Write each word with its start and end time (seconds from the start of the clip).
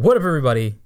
What 0.00 0.16
up, 0.16 0.22
everybody? 0.22 0.76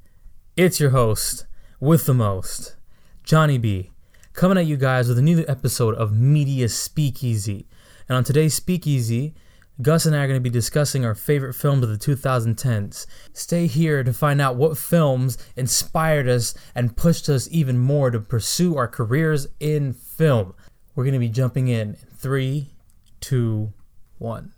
It's 0.57 0.81
your 0.81 0.91
host 0.91 1.47
with 1.79 2.05
the 2.05 2.15
most, 2.15 2.75
Johnny 3.23 3.59
B, 3.59 3.93
coming 4.33 4.59
at 4.59 4.67
you 4.67 4.77
guys 4.77 5.07
with 5.07 5.17
a 5.17 5.23
new 5.23 5.45
episode 5.47 5.95
of 5.95 6.13
Media 6.13 6.69
Speakeasy. 6.69 7.69
And 8.09 8.17
on 8.17 8.25
today's 8.25 8.55
Speakeasy, 8.55 9.33
Gus 9.81 10.05
and 10.05 10.17
I 10.17 10.25
are 10.25 10.27
going 10.27 10.41
to 10.41 10.43
be 10.43 10.51
discussing 10.51 11.05
our 11.05 11.15
favorite 11.15 11.55
films 11.55 11.85
of 11.85 11.91
the 11.91 11.97
2010s. 11.97 13.07
Stay 13.33 13.69
here 13.69 14.03
to 14.03 14.13
find 14.13 14.41
out 14.41 14.57
what 14.57 14.77
films 14.77 15.39
inspired 15.55 16.27
us 16.27 16.53
and 16.75 16.97
pushed 16.97 17.29
us 17.29 17.49
even 17.53 17.79
more 17.79 18.11
to 18.11 18.19
pursue 18.19 18.77
our 18.77 18.89
careers 18.89 19.47
in 19.61 19.93
film. 19.93 20.57
We're 20.97 21.05
going 21.05 21.13
to 21.13 21.21
be 21.21 21.29
jumping 21.29 21.69
in 21.69 21.95
three, 22.17 22.75
two, 23.21 23.73
one. 24.19 24.55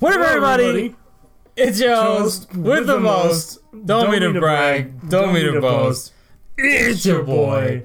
What 0.00 0.12
up, 0.12 0.26
everybody? 0.26 0.96
It's 1.56 1.80
your 1.80 1.96
host 1.96 2.54
with, 2.54 2.86
the 2.86 3.00
most. 3.00 3.60
Don't, 3.86 4.10
mean 4.10 4.20
to 4.20 4.38
brag. 4.38 5.08
Don't, 5.08 5.32
mean 5.32 5.50
to 5.54 5.58
boast. 5.58 6.12
It's 6.58 7.06
your 7.06 7.22
boy, 7.22 7.84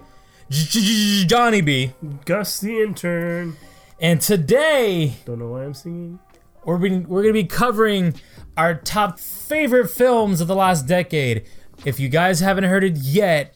Johnny 0.50 1.62
B. 1.62 1.94
Gus 2.26 2.60
the 2.60 2.82
intern. 2.82 3.56
And 4.02 4.20
today 4.20 5.14
Don't 5.26 5.40
know 5.40 5.48
why 5.48 5.64
I'm 5.64 5.74
singing. 5.74 6.20
we're 6.66 6.80
being, 6.80 7.08
we're 7.08 7.22
gonna 7.22 7.34
be 7.34 7.46
covering 7.46 8.16
our 8.58 8.76
top 8.76 9.20
favorite 9.20 9.90
films 9.90 10.42
of 10.42 10.48
the 10.48 10.56
last 10.56 10.86
decade. 10.86 11.46
If 11.86 11.98
you 11.98 12.10
guys 12.10 12.42
haven't 12.42 12.66
heard 12.66 12.84
it 12.84 12.98
yet, 12.98 13.56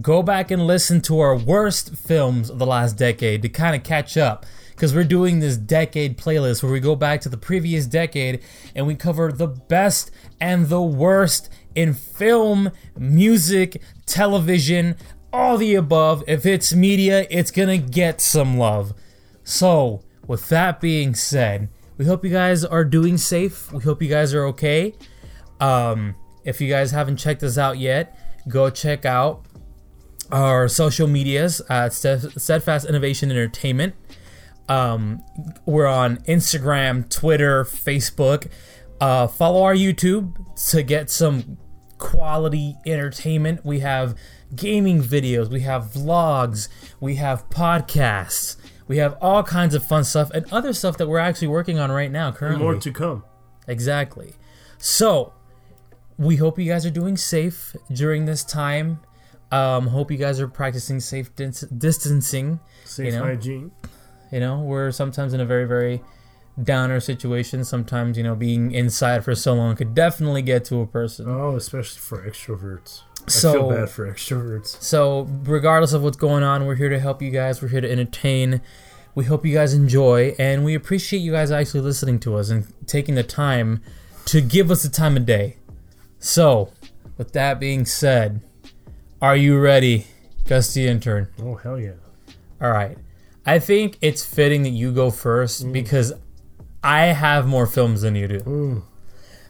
go 0.00 0.22
back 0.22 0.52
and 0.52 0.64
listen 0.64 1.00
to 1.02 1.18
our 1.18 1.36
worst 1.36 1.96
films 1.96 2.50
of 2.50 2.60
the 2.60 2.66
last 2.66 2.96
decade 2.96 3.42
to 3.42 3.48
kind 3.48 3.74
of 3.74 3.82
catch 3.82 4.16
up. 4.16 4.46
Because 4.76 4.94
we're 4.94 5.04
doing 5.04 5.40
this 5.40 5.56
decade 5.56 6.18
playlist 6.18 6.62
where 6.62 6.70
we 6.70 6.80
go 6.80 6.94
back 6.94 7.22
to 7.22 7.30
the 7.30 7.38
previous 7.38 7.86
decade 7.86 8.42
and 8.74 8.86
we 8.86 8.94
cover 8.94 9.32
the 9.32 9.46
best 9.48 10.10
and 10.38 10.68
the 10.68 10.82
worst 10.82 11.48
in 11.74 11.94
film, 11.94 12.70
music, 12.96 13.80
television, 14.04 14.94
all 15.32 15.56
the 15.56 15.74
above. 15.74 16.22
If 16.26 16.44
it's 16.44 16.74
media, 16.74 17.26
it's 17.30 17.50
gonna 17.50 17.78
get 17.78 18.20
some 18.20 18.58
love. 18.58 18.92
So, 19.44 20.02
with 20.26 20.48
that 20.50 20.78
being 20.78 21.14
said, 21.14 21.70
we 21.96 22.04
hope 22.04 22.22
you 22.22 22.30
guys 22.30 22.62
are 22.62 22.84
doing 22.84 23.16
safe. 23.16 23.72
We 23.72 23.82
hope 23.82 24.02
you 24.02 24.10
guys 24.10 24.34
are 24.34 24.44
okay. 24.46 24.92
Um, 25.58 26.16
if 26.44 26.60
you 26.60 26.68
guys 26.68 26.90
haven't 26.90 27.16
checked 27.16 27.42
us 27.42 27.56
out 27.56 27.78
yet, 27.78 28.18
go 28.46 28.68
check 28.68 29.06
out 29.06 29.46
our 30.30 30.68
social 30.68 31.06
medias 31.06 31.60
at 31.68 31.92
Steadfast 31.92 32.86
Innovation 32.86 33.30
Entertainment. 33.30 33.94
Um, 34.68 35.22
we're 35.64 35.86
on 35.86 36.18
Instagram, 36.24 37.08
Twitter, 37.08 37.64
Facebook. 37.64 38.50
Uh, 39.00 39.26
follow 39.26 39.62
our 39.62 39.74
YouTube 39.74 40.34
to 40.70 40.82
get 40.82 41.10
some 41.10 41.58
quality 41.98 42.76
entertainment. 42.86 43.64
We 43.64 43.80
have 43.80 44.14
gaming 44.54 45.02
videos, 45.02 45.48
we 45.50 45.60
have 45.60 45.84
vlogs, 45.86 46.68
we 47.00 47.16
have 47.16 47.48
podcasts, 47.50 48.56
we 48.86 48.98
have 48.98 49.16
all 49.20 49.42
kinds 49.42 49.74
of 49.74 49.84
fun 49.84 50.04
stuff 50.04 50.30
and 50.30 50.50
other 50.52 50.72
stuff 50.72 50.96
that 50.98 51.08
we're 51.08 51.18
actually 51.18 51.48
working 51.48 51.78
on 51.78 51.90
right 51.90 52.10
now 52.10 52.32
currently. 52.32 52.62
More 52.62 52.76
to 52.76 52.92
come. 52.92 53.24
Exactly. 53.66 54.34
So, 54.78 55.32
we 56.18 56.36
hope 56.36 56.58
you 56.58 56.66
guys 56.70 56.86
are 56.86 56.90
doing 56.90 57.16
safe 57.16 57.74
during 57.92 58.24
this 58.24 58.44
time. 58.44 59.00
Um, 59.50 59.88
hope 59.88 60.10
you 60.10 60.16
guys 60.16 60.40
are 60.40 60.48
practicing 60.48 61.00
safe 61.00 61.34
dis- 61.34 61.60
distancing. 61.76 62.60
Safe 62.84 63.06
You 63.06 63.12
know? 63.12 63.24
hygiene. 63.24 63.72
You 64.36 64.40
know, 64.40 64.60
we're 64.60 64.90
sometimes 64.90 65.32
in 65.32 65.40
a 65.40 65.46
very, 65.46 65.64
very 65.64 66.02
downer 66.62 67.00
situation. 67.00 67.64
Sometimes, 67.64 68.18
you 68.18 68.22
know, 68.22 68.34
being 68.34 68.70
inside 68.70 69.24
for 69.24 69.34
so 69.34 69.54
long 69.54 69.74
could 69.76 69.94
definitely 69.94 70.42
get 70.42 70.62
to 70.66 70.82
a 70.82 70.86
person. 70.86 71.24
Oh, 71.26 71.56
especially 71.56 72.00
for 72.00 72.18
extroverts. 72.30 73.00
I 73.26 73.30
So- 73.30 73.52
feel 73.54 73.70
bad 73.70 73.88
for 73.88 74.12
extroverts. 74.12 74.76
So, 74.82 75.26
regardless 75.44 75.94
of 75.94 76.02
what's 76.02 76.18
going 76.18 76.42
on, 76.42 76.66
we're 76.66 76.74
here 76.74 76.90
to 76.90 76.98
help 76.98 77.22
you 77.22 77.30
guys. 77.30 77.62
We're 77.62 77.68
here 77.68 77.80
to 77.80 77.90
entertain. 77.90 78.60
We 79.14 79.24
hope 79.24 79.46
you 79.46 79.54
guys 79.54 79.72
enjoy, 79.72 80.34
and 80.38 80.66
we 80.66 80.74
appreciate 80.74 81.20
you 81.20 81.32
guys 81.32 81.50
actually 81.50 81.80
listening 81.80 82.18
to 82.20 82.36
us 82.36 82.50
and 82.50 82.66
taking 82.86 83.14
the 83.14 83.22
time 83.22 83.80
to 84.26 84.42
give 84.42 84.70
us 84.70 84.82
the 84.82 84.90
time 84.90 85.16
of 85.16 85.24
day. 85.24 85.56
So, 86.18 86.72
with 87.16 87.32
that 87.32 87.58
being 87.58 87.86
said, 87.86 88.42
are 89.22 89.34
you 89.34 89.58
ready, 89.58 90.08
Gusty 90.46 90.86
intern? 90.86 91.28
Oh 91.42 91.54
hell 91.54 91.80
yeah. 91.80 91.92
All 92.60 92.70
right. 92.70 92.98
I 93.46 93.58
think 93.60 93.96
it's 94.00 94.24
fitting 94.24 94.64
that 94.64 94.70
you 94.70 94.92
go 94.92 95.10
first 95.10 95.72
because 95.72 96.12
I 96.82 97.06
have 97.06 97.46
more 97.46 97.66
films 97.66 98.02
than 98.02 98.16
you 98.16 98.26
do. 98.26 98.40
Mm. 98.40 98.82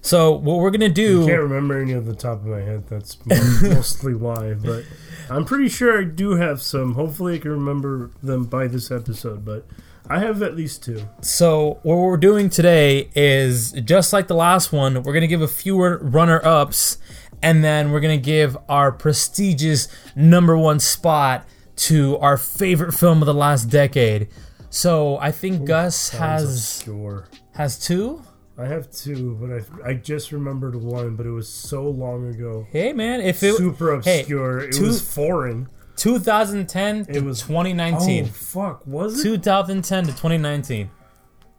So, 0.02 0.30
what 0.30 0.58
we're 0.58 0.70
going 0.70 0.82
to 0.82 0.88
do? 0.88 1.24
I 1.24 1.26
Can't 1.26 1.42
remember 1.42 1.80
any 1.80 1.92
of 1.92 2.06
the 2.06 2.14
top 2.14 2.40
of 2.40 2.46
my 2.46 2.60
head. 2.60 2.86
That's 2.88 3.18
mostly 3.62 4.14
why, 4.14 4.54
but 4.54 4.84
I'm 5.28 5.44
pretty 5.44 5.68
sure 5.68 6.00
I 6.00 6.04
do 6.04 6.36
have 6.36 6.62
some. 6.62 6.94
Hopefully, 6.94 7.34
I 7.34 7.38
can 7.38 7.50
remember 7.50 8.12
them 8.22 8.44
by 8.44 8.68
this 8.68 8.92
episode. 8.92 9.44
But 9.44 9.66
I 10.08 10.20
have 10.20 10.42
at 10.42 10.54
least 10.54 10.84
two. 10.84 11.08
So, 11.22 11.80
what 11.82 11.96
we're 11.96 12.18
doing 12.18 12.50
today 12.50 13.10
is 13.16 13.72
just 13.72 14.12
like 14.12 14.28
the 14.28 14.36
last 14.36 14.72
one, 14.72 14.94
we're 15.02 15.12
going 15.12 15.22
to 15.22 15.26
give 15.26 15.42
a 15.42 15.48
few 15.48 15.82
runner 15.84 16.40
ups 16.44 16.98
and 17.42 17.64
then 17.64 17.90
we're 17.90 18.00
going 18.00 18.18
to 18.18 18.24
give 18.24 18.56
our 18.68 18.92
prestigious 18.92 19.88
number 20.14 20.56
one 20.56 20.80
spot 20.80 21.46
to 21.76 22.18
our 22.18 22.36
favorite 22.36 22.92
film 22.92 23.22
of 23.22 23.26
the 23.26 23.34
last 23.34 23.66
decade. 23.66 24.28
So, 24.70 25.16
I 25.18 25.30
think 25.30 25.64
Gus 25.64 26.10
has 26.10 26.44
obscure. 26.80 27.28
has 27.52 27.78
two. 27.78 28.22
I 28.58 28.64
have 28.66 28.90
two, 28.90 29.36
but 29.40 29.50
I 29.86 29.90
I 29.90 29.94
just 29.94 30.32
remembered 30.32 30.74
one, 30.74 31.14
but 31.14 31.26
it 31.26 31.30
was 31.30 31.48
so 31.48 31.88
long 31.88 32.28
ago. 32.34 32.66
Hey 32.70 32.92
man, 32.94 33.20
if 33.20 33.42
it 33.42 33.54
Super 33.56 34.00
hey, 34.00 34.20
obscure. 34.20 34.60
it 34.60 34.72
two- 34.72 34.84
was 34.86 35.00
foreign. 35.02 35.68
2010 35.96 37.06
to 37.06 37.12
It 37.16 37.22
was- 37.24 37.40
2019. 37.42 38.24
Oh 38.24 38.28
fuck! 38.28 38.86
Was 38.86 39.20
it? 39.20 39.22
2010 39.24 40.04
to 40.04 40.10
2019. 40.10 40.90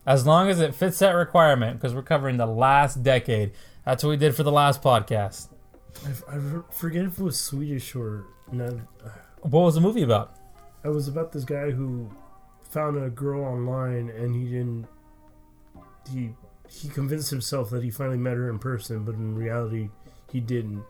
As 0.07 0.25
long 0.25 0.49
as 0.49 0.59
it 0.59 0.73
fits 0.73 0.99
that 0.99 1.11
requirement, 1.11 1.79
because 1.79 1.93
we're 1.93 2.01
covering 2.01 2.37
the 2.37 2.45
last 2.47 3.03
decade. 3.03 3.51
That's 3.85 4.03
what 4.03 4.09
we 4.11 4.17
did 4.17 4.35
for 4.35 4.43
the 4.43 4.51
last 4.51 4.81
podcast. 4.81 5.49
I, 6.05 6.35
I 6.35 6.39
forget 6.71 7.05
if 7.05 7.19
it 7.19 7.23
was 7.23 7.39
Swedish 7.39 7.95
or 7.95 8.25
not. 8.51 8.73
What 9.49 9.61
was 9.61 9.75
the 9.75 9.81
movie 9.81 10.03
about? 10.03 10.35
It 10.83 10.89
was 10.89 11.07
about 11.07 11.31
this 11.31 11.45
guy 11.45 11.71
who 11.71 12.09
found 12.69 13.01
a 13.01 13.09
girl 13.09 13.43
online 13.43 14.09
and 14.09 14.35
he 14.35 14.43
didn't. 14.43 14.87
He 16.11 16.31
he 16.69 16.89
convinced 16.89 17.29
himself 17.29 17.69
that 17.69 17.83
he 17.83 17.89
finally 17.89 18.17
met 18.17 18.35
her 18.35 18.49
in 18.49 18.59
person, 18.59 19.05
but 19.05 19.15
in 19.15 19.35
reality, 19.35 19.89
he 20.31 20.41
didn't. 20.41 20.83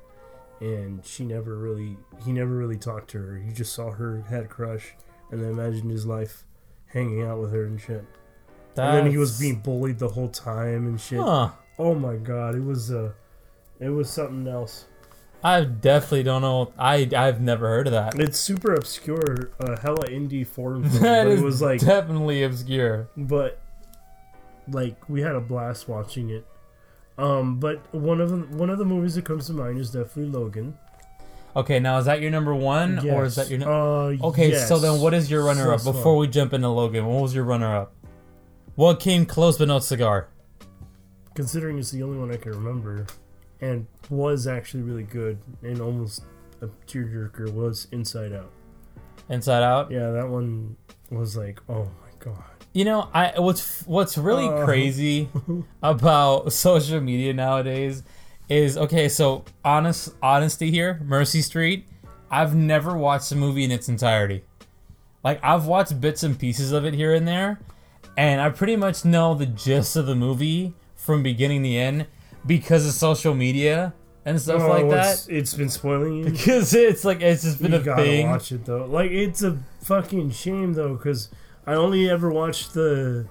And 0.59 1.06
she 1.06 1.23
never 1.23 1.56
really. 1.56 1.97
He 2.25 2.31
never 2.31 2.56
really 2.56 2.78
talked 2.78 3.12
to 3.12 3.19
her. 3.19 3.38
He 3.38 3.53
just 3.53 3.73
saw 3.73 3.91
her, 3.91 4.23
had 4.28 4.45
a 4.45 4.47
crush, 4.47 4.94
and 5.31 5.41
then 5.41 5.51
imagined 5.51 5.91
his 5.91 6.07
life 6.07 6.44
hanging 6.88 7.22
out 7.22 7.39
with 7.39 7.51
her 7.51 7.66
and 7.66 7.79
shit. 7.79 8.06
And 8.75 8.97
then 8.97 9.12
he 9.12 9.18
was 9.18 9.39
being 9.39 9.59
bullied 9.59 10.00
the 10.00 10.07
whole 10.07 10.29
time 10.29 10.88
and 10.88 11.00
shit. 11.00 11.19
Huh. 11.19 11.50
Oh 11.79 11.94
my 11.94 12.16
god, 12.16 12.56
it 12.56 12.63
was 12.63 12.91
uh, 12.91 13.12
it 13.79 13.89
was 13.89 14.09
something 14.09 14.47
else. 14.47 14.85
I 15.44 15.64
definitely 15.64 16.24
don't 16.24 16.42
know. 16.42 16.74
I 16.78 17.08
I've 17.16 17.40
never 17.42 17.68
heard 17.68 17.88
of 17.88 17.94
that. 17.94 18.20
It's 18.20 18.40
super 18.40 18.74
obscure, 18.74 19.52
uh, 19.59 19.78
hella 19.80 20.08
indie 20.08 20.46
foreign 20.46 20.84
film, 20.90 21.03
That 21.03 21.24
but 21.25 21.31
is 21.34 21.42
it 21.42 21.44
was 21.44 21.62
like, 21.62 21.80
definitely 21.81 22.44
obscure. 22.44 23.08
but 23.16 23.59
like 24.70 25.08
we 25.09 25.22
had 25.22 25.36
a 25.36 25.40
blast 25.42 25.88
watching 25.88 26.30
it. 26.30 26.46
Um, 27.18 27.59
but 27.59 27.81
one 27.94 28.20
of 28.22 28.30
the 28.30 28.38
one 28.58 28.70
of 28.70 28.78
the 28.78 28.86
movies 28.86 29.16
that 29.16 29.25
comes 29.25 29.48
to 29.48 29.53
mind 29.53 29.80
is 29.80 29.92
definitely 29.92 30.31
Logan. 30.40 30.78
Okay, 31.56 31.80
now 31.80 31.98
is 31.98 32.06
that 32.06 32.22
your 32.22 32.30
number 32.30 32.54
one, 32.54 33.00
or 33.09 33.25
is 33.25 33.36
that 33.36 33.50
your? 33.50 33.59
No- 33.59 34.12
uh, 34.22 34.28
okay, 34.28 34.52
yes. 34.52 34.68
so 34.68 34.78
then 34.78 35.00
what 35.02 35.14
is 35.16 35.30
your 35.31 35.44
runner 35.44 35.74
up? 35.74 35.80
So 35.81 35.92
Before 35.92 36.16
we 36.18 36.28
jump 36.28 36.54
into 36.54 36.69
Logan, 36.69 37.06
what 37.06 37.22
was 37.22 37.34
your 37.34 37.46
runner 37.46 37.75
up? 37.75 37.94
What 38.75 39.00
came 39.00 39.25
close 39.25 39.58
but 39.58 39.68
no 39.68 39.80
cigar? 39.80 40.28
Considering 41.34 41.80
it's 41.80 41.90
the 41.90 42.04
only 42.04 42.18
one 42.19 42.31
I 42.31 42.38
can 42.38 42.52
remember, 42.52 43.08
and 43.62 43.88
was 44.09 44.47
actually 44.47 44.84
really 44.84 45.03
good 45.03 45.38
and 45.63 45.81
almost 45.81 46.24
a 46.62 46.68
tearjerker 46.88 47.51
was 47.51 47.88
Inside 47.92 48.33
Out. 48.33 48.51
Inside 49.30 49.63
Out. 49.63 49.92
Yeah, 49.92 50.12
that 50.12 50.27
one 50.30 50.75
was 51.09 51.36
like, 51.38 51.59
oh 51.69 51.83
my 51.86 52.09
god. 52.19 52.44
You 52.74 52.86
know, 52.86 53.09
I 53.13 53.39
what's 53.39 53.83
what's 53.88 54.18
really 54.18 54.48
Uh. 54.48 54.63
crazy 54.65 55.30
about 55.83 56.51
social 56.54 57.01
media 57.01 57.33
nowadays 57.33 58.04
is 58.50 58.77
okay. 58.77 59.09
So 59.09 59.45
honest 59.65 60.13
honesty 60.21 60.71
here, 60.71 61.00
Mercy 61.03 61.42
Street. 61.42 61.88
I've 62.30 62.56
never 62.56 62.98
watched 62.98 63.30
the 63.30 63.36
movie 63.36 63.63
in 63.63 63.71
its 63.71 63.88
entirety. 63.89 64.44
Like 65.24 65.39
I've 65.44 65.65
watched 65.65 66.00
bits 66.00 66.24
and 66.24 66.38
pieces 66.38 66.71
of 66.71 66.86
it 66.86 66.94
here 66.94 67.13
and 67.13 67.27
there, 67.27 67.60
and 68.15 68.39
I 68.42 68.50
pretty 68.50 68.75
much 68.75 69.03
know 69.06 69.33
the 69.33 69.45
gist 69.45 69.95
of 69.95 70.06
the 70.06 70.15
movie 70.15 70.74
from 70.95 71.24
beginning 71.24 71.63
to 71.63 71.69
end 71.69 72.07
because 72.48 72.88
of 72.88 72.94
social 72.94 73.36
media 73.36 73.94
and 74.26 74.42
stuff 74.42 74.62
Oh, 74.64 74.70
like 74.70 74.90
that. 74.90 75.28
It's 75.30 75.54
been 75.54 75.70
spoiling 75.70 76.18
you. 76.18 76.26
Because 76.32 76.74
it's 76.74 77.06
like 77.06 77.22
it's 77.22 77.44
just 77.44 77.62
been 77.62 77.74
you 77.74 77.78
a 77.80 77.82
gotta 77.84 78.04
thing. 78.04 78.30
watch 78.30 78.52
it 78.52 78.66
though. 78.66 78.86
Like 78.86 79.12
it's 79.12 79.44
a 79.44 79.58
fucking 79.84 80.32
shame 80.32 80.74
though, 80.74 80.96
because 80.96 81.30
I 81.66 81.74
only 81.74 82.10
ever 82.10 82.30
watched 82.32 82.74
the 82.74 83.28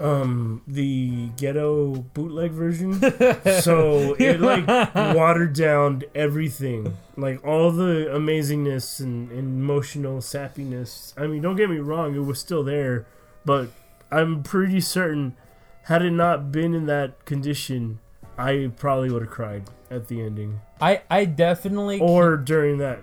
um 0.00 0.62
the 0.66 1.28
ghetto 1.36 1.92
bootleg 2.14 2.52
version. 2.52 2.94
so 3.60 4.14
it 4.18 4.40
like 4.40 4.66
watered 5.14 5.54
down 5.54 6.02
everything, 6.14 6.96
like 7.16 7.44
all 7.46 7.70
the 7.72 8.06
amazingness 8.10 9.00
and, 9.00 9.30
and 9.30 9.60
emotional 9.60 10.18
sappiness. 10.18 11.12
I 11.16 11.26
mean, 11.26 11.42
don't 11.42 11.56
get 11.56 11.68
me 11.68 11.78
wrong, 11.78 12.14
it 12.14 12.20
was 12.20 12.38
still 12.38 12.62
there, 12.62 13.06
but 13.44 13.68
I'm 14.10 14.42
pretty 14.42 14.80
certain 14.80 15.36
had 15.84 16.02
it 16.02 16.10
not 16.10 16.52
been 16.52 16.74
in 16.74 16.86
that 16.86 17.24
condition, 17.24 17.98
I 18.38 18.70
probably 18.76 19.10
would 19.10 19.22
have 19.22 19.30
cried 19.30 19.64
at 19.90 20.08
the 20.08 20.22
ending 20.22 20.60
I 20.80 21.02
I 21.10 21.26
definitely 21.26 22.00
or 22.00 22.36
during 22.36 22.78
that 22.78 23.02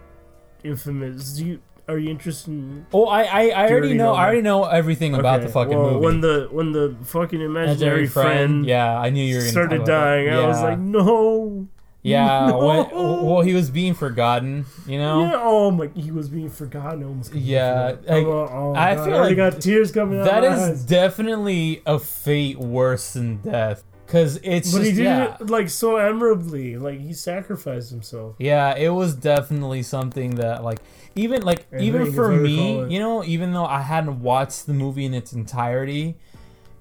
infamous. 0.63 1.33
Do 1.33 1.45
you 1.45 1.59
are 1.87 1.97
you 1.97 2.09
interested 2.09 2.51
in 2.51 2.85
Oh, 2.93 3.05
I 3.05 3.23
I, 3.23 3.23
I 3.23 3.51
already 3.51 3.73
already 3.73 3.93
know. 3.95 4.03
know 4.05 4.13
I 4.13 4.25
already 4.25 4.41
know 4.41 4.63
everything 4.65 5.15
about 5.15 5.41
the 5.41 5.49
fucking 5.49 5.77
well, 5.77 5.91
movie. 5.91 6.05
When 6.05 6.21
the 6.21 6.47
when 6.51 6.71
the 6.71 6.95
fucking 7.03 7.41
imaginary, 7.41 8.07
friend, 8.07 8.65
yeah, 8.65 8.99
I 8.99 9.09
knew 9.09 9.23
you 9.23 9.37
were 9.37 9.41
started 9.41 9.85
dying, 9.85 10.29
I 10.29 10.45
was 10.47 10.61
like, 10.61 10.79
no. 10.79 11.67
Yeah. 12.01 12.48
no. 12.50 12.57
When, 12.60 13.25
well, 13.25 13.42
he 13.42 13.54
was 13.54 13.69
being 13.69 13.94
forgotten. 13.94 14.66
You 14.88 14.98
know. 14.98 15.22
Yeah, 15.22 15.40
oh 15.42 15.72
my, 15.72 15.90
he 15.96 16.12
was 16.12 16.30
being 16.30 16.50
forgotten. 16.50 17.04
Almost 17.04 17.34
Yeah, 17.34 17.96
like, 18.07 18.25
oh, 18.25 18.50
oh, 18.51 18.74
I 18.75 18.96
God, 18.96 19.06
feel 19.06 19.13
already 19.16 19.36
like 19.36 19.54
got 19.54 19.62
tears 19.62 19.92
coming 19.92 20.19
out. 20.19 20.25
That 20.25 20.44
of 20.44 20.57
my 20.57 20.69
is 20.69 20.86
definitely 20.86 21.81
a 21.86 22.00
fate 22.00 22.57
worse 22.57 23.13
than 23.13 23.38
death. 23.38 23.84
Cause 24.07 24.40
it's 24.42 24.72
But 24.72 24.80
just 24.80 24.90
he 24.90 24.96
did 24.96 25.04
yeah. 25.04 25.36
it 25.40 25.51
like 25.51 25.69
so 25.69 26.00
admirably. 26.00 26.78
Like 26.78 27.00
he 27.00 27.13
sacrificed 27.13 27.92
himself. 27.92 28.36
Yeah, 28.40 28.75
it 28.75 28.90
was 28.90 29.13
definitely 29.13 29.84
something 29.84 30.31
that 30.36 30.63
like 30.63 30.80
even 31.13 31.44
like 31.44 31.68
I 31.72 31.81
even 31.81 32.12
for 32.13 32.31
me, 32.31 32.92
you 32.92 32.98
know, 32.98 33.24
even 33.24 33.54
though 33.54 33.68
I 33.68 33.81
hadn't 33.81 34.22
watched 34.22 34.66
the 34.66 34.74
movie 34.74 35.06
in 35.06 35.13
its 35.13 35.31
entirety, 35.34 36.18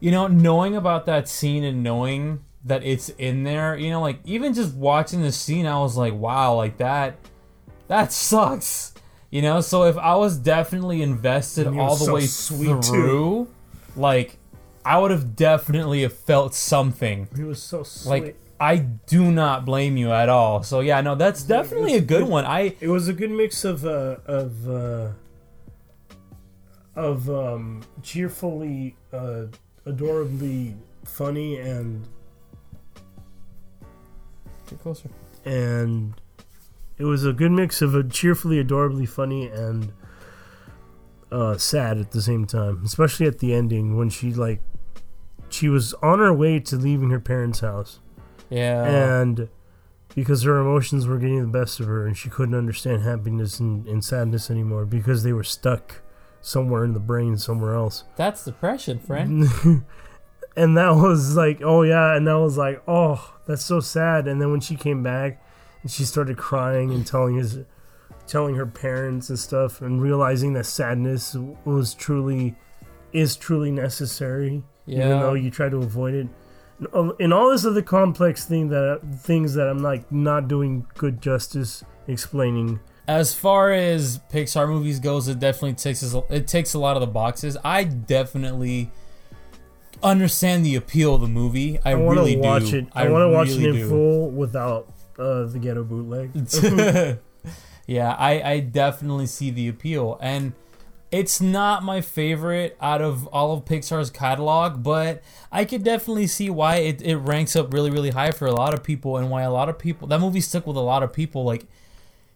you 0.01 0.11
know, 0.11 0.27
knowing 0.27 0.75
about 0.75 1.05
that 1.05 1.29
scene 1.29 1.65
and 1.65 1.83
knowing 1.83 2.45
that 2.65 2.85
it's 2.85 3.09
in 3.11 3.45
there, 3.45 3.77
you 3.77 3.91
know, 3.91 4.01
like 4.01 4.21
even 4.25 4.55
just 4.55 4.75
watching 4.75 5.23
the 5.23 5.33
scene, 5.33 5.67
I 5.67 5.79
was 5.79 5.97
like, 5.97 6.15
wow, 6.15 6.55
like 6.55 6.79
that 6.79 7.17
that 7.89 8.13
sucks. 8.13 8.95
You 9.31 9.43
know, 9.43 9.61
so 9.61 9.85
if 9.85 9.99
I 9.99 10.15
was 10.15 10.39
definitely 10.39 11.03
invested 11.03 11.67
all 11.67 11.97
the 11.97 12.07
so 12.07 12.15
way 12.15 12.27
sweet, 12.27 12.69
too. 12.69 12.83
through, 12.83 13.49
like 13.95 14.39
I 14.85 14.97
would 14.97 15.11
have 15.11 15.37
definitely 15.37 16.01
have 16.03 16.15
felt 16.15 16.55
something. 16.55 17.29
He 17.37 17.45
was 17.45 17.63
so 17.63 17.83
sweet. 17.83 18.11
Like 18.11 18.41
I 18.59 18.77
do 18.77 19.31
not 19.31 19.67
blame 19.67 19.99
you 19.99 20.13
at 20.13 20.29
all. 20.31 20.63
So 20.63 20.81
yeah, 20.81 21.01
no, 21.03 21.15
that's 21.15 21.43
definitely 21.43 21.95
a 21.97 22.01
good 22.01 22.25
one. 22.25 22.47
I 22.47 22.75
it 22.81 22.89
was 22.89 23.09
a 23.09 23.13
good 23.13 23.31
mix 23.31 23.65
of 23.65 23.85
uh, 23.85 24.17
of 24.27 24.69
uh, 24.69 25.09
of 26.97 27.29
um, 27.29 27.83
cheerfully, 28.03 28.97
uh, 29.13 29.45
adorably 29.85 30.75
funny 31.05 31.59
and 31.59 32.07
get 34.69 34.81
closer. 34.81 35.09
and 35.45 36.15
it 36.99 37.05
was 37.05 37.25
a 37.25 37.33
good 37.33 37.53
mix 37.53 37.81
of 37.81 37.95
a 37.95 38.03
cheerfully, 38.03 38.59
adorably 38.59 39.07
funny 39.07 39.47
and 39.47 39.93
uh, 41.31 41.57
sad 41.57 41.99
at 41.99 42.11
the 42.13 42.23
same 42.23 42.47
time. 42.47 42.83
Especially 42.85 43.27
at 43.27 43.39
the 43.39 43.55
ending 43.55 43.97
when 43.97 44.09
she 44.11 44.33
like 44.33 44.61
she 45.51 45.69
was 45.69 45.95
on 46.03 46.19
her 46.19 46.33
way 46.33 46.59
to 46.61 46.77
leaving 46.77 47.11
her 47.11 47.21
parents' 47.21 47.61
house, 47.61 48.01
Yeah. 48.51 48.85
and 49.21 49.49
because 50.15 50.43
her 50.43 50.59
emotions 50.59 51.07
were 51.07 51.19
getting 51.19 51.41
the 51.41 51.47
best 51.59 51.81
of 51.81 51.87
her, 51.87 52.07
and 52.07 52.17
she 52.17 52.29
couldn't 52.29 52.55
understand 52.55 53.03
happiness 53.03 53.61
and, 53.61 53.87
and 53.87 54.05
sadness 54.05 54.51
anymore 54.51 54.85
because 54.85 55.23
they 55.23 55.33
were 55.33 55.45
stuck 55.45 56.03
somewhere 56.41 56.85
in 56.85 56.93
the 56.93 57.01
brain 57.01 57.37
somewhere 57.39 57.75
else. 57.75 58.05
that's 58.17 58.45
depression, 58.45 58.99
friend. 58.99 59.45
and 60.59 60.77
that 60.77 60.91
was 60.91 61.37
like, 61.37 61.63
oh 61.63 61.83
yeah, 61.83 62.17
and 62.17 62.27
that 62.27 62.39
was 62.39 62.59
like, 62.59 62.83
oh, 62.89 63.35
that's 63.47 63.65
so 63.65 63.79
sad. 63.79 64.27
And 64.27 64.41
then 64.41 64.51
when 64.51 64.61
she 64.61 64.75
came 64.75 65.05
back, 65.05 65.41
and 65.83 65.91
she 65.91 66.05
started 66.05 66.37
crying 66.37 66.91
and 66.91 67.07
telling 67.07 67.37
his, 67.37 67.61
telling 68.27 68.57
her 68.57 68.67
parents 68.67 69.29
and 69.29 69.39
stuff, 69.39 69.81
and 69.81 70.03
realizing 70.03 70.55
that 70.55 70.67
sadness 70.67 71.37
was 71.65 71.95
truly, 71.95 72.57
is 73.13 73.37
truly 73.37 73.71
necessary, 73.71 74.65
even 74.89 75.09
though 75.09 75.35
you 75.35 75.51
try 75.51 75.69
to 75.69 75.77
avoid 75.77 76.15
it. 76.15 76.29
And 77.21 77.33
all 77.33 77.51
this 77.51 77.65
other 77.65 77.83
complex 77.83 78.45
thing 78.45 78.69
that 78.71 79.01
things 79.21 79.55
that 79.55 79.69
I'm 79.69 79.79
like 79.79 80.11
not 80.11 80.49
doing 80.49 80.87
good 80.95 81.23
justice 81.23 81.85
explaining. 82.09 82.81
As 83.07 83.33
far 83.33 83.71
as 83.73 84.19
Pixar 84.31 84.69
movies 84.69 84.99
goes, 84.99 85.29
it 85.29 85.39
definitely 85.39 85.75
takes 85.75 86.03
it 86.03 86.49
takes 86.49 86.75
a 86.75 86.79
lot 86.79 86.97
of 86.97 87.01
the 87.01 87.07
boxes. 87.07 87.57
I 87.65 87.85
definitely 87.85 88.91
understand 90.03 90.65
the 90.65 90.75
appeal 90.75 91.15
of 91.15 91.21
the 91.21 91.29
movie. 91.29 91.79
I, 91.85 91.93
I 91.93 91.95
want 91.95 92.17
to 92.17 92.23
really 92.23 92.37
watch 92.37 92.71
do. 92.71 92.79
it. 92.79 92.87
I, 92.93 93.09
want 93.09 93.23
to 93.23 93.29
watch 93.29 93.49
it 93.49 93.59
really 93.59 93.69
in 93.69 93.75
do. 93.77 93.89
full 93.89 94.31
without 94.31 94.93
uh, 95.19 95.45
the 95.45 95.59
ghetto 95.59 95.85
bootleg. 95.85 96.33
yeah, 97.87 98.15
I, 98.15 98.43
I 98.43 98.61
definitely 98.61 99.27
see 99.27 99.51
the 99.51 99.69
appeal. 99.69 100.19
And 100.21 100.53
it's 101.11 101.41
not 101.41 101.83
my 101.83 102.01
favorite 102.01 102.77
out 102.81 103.01
of 103.01 103.27
all 103.29 103.53
of 103.53 103.65
Pixar's 103.65 104.11
catalog, 104.11 104.83
but 104.83 105.23
I 105.51 105.65
could 105.65 105.83
definitely 105.83 106.27
see 106.27 106.51
why 106.51 106.77
it, 106.77 107.03
it 107.03 107.17
ranks 107.17 107.57
up 107.57 107.73
really, 107.73 107.91
really 107.91 108.11
high 108.11 108.31
for 108.31 108.47
a 108.47 108.53
lot 108.53 108.75
of 108.75 108.83
people 108.83 109.17
and 109.17 109.31
why 109.31 109.43
a 109.43 109.51
lot 109.51 109.69
of 109.69 109.79
people, 109.79 110.09
that 110.09 110.21
movie 110.21 110.41
stuck 110.41 110.67
with 110.67 110.77
a 110.77 110.81
lot 110.81 111.03
of 111.03 111.13
people. 111.13 111.45
Like, 111.45 111.67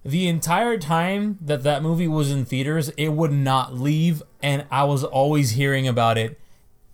the 0.04 0.26
entire 0.26 0.78
time 0.78 1.38
that 1.40 1.62
that 1.62 1.82
movie 1.82 2.08
was 2.08 2.30
in 2.30 2.44
theaters, 2.44 2.88
it 2.96 3.10
would 3.10 3.30
not 3.30 3.72
leave, 3.74 4.20
and 4.42 4.66
I 4.68 4.82
was 4.82 5.04
always 5.04 5.50
hearing 5.50 5.86
about 5.86 6.18
it 6.18 6.40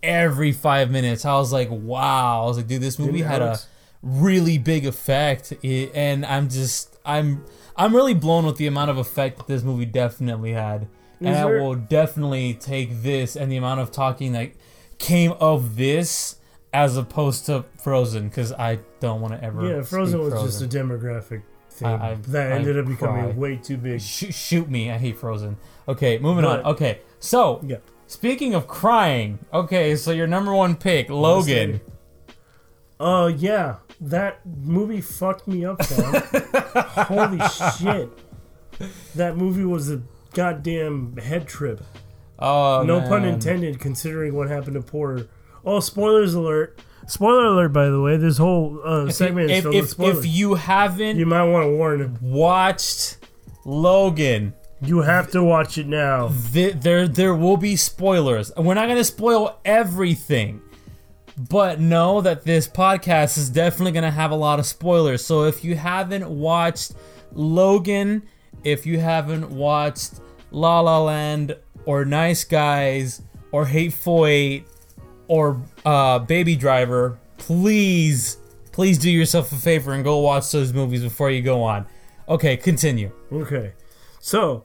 every 0.03 0.51
five 0.51 0.91
minutes. 0.91 1.25
I 1.25 1.33
was 1.35 1.51
like, 1.53 1.69
wow. 1.71 2.43
I 2.43 2.45
was 2.45 2.57
like, 2.57 2.67
dude, 2.67 2.81
this 2.81 2.99
movie 2.99 3.21
had 3.21 3.41
a 3.41 3.59
really 4.01 4.57
big 4.57 4.85
effect, 4.85 5.51
it, 5.63 5.91
and 5.93 6.25
I'm 6.25 6.47
just, 6.49 6.97
I'm, 7.05 7.43
I'm 7.75 7.93
really 7.95 8.13
blown 8.13 8.45
with 8.45 8.57
the 8.57 8.67
amount 8.67 8.89
of 8.91 8.97
effect 8.97 9.37
that 9.37 9.47
this 9.47 9.61
movie 9.63 9.85
definitely 9.85 10.53
had, 10.53 10.87
and 11.19 11.35
I 11.35 11.45
will 11.45 11.75
definitely 11.75 12.53
take 12.53 13.01
this 13.01 13.35
and 13.35 13.51
the 13.51 13.57
amount 13.57 13.81
of 13.81 13.91
talking 13.91 14.31
that 14.33 14.51
came 14.99 15.33
of 15.39 15.75
this 15.75 16.37
as 16.73 16.95
opposed 16.95 17.45
to 17.47 17.65
Frozen, 17.83 18.29
because 18.29 18.53
I 18.53 18.79
don't 19.01 19.19
want 19.21 19.33
to 19.33 19.43
ever. 19.43 19.67
Yeah, 19.67 19.81
Frozen 19.81 20.19
was 20.21 20.33
just 20.33 20.61
a 20.61 20.67
demographic 20.67 21.41
thing 21.71 21.87
I- 21.87 22.11
I- 22.11 22.15
that 22.27 22.51
ended 22.53 22.77
I 22.77 22.81
up 22.81 22.85
becoming 22.87 23.23
cry. 23.25 23.31
way 23.33 23.55
too 23.57 23.77
big. 23.77 23.99
Sh- 24.01 24.33
shoot 24.33 24.69
me. 24.69 24.91
I 24.91 24.97
hate 24.97 25.17
Frozen. 25.17 25.57
Okay, 25.87 26.19
moving 26.19 26.45
But- 26.45 26.63
on. 26.63 26.71
Okay, 26.73 26.99
so 27.19 27.59
Yeah. 27.65 27.77
Speaking 28.09 28.53
of 28.55 28.67
crying, 28.67 29.39
okay, 29.53 29.95
so 29.95 30.11
your 30.11 30.27
number 30.27 30.53
one 30.53 30.75
pick, 30.75 31.09
Logan. 31.09 31.79
Uh, 32.99 33.31
yeah, 33.37 33.77
that 34.01 34.41
movie 34.45 34.99
fucked 34.99 35.47
me 35.47 35.63
up. 35.63 35.81
Holy 35.85 37.39
shit. 37.79 38.09
That 39.15 39.37
movie 39.37 39.63
was 39.63 39.89
a 39.89 40.01
goddamn 40.33 41.15
head 41.17 41.47
trip. 41.47 41.81
Oh, 42.37 42.83
no 42.83 42.99
pun 43.01 43.23
intended, 43.25 43.79
considering 43.79 44.33
what 44.33 44.49
happened 44.49 44.75
to 44.75 44.81
poor. 44.81 45.27
Oh, 45.63 45.79
spoilers 45.79 46.33
alert. 46.33 46.79
Spoiler 47.07 47.45
alert, 47.47 47.69
by 47.69 47.89
the 47.89 47.99
way. 48.01 48.17
This 48.17 48.37
whole 48.37 48.79
uh, 48.85 49.05
If, 49.05 49.15
segment 49.15 49.49
is 49.51 49.57
if, 49.57 49.63
filled 49.63 49.75
with 49.75 49.83
if, 49.83 49.89
spoilers. 49.91 50.17
if 50.19 50.25
you 50.27 50.53
haven't 50.55 51.17
you 51.17 51.25
might 51.25 51.43
want 51.43 51.65
to 51.65 51.69
warn 51.71 52.01
him. 52.01 52.17
watched 52.21 53.17
Logan, 53.65 54.53
You 54.81 55.01
have 55.01 55.29
to 55.31 55.43
watch 55.43 55.77
it 55.77 55.87
now. 55.87 56.31
th- 56.53 56.75
there 56.75 57.07
there 57.07 57.35
will 57.35 57.57
be 57.57 57.75
spoilers. 57.75 58.51
We're 58.55 58.73
not 58.75 58.87
gonna 58.87 59.03
spoil 59.03 59.59
everything, 59.65 60.61
but 61.49 61.79
know 61.79 62.21
that 62.21 62.43
this 62.45 62.67
podcast 62.67 63.37
is 63.37 63.49
definitely 63.49 63.91
gonna 63.91 64.11
have 64.11 64.31
a 64.31 64.35
lot 64.35 64.59
of 64.59 64.65
spoilers. 64.65 65.25
So 65.25 65.43
if 65.43 65.63
you 65.63 65.75
haven't 65.75 66.29
watched 66.29 66.93
Logan, 67.33 68.23
if 68.63 68.85
you 68.85 68.99
haven't 68.99 69.49
watched 69.49 70.21
La 70.51 70.79
La 70.79 71.01
Land 71.03 71.57
or 71.85 72.05
Nice 72.05 72.43
Guys 72.45 73.21
or 73.51 73.65
Hateful 73.65 74.25
Eight 74.25 74.65
or 75.27 75.61
uh, 75.85 76.19
Baby 76.19 76.55
Driver, 76.55 77.19
please 77.37 78.37
please 78.71 78.97
do 78.97 79.11
yourself 79.11 79.51
a 79.51 79.55
favor 79.55 79.91
and 79.93 80.05
go 80.05 80.19
watch 80.19 80.51
those 80.51 80.71
movies 80.71 81.03
before 81.03 81.29
you 81.29 81.41
go 81.41 81.63
on. 81.63 81.85
Okay, 82.29 82.55
continue. 82.55 83.11
Okay. 83.31 83.73
So, 84.21 84.63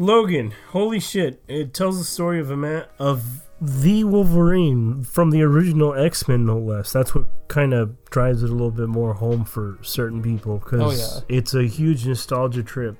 Logan, 0.00 0.54
holy 0.70 0.98
shit. 0.98 1.42
It 1.46 1.74
tells 1.74 1.98
the 1.98 2.04
story 2.04 2.40
of 2.40 2.50
a 2.50 2.56
man 2.56 2.86
of 2.98 3.42
the 3.60 4.02
Wolverine 4.04 5.04
from 5.04 5.30
the 5.30 5.42
original 5.42 5.92
X-Men 5.92 6.46
no 6.46 6.56
less. 6.58 6.90
That's 6.90 7.14
what 7.14 7.26
kind 7.48 7.74
of 7.74 8.02
drives 8.06 8.42
it 8.42 8.48
a 8.48 8.52
little 8.52 8.70
bit 8.70 8.88
more 8.88 9.12
home 9.12 9.44
for 9.44 9.76
certain 9.82 10.22
people 10.22 10.58
cuz 10.58 10.80
Oh, 10.80 10.90
yeah. 10.90 11.36
it's 11.36 11.52
a 11.52 11.64
huge 11.64 12.06
nostalgia 12.06 12.62
trip 12.62 12.96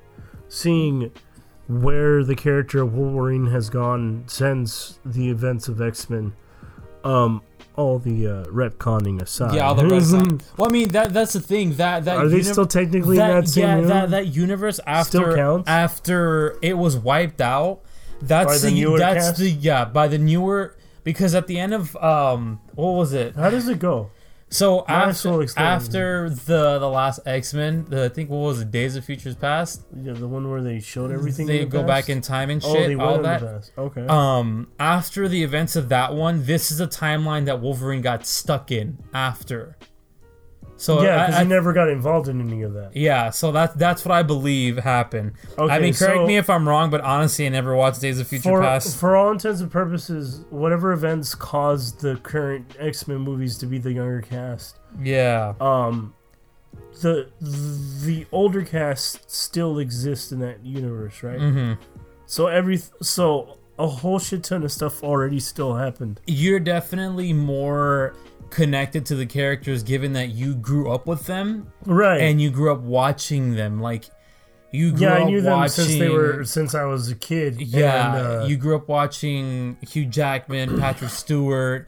seeing 0.47 1.09
where 1.67 2.23
the 2.23 2.35
character 2.35 2.83
of 2.83 2.93
Wolverine 2.93 3.47
has 3.47 3.71
gone 3.71 4.25
since 4.27 4.99
the 5.03 5.31
events 5.31 5.67
of 5.67 5.81
X-Men. 5.81 6.33
Um 7.03 7.41
all 7.75 7.99
the 7.99 8.27
uh, 8.27 8.45
retconning 8.45 9.21
aside. 9.21 9.55
Yeah, 9.55 9.67
all 9.67 9.75
the 9.75 9.87
red 9.87 10.03
sign. 10.03 10.41
Well, 10.57 10.69
I 10.69 10.71
mean 10.71 10.89
that 10.89 11.13
that's 11.13 11.33
the 11.33 11.39
thing 11.39 11.75
that 11.75 12.05
that 12.05 12.17
Are 12.17 12.27
they 12.27 12.43
still 12.43 12.65
technically 12.67 13.17
that, 13.17 13.29
in 13.31 13.41
that 13.41 13.47
same 13.49 13.63
yeah 13.63 13.75
universe? 13.77 13.89
that 13.89 14.09
that 14.11 14.27
universe 14.27 14.79
after 14.85 15.35
counts? 15.35 15.69
after 15.69 16.57
it 16.61 16.77
was 16.77 16.97
wiped 16.97 17.41
out. 17.41 17.81
That's 18.21 18.45
By 18.45 18.57
the 18.57 18.67
the, 18.67 18.81
newer 18.81 18.99
that's 18.99 19.27
cast? 19.29 19.39
the 19.39 19.49
yeah 19.49 19.85
by 19.85 20.07
the 20.07 20.17
newer 20.19 20.75
because 21.03 21.33
at 21.33 21.47
the 21.47 21.57
end 21.59 21.73
of 21.73 21.95
um, 21.97 22.59
what 22.75 22.91
was 22.93 23.13
it? 23.13 23.35
How 23.35 23.49
does 23.49 23.67
it 23.67 23.79
go? 23.79 24.11
So 24.53 24.85
after, 24.85 25.45
after 25.57 26.29
the 26.29 26.77
the 26.77 26.89
last 26.89 27.21
X 27.25 27.53
Men, 27.53 27.87
I 27.93 28.09
think 28.09 28.29
what 28.29 28.39
was 28.39 28.61
it? 28.61 28.69
Days 28.69 28.97
of 28.97 29.05
Futures 29.05 29.35
Past. 29.35 29.83
Yeah, 29.95 30.11
the 30.11 30.27
one 30.27 30.49
where 30.51 30.61
they 30.61 30.79
showed 30.81 31.09
everything. 31.09 31.47
They 31.47 31.59
the 31.59 31.65
go 31.65 31.83
back 31.83 32.09
in 32.09 32.19
time 32.19 32.49
and 32.49 32.61
Oh, 32.63 32.73
shit. 32.73 32.89
they 32.89 32.95
all 32.95 33.21
that. 33.21 33.39
the 33.39 33.45
past. 33.47 33.71
Okay. 33.77 34.05
Um, 34.07 34.67
after 34.77 35.29
the 35.29 35.41
events 35.41 35.77
of 35.77 35.87
that 35.89 36.13
one, 36.13 36.45
this 36.45 36.69
is 36.69 36.81
a 36.81 36.87
timeline 36.87 37.45
that 37.45 37.61
Wolverine 37.61 38.01
got 38.01 38.25
stuck 38.25 38.71
in 38.71 38.97
after. 39.13 39.77
So 40.81 41.03
yeah, 41.03 41.15
I- 41.21 41.25
because 41.27 41.35
I- 41.39 41.43
he 41.43 41.47
never 41.49 41.73
got 41.73 41.89
involved 41.89 42.27
in 42.27 42.41
any 42.41 42.63
of 42.63 42.73
that. 42.73 42.95
yeah, 42.95 43.29
so 43.29 43.51
that 43.51 43.77
that's 43.77 44.03
what 44.03 44.11
I 44.11 44.23
believe 44.23 44.77
happened. 44.79 45.33
Okay, 45.57 45.71
I 45.71 45.77
mean, 45.79 45.93
correct 45.93 46.15
so- 46.15 46.25
me 46.25 46.37
if 46.37 46.49
I'm 46.49 46.67
wrong, 46.67 46.89
but 46.89 47.01
honestly, 47.01 47.45
I 47.45 47.49
never 47.49 47.75
watched 47.75 48.01
Days 48.01 48.19
of 48.19 48.27
Future 48.27 48.49
For, 48.49 48.61
Past. 48.61 48.97
for 48.99 49.15
all 49.15 49.31
intents 49.31 49.61
and 49.61 49.69
purposes, 49.69 50.43
whatever 50.49 50.91
events 50.91 51.35
caused 51.35 52.01
the 52.01 52.15
current 52.15 52.75
X 52.79 53.07
Men 53.07 53.19
movies 53.19 53.59
to 53.59 53.67
be 53.67 53.77
the 53.77 53.93
younger 53.93 54.21
cast, 54.21 54.79
Yeah, 55.03 55.53
um, 55.61 56.15
the 57.01 57.27
the 58.03 58.25
older 58.31 58.63
cast 58.63 59.29
still 59.31 59.77
exists 59.77 60.31
in 60.31 60.39
that 60.39 60.65
universe, 60.65 61.21
right? 61.21 61.39
hmm 61.39 61.73
So 62.25 62.47
every 62.47 62.79
so 63.03 63.57
a 63.77 63.87
whole 63.87 64.17
shit 64.19 64.43
ton 64.43 64.63
of 64.63 64.71
stuff 64.71 65.03
already 65.03 65.39
still 65.39 65.75
happened. 65.75 66.19
you're 66.27 66.59
definitely 66.59 67.33
more 67.33 68.13
connected 68.51 69.05
to 69.07 69.15
the 69.15 69.25
characters 69.25 69.81
given 69.81 70.13
that 70.13 70.29
you 70.29 70.53
grew 70.53 70.91
up 70.91 71.07
with 71.07 71.25
them 71.25 71.71
Right. 71.85 72.21
and 72.21 72.39
you 72.39 72.51
grew 72.51 72.71
up 72.71 72.81
watching 72.81 73.55
them. 73.55 73.81
Like 73.81 74.05
you 74.71 74.91
grew 74.91 75.01
yeah, 75.07 75.13
up 75.15 75.21
I 75.21 75.23
knew 75.25 75.41
them 75.41 75.53
watching. 75.53 75.85
since 75.85 75.97
they 75.99 76.09
were 76.09 76.43
since 76.45 76.75
I 76.75 76.83
was 76.85 77.09
a 77.09 77.15
kid. 77.15 77.59
Yeah, 77.59 78.15
and, 78.15 78.27
uh, 78.43 78.45
you 78.45 78.57
grew 78.57 78.75
up 78.75 78.87
watching 78.87 79.77
Hugh 79.89 80.05
Jackman, 80.05 80.79
Patrick 80.79 81.09
Stewart, 81.11 81.87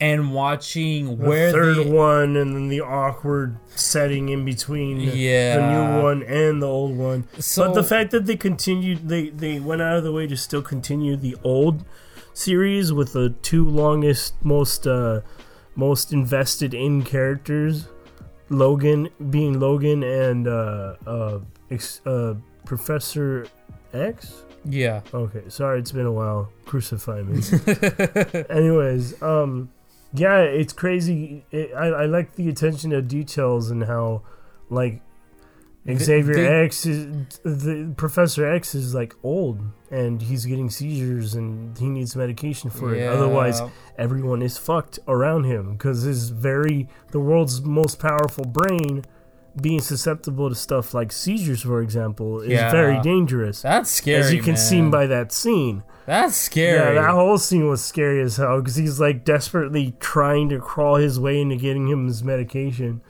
and 0.00 0.32
watching 0.32 1.06
the 1.06 1.26
where 1.28 1.52
third 1.52 1.76
the 1.76 1.90
one 1.90 2.36
and 2.36 2.54
then 2.54 2.68
the 2.68 2.80
awkward 2.82 3.56
setting 3.74 4.28
in 4.28 4.44
between 4.44 4.98
the 4.98 5.06
new 5.06 6.02
one 6.02 6.22
and 6.22 6.62
the 6.62 6.66
old 6.68 6.96
one. 6.96 7.24
So- 7.38 7.66
but 7.66 7.74
the 7.74 7.82
fact 7.84 8.10
that 8.12 8.26
they 8.26 8.36
continued 8.36 9.08
they 9.08 9.30
they 9.30 9.58
went 9.60 9.82
out 9.82 9.96
of 9.96 10.04
the 10.04 10.12
way 10.12 10.26
to 10.26 10.36
still 10.36 10.62
continue 10.62 11.16
the 11.16 11.36
old 11.44 11.84
series 12.32 12.92
with 12.92 13.12
the 13.12 13.30
two 13.42 13.64
longest 13.68 14.34
most 14.44 14.86
uh 14.86 15.20
most 15.76 16.12
invested 16.12 16.74
in 16.74 17.02
characters 17.02 17.88
Logan 18.48 19.08
being 19.30 19.60
Logan 19.60 20.02
and 20.02 20.48
uh 20.48 20.96
uh, 21.06 21.38
ex, 21.70 22.00
uh 22.06 22.34
Professor 22.64 23.46
X 23.92 24.44
yeah, 24.64 25.00
Okay, 25.14 25.44
sorry, 25.48 25.78
it's 25.78 25.92
been 25.92 26.06
a 26.06 26.12
while. 26.12 26.50
Crucify 26.66 27.22
me. 27.22 27.42
Anyways, 28.50 29.20
um, 29.22 29.70
yeah, 30.12 30.40
it's 30.40 30.72
crazy. 30.72 31.44
It, 31.50 31.72
I 31.74 31.86
I 31.86 32.06
like 32.06 32.34
the 32.34 32.48
attention 32.48 32.90
to 32.90 33.00
details 33.00 33.70
and 33.70 33.84
how, 33.84 34.22
like, 34.68 35.00
Xavier 35.88 36.34
they- 36.34 36.46
X 36.64 36.84
is 36.86 37.06
the 37.42 37.92
Professor 37.96 38.46
X 38.46 38.74
is 38.74 38.94
like 38.94 39.14
old 39.22 39.60
and 39.90 40.20
he's 40.22 40.44
getting 40.44 40.68
seizures 40.70 41.34
and 41.34 41.76
he 41.78 41.88
needs 41.88 42.14
medication 42.14 42.70
for 42.70 42.94
it. 42.94 43.06
Otherwise, 43.06 43.62
everyone 43.98 44.42
is 44.42 44.58
fucked 44.58 44.98
around 45.08 45.44
him 45.44 45.72
because 45.72 46.02
his 46.02 46.28
very 46.30 46.88
the 47.12 47.20
world's 47.20 47.62
most 47.62 47.98
powerful 47.98 48.44
brain. 48.44 49.04
Being 49.60 49.80
susceptible 49.80 50.48
to 50.48 50.54
stuff 50.54 50.94
like 50.94 51.10
seizures, 51.10 51.62
for 51.62 51.82
example, 51.82 52.40
is 52.40 52.50
Yeah. 52.50 52.70
very 52.70 53.00
dangerous 53.00 53.62
that's 53.62 53.90
scary. 53.90 54.20
as 54.20 54.32
you 54.32 54.42
can 54.42 54.56
see 54.56 54.80
by 54.82 55.06
that 55.08 55.32
scene. 55.32 55.82
that's 56.06 56.36
scary. 56.36 56.94
Yeah, 56.94 57.02
that 57.02 57.10
whole 57.10 57.36
scene 57.36 57.68
was 57.68 57.82
scary 57.82 58.20
as 58.22 58.36
hell 58.36 58.60
because 58.60 58.76
he's 58.76 59.00
like 59.00 59.24
desperately 59.24 59.96
trying 59.98 60.50
to 60.50 60.60
crawl 60.60 60.96
his 60.96 61.18
way 61.18 61.40
into 61.40 61.56
getting 61.56 61.88
him 61.88 62.06
his 62.06 62.22
medication, 62.22 63.00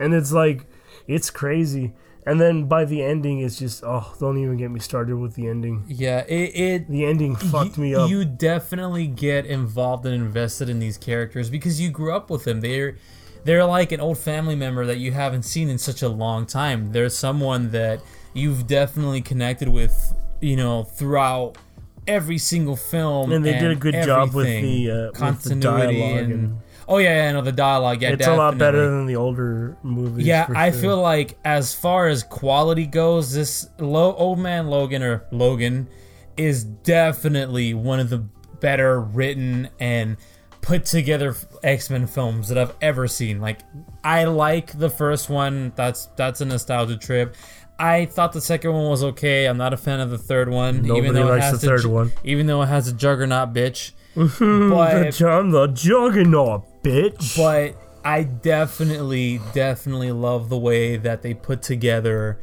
and 0.00 0.14
it's 0.14 0.32
like 0.32 0.66
it's 1.06 1.30
crazy. 1.30 1.92
And 2.26 2.40
then 2.40 2.64
by 2.64 2.86
the 2.86 3.02
ending, 3.02 3.40
it's 3.40 3.58
just 3.58 3.84
oh, 3.84 4.14
don't 4.18 4.38
even 4.38 4.56
get 4.56 4.70
me 4.70 4.80
started 4.80 5.16
with 5.16 5.34
the 5.34 5.46
ending. 5.46 5.84
yeah, 5.86 6.20
it, 6.26 6.56
it 6.56 6.88
The 6.88 7.04
ending 7.04 7.36
fucked 7.36 7.76
you, 7.76 7.82
me 7.82 7.94
up. 7.94 8.08
You 8.08 8.24
definitely 8.24 9.06
get 9.06 9.44
involved 9.46 10.06
and 10.06 10.14
invested 10.14 10.68
in 10.70 10.78
these 10.78 10.96
characters 10.96 11.50
because 11.50 11.80
you 11.80 11.90
grew 11.90 12.14
up 12.14 12.30
with 12.30 12.44
them. 12.44 12.60
They're 12.60 12.96
they're 13.44 13.64
like 13.64 13.92
an 13.92 14.00
old 14.00 14.18
family 14.18 14.56
member 14.56 14.86
that 14.86 14.96
you 14.96 15.12
haven't 15.12 15.42
seen 15.42 15.68
in 15.68 15.76
such 15.76 16.00
a 16.00 16.08
long 16.08 16.46
time. 16.46 16.92
They're 16.92 17.10
someone 17.10 17.70
that 17.72 18.00
you've 18.32 18.66
definitely 18.66 19.20
connected 19.20 19.68
with, 19.68 20.14
you 20.40 20.56
know, 20.56 20.82
throughout 20.82 21.58
every 22.06 22.38
single 22.38 22.76
film. 22.76 23.32
And 23.32 23.44
they 23.44 23.58
did 23.58 23.70
a 23.70 23.76
good 23.76 24.02
job 24.02 24.34
with 24.34 24.46
the, 24.46 24.90
uh, 24.90 24.94
with 24.94 25.12
the 25.12 25.18
continuity 25.18 26.00
dialogue 26.00 26.22
and, 26.22 26.32
and- 26.32 26.58
oh 26.88 26.98
yeah, 26.98 27.26
yeah, 27.26 27.32
no, 27.32 27.42
the 27.42 27.52
dialogue. 27.52 28.02
Yeah, 28.02 28.10
it's 28.10 28.26
a 28.26 28.36
lot 28.36 28.58
better 28.58 28.90
than 28.90 29.06
the 29.06 29.16
older 29.16 29.76
movies. 29.82 30.26
Yeah, 30.26 30.46
I 30.54 30.70
sure. 30.70 30.80
feel 30.80 31.02
like 31.02 31.38
as 31.44 31.74
far 31.74 32.08
as 32.08 32.22
quality 32.22 32.86
goes, 32.86 33.32
this 33.32 33.68
low 33.78 34.14
old 34.14 34.38
man 34.38 34.68
Logan 34.68 35.02
or 35.02 35.26
Logan 35.30 35.88
is 36.36 36.64
definitely 36.64 37.74
one 37.74 38.00
of 38.00 38.10
the 38.10 38.18
better 38.18 39.00
written 39.00 39.68
and 39.78 40.16
put 40.60 40.86
together 40.86 41.36
X 41.62 41.90
Men 41.90 42.06
films 42.06 42.48
that 42.48 42.58
I've 42.58 42.74
ever 42.80 43.06
seen. 43.06 43.40
Like, 43.40 43.60
I 44.02 44.24
like 44.24 44.78
the 44.78 44.90
first 44.90 45.28
one. 45.28 45.72
That's 45.76 46.06
that's 46.16 46.40
a 46.40 46.44
nostalgia 46.44 46.96
trip. 46.96 47.36
I 47.78 48.06
thought 48.06 48.32
the 48.32 48.40
second 48.40 48.72
one 48.72 48.88
was 48.88 49.02
okay. 49.02 49.46
I'm 49.46 49.56
not 49.56 49.72
a 49.72 49.76
fan 49.76 50.00
of 50.00 50.10
the 50.10 50.18
third 50.18 50.48
one. 50.48 50.82
Nobody 50.82 50.98
even 50.98 51.14
though 51.14 51.26
likes 51.26 51.46
it 51.46 51.50
has 51.50 51.60
the 51.60 51.66
third 51.66 51.84
one. 51.86 52.12
Even 52.22 52.46
though 52.46 52.62
it 52.62 52.66
has 52.66 52.88
a 52.88 52.92
juggernaut 52.92 53.52
bitch. 53.52 53.92
the 54.14 54.68
but 54.70 55.12
John 55.12 55.50
the 55.50 55.66
Juggernaut, 55.66 56.64
bitch. 56.84 57.36
but 57.36 57.74
I 58.04 58.22
definitely, 58.24 59.40
definitely 59.52 60.12
love 60.12 60.48
the 60.48 60.58
way 60.58 60.96
that 60.96 61.22
they 61.22 61.34
put 61.34 61.62
together 61.62 62.38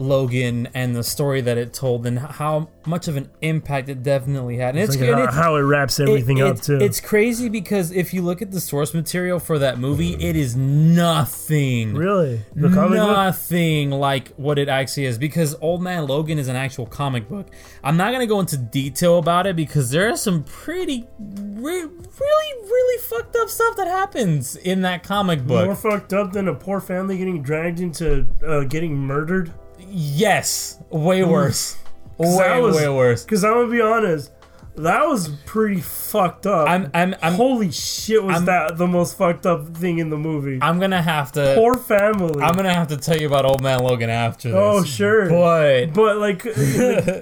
Logan 0.00 0.68
and 0.74 0.96
the 0.96 1.04
story 1.04 1.40
that 1.42 1.58
it 1.58 1.72
told 1.74 2.06
and 2.06 2.18
how 2.18 2.70
much 2.86 3.06
of 3.06 3.16
an 3.16 3.30
impact 3.42 3.88
it 3.88 4.02
definitely 4.02 4.56
had. 4.56 4.74
And 4.74 4.82
it's, 4.84 4.96
Like 4.96 5.00
good. 5.00 5.14
how, 5.14 5.24
it's, 5.24 5.34
how 5.34 5.56
it 5.56 5.60
wraps 5.60 6.00
everything 6.00 6.38
it- 6.38 6.44
up 6.46 6.56
it- 6.56 6.62
too. 6.62 6.78
It's 6.80 7.00
crazy 7.00 7.48
because 7.48 7.92
if 7.92 8.12
you 8.14 8.22
look 8.22 8.40
at 8.42 8.50
the 8.50 8.60
source 8.60 8.94
material 8.94 9.38
for 9.38 9.58
that 9.58 9.78
movie, 9.78 10.14
it 10.14 10.34
is 10.36 10.56
nothing. 10.56 11.94
really 11.94 12.42
comic 12.56 12.74
book. 12.74 12.90
Nothing 12.92 13.90
like 13.90 14.28
what 14.36 14.58
it 14.58 14.68
actually 14.68 15.04
is 15.06 15.18
because 15.18 15.54
Old 15.60 15.82
Man 15.82 16.06
Logan 16.06 16.38
is 16.38 16.48
an 16.48 16.56
actual 16.56 16.86
comic 16.86 17.28
book. 17.28 17.46
I'm 17.84 17.96
not 17.96 18.12
gonna 18.12 18.26
go 18.26 18.40
into 18.40 18.56
detail 18.56 19.18
about 19.18 19.46
it 19.46 19.56
because 19.56 19.90
there 19.90 20.08
is 20.08 20.20
some 20.20 20.44
pretty, 20.44 21.06
re- 21.18 21.84
really, 21.84 22.62
really 22.64 23.02
fucked 23.02 23.36
up 23.36 23.48
stuff 23.48 23.76
that 23.76 23.86
happens 23.86 24.56
in 24.56 24.82
that 24.82 25.02
comic 25.02 25.46
book. 25.46 25.66
More 25.66 25.74
fucked 25.74 26.12
up 26.12 26.32
than 26.32 26.48
a 26.48 26.54
poor 26.54 26.80
family 26.80 27.18
getting 27.18 27.42
dragged 27.42 27.80
into 27.80 28.26
uh, 28.46 28.60
getting 28.64 28.96
murdered. 28.96 29.52
Yes, 29.90 30.78
way 30.90 31.20
mm. 31.20 31.28
worse. 31.28 31.76
Way, 32.18 32.60
was- 32.60 32.76
way 32.76 32.86
worse. 32.88 33.24
Because 33.24 33.44
I'm 33.44 33.54
gonna 33.54 33.70
be 33.70 33.80
honest, 33.80 34.30
that 34.76 35.06
was 35.08 35.28
pretty 35.46 35.80
fucked 35.80 36.44
up. 36.46 36.68
I'm, 36.68 36.90
I'm, 36.92 37.14
I'm, 37.22 37.32
Holy 37.32 37.70
shit, 37.72 38.22
was 38.22 38.34
I'm- 38.34 38.44
that 38.44 38.76
the 38.76 38.86
most 38.86 39.16
fucked 39.16 39.46
up 39.46 39.74
thing 39.74 40.00
in 40.00 40.10
the 40.10 40.18
movie? 40.18 40.58
I'm 40.60 40.78
gonna 40.78 41.00
have 41.00 41.32
to. 41.32 41.54
Poor 41.56 41.76
family. 41.78 42.42
I'm 42.42 42.54
gonna 42.56 42.74
have 42.74 42.88
to 42.88 42.98
tell 42.98 43.16
you 43.16 43.26
about 43.26 43.46
Old 43.46 43.62
Man 43.62 43.78
Logan 43.78 44.10
after 44.10 44.50
this. 44.50 44.58
oh 44.58 44.84
sure, 44.84 45.30
but 45.30 45.94
but 45.94 46.18
like 46.18 46.44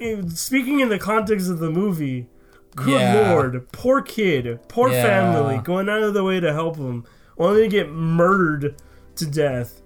in 0.03 0.29
speaking 0.31 0.81
in 0.81 0.89
the 0.89 0.99
context 0.99 1.49
of 1.49 1.61
the 1.61 1.71
movie, 1.71 2.27
good 2.75 3.01
Yeah. 3.01 3.31
lord, 3.31 3.71
poor 3.71 4.03
kid, 4.03 4.59
poor 4.69 4.91
Yeah. 4.91 5.05
family, 5.05 5.59
going 5.59 5.89
out 5.89 6.03
of 6.03 6.13
the 6.13 6.25
way 6.25 6.41
to 6.41 6.53
help 6.53 6.77
him, 6.77 7.05
only 7.39 7.63
to 7.63 7.69
get 7.69 7.89
murdered 7.89 8.83
to 9.15 9.27
death. 9.27 9.81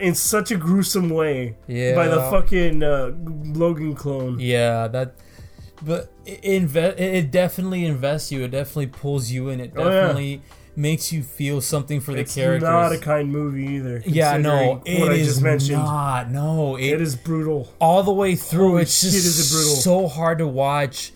In 0.00 0.14
such 0.14 0.50
a 0.50 0.56
gruesome 0.56 1.08
way 1.10 1.56
yeah, 1.68 1.94
by 1.94 2.08
the 2.08 2.20
fucking 2.22 2.82
uh, 2.82 3.12
Logan 3.58 3.94
clone. 3.94 4.38
Yeah, 4.40 4.88
that. 4.88 5.14
But 5.82 6.10
it, 6.24 6.42
inve- 6.42 6.98
it 6.98 7.30
definitely 7.30 7.84
invests 7.84 8.32
you. 8.32 8.42
It 8.44 8.50
definitely 8.52 8.86
pulls 8.88 9.30
you 9.30 9.48
in. 9.50 9.60
It 9.60 9.72
Oh, 9.76 9.84
yeah. 9.84 9.90
definitely 10.00 10.42
makes 10.76 11.12
you 11.12 11.22
feel 11.22 11.60
something 11.60 12.00
for 12.00 12.12
the 12.12 12.20
It's 12.20 12.34
characters. 12.34 12.62
not 12.68 12.92
a 12.92 12.98
kind 12.98 13.30
movie 13.30 13.74
either. 13.76 14.02
yeah, 14.06 14.36
no, 14.38 14.76
considering 14.84 15.00
what 15.02 15.12
I 15.12 15.16
just 15.18 15.42
mentioned. 15.42 15.78
not. 15.78 16.30
No, 16.30 16.76
it, 16.76 16.86
It 16.94 17.00
is 17.00 17.14
brutal. 17.16 17.72
all 17.80 18.02
the 18.02 18.12
way 18.12 18.34
through. 18.34 18.70
Holy 18.70 18.82
it's 18.82 19.00
just 19.00 19.14
is 19.14 19.38
it 19.38 19.54
brutal. 19.54 19.76
so 19.76 20.08
hard 20.08 20.38
to 20.38 20.46
watch. 20.48 21.12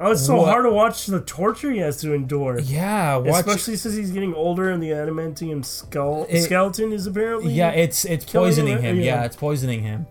Oh, 0.00 0.12
it's 0.12 0.24
so 0.24 0.36
What- 0.36 0.48
hard 0.50 0.64
to 0.64 0.70
watch 0.70 1.06
the 1.06 1.20
torture 1.20 1.72
he 1.72 1.78
has 1.78 1.96
to 2.02 2.12
endure. 2.14 2.60
Yeah, 2.60 3.16
watch. 3.16 3.40
Especially 3.46 3.74
since 3.76 3.96
he's 3.96 4.10
getting 4.12 4.32
older 4.34 4.70
and 4.70 4.80
the 4.82 4.90
adamantium 4.90 5.64
skull 5.64 6.26
It- 6.28 6.42
skeleton 6.42 6.92
is 6.92 7.06
apparently. 7.06 7.52
yeah, 7.52 7.70
it's 7.70 8.04
it's 8.04 8.24
poisoning 8.24 8.76
him, 8.78 8.82
him. 8.82 8.96
yeah. 9.00 9.04
Yeah, 9.16 9.24
it's 9.24 9.36
poisoning 9.36 9.82
him. 9.82 10.06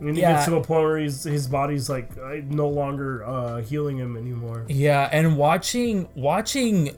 and 0.00 0.16
he 0.16 0.22
yeah. 0.22 0.34
gets 0.34 0.44
to 0.46 0.56
a 0.56 0.60
point 0.60 0.82
where 0.82 0.98
he's, 0.98 1.24
his 1.24 1.46
body's 1.46 1.88
like 1.88 2.10
uh, 2.22 2.34
no 2.48 2.68
longer 2.68 3.24
uh, 3.24 3.60
healing 3.62 3.96
him 3.96 4.16
anymore. 4.16 4.64
Yeah, 4.68 5.08
and 5.10 5.36
watching 5.36 6.08
watching 6.14 6.90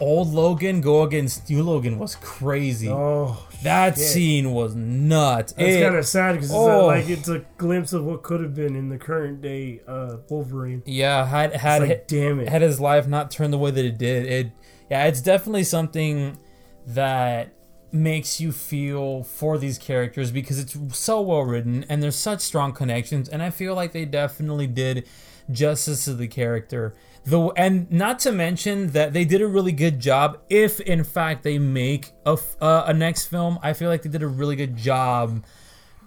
old 0.00 0.32
Logan 0.32 0.80
go 0.80 1.02
against 1.02 1.48
new 1.50 1.62
Logan 1.62 1.98
was 1.98 2.16
crazy. 2.16 2.88
Oh, 2.88 3.46
that 3.62 3.96
shit. 3.96 4.06
scene 4.06 4.52
was 4.52 4.74
nuts. 4.74 5.52
It's 5.58 5.76
It- 5.76 5.82
kind 5.82 5.96
of 5.96 6.06
sad 6.06 6.32
because 6.34 6.50
Oh. 6.52 6.86
like 6.86 7.08
it's 7.08 7.28
a 7.28 7.44
glimpse 7.58 7.92
of 7.92 8.04
what 8.04 8.22
could 8.22 8.40
have 8.40 8.54
been 8.54 8.74
in 8.76 8.88
the 8.88 8.98
current 8.98 9.40
day 9.42 9.80
uh, 9.86 10.16
Wolverine. 10.28 10.82
yeah, 10.86 11.26
had 11.26 11.54
had 11.54 11.82
like, 11.82 12.06
damn 12.08 12.40
it. 12.40 12.48
had 12.48 12.62
his 12.62 12.80
life 12.80 13.06
not 13.06 13.30
turned 13.30 13.52
the 13.52 13.58
way 13.58 13.70
that 13.70 13.84
it 13.84 13.98
did, 13.98 14.26
it 14.26 14.52
yeah, 14.90 15.04
it's 15.06 15.20
definitely 15.20 15.64
something 15.64 16.38
that 16.86 17.52
makes 17.92 18.40
you 18.40 18.52
feel 18.52 19.22
for 19.24 19.58
these 19.58 19.76
characters 19.76 20.30
because 20.30 20.58
it's 20.58 20.76
so 20.96 21.20
well 21.20 21.42
written 21.42 21.84
and 21.88 22.02
there's 22.02 22.16
such 22.16 22.40
strong 22.40 22.72
connections 22.72 23.28
and 23.28 23.42
I 23.42 23.50
feel 23.50 23.74
like 23.74 23.92
they 23.92 24.04
definitely 24.04 24.68
did 24.68 25.06
justice 25.50 26.04
to 26.04 26.14
the 26.14 26.28
character. 26.28 26.94
Though 27.24 27.50
and 27.52 27.90
not 27.90 28.18
to 28.20 28.32
mention 28.32 28.88
that 28.92 29.12
they 29.12 29.24
did 29.24 29.42
a 29.42 29.46
really 29.46 29.72
good 29.72 30.00
job 30.00 30.38
if 30.48 30.80
in 30.80 31.04
fact 31.04 31.42
they 31.42 31.58
make 31.58 32.12
a 32.24 32.38
uh, 32.60 32.84
a 32.86 32.94
next 32.94 33.26
film, 33.26 33.58
I 33.62 33.72
feel 33.74 33.88
like 33.90 34.02
they 34.02 34.08
did 34.08 34.22
a 34.22 34.28
really 34.28 34.56
good 34.56 34.76
job 34.76 35.44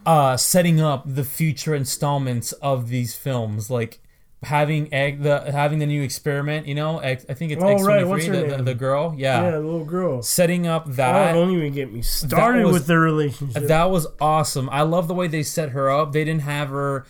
uh 0.06 0.36
setting 0.36 0.82
up 0.82 1.04
the 1.06 1.24
future 1.24 1.74
installments 1.74 2.52
of 2.54 2.90
these 2.90 3.16
films 3.16 3.70
like 3.70 4.00
having 4.42 4.94
egg 4.94 5.22
the 5.24 5.50
having 5.50 5.80
the 5.80 5.86
new 5.86 6.02
experiment 6.02 6.68
you 6.68 6.76
know 6.76 7.00
X, 7.00 7.26
i 7.30 7.34
think 7.34 7.54
it's 7.54 7.64
Oh, 7.64 7.68
x23 7.68 7.86
right, 7.88 8.06
what's 8.08 8.26
her 8.26 8.34
the, 8.36 8.42
the, 8.42 8.48
name? 8.58 8.66
the 8.66 8.74
girl 8.76 9.16
yeah, 9.18 9.44
yeah, 9.44 9.52
the 9.52 9.60
little 9.62 9.86
girl. 9.86 10.22
setting 10.22 10.68
up 10.68 10.88
Oh, 10.90 10.92
that 10.92 11.32
don't 11.32 11.52
even 11.52 11.72
get 11.74 11.94
me 11.94 12.02
started 12.02 12.66
was- 12.66 12.74
with 12.74 12.88
their 12.88 13.00
relationship. 13.00 13.64
that 13.68 13.90
was 13.90 14.06
awesome 14.20 14.68
i 14.74 14.82
love 14.82 15.08
the 15.08 15.14
way 15.14 15.28
they 15.30 15.42
set 15.44 15.70
her 15.70 15.90
up 15.90 16.12
they 16.12 16.26
didn't 16.26 16.42
have 16.42 16.68
her 16.68 17.06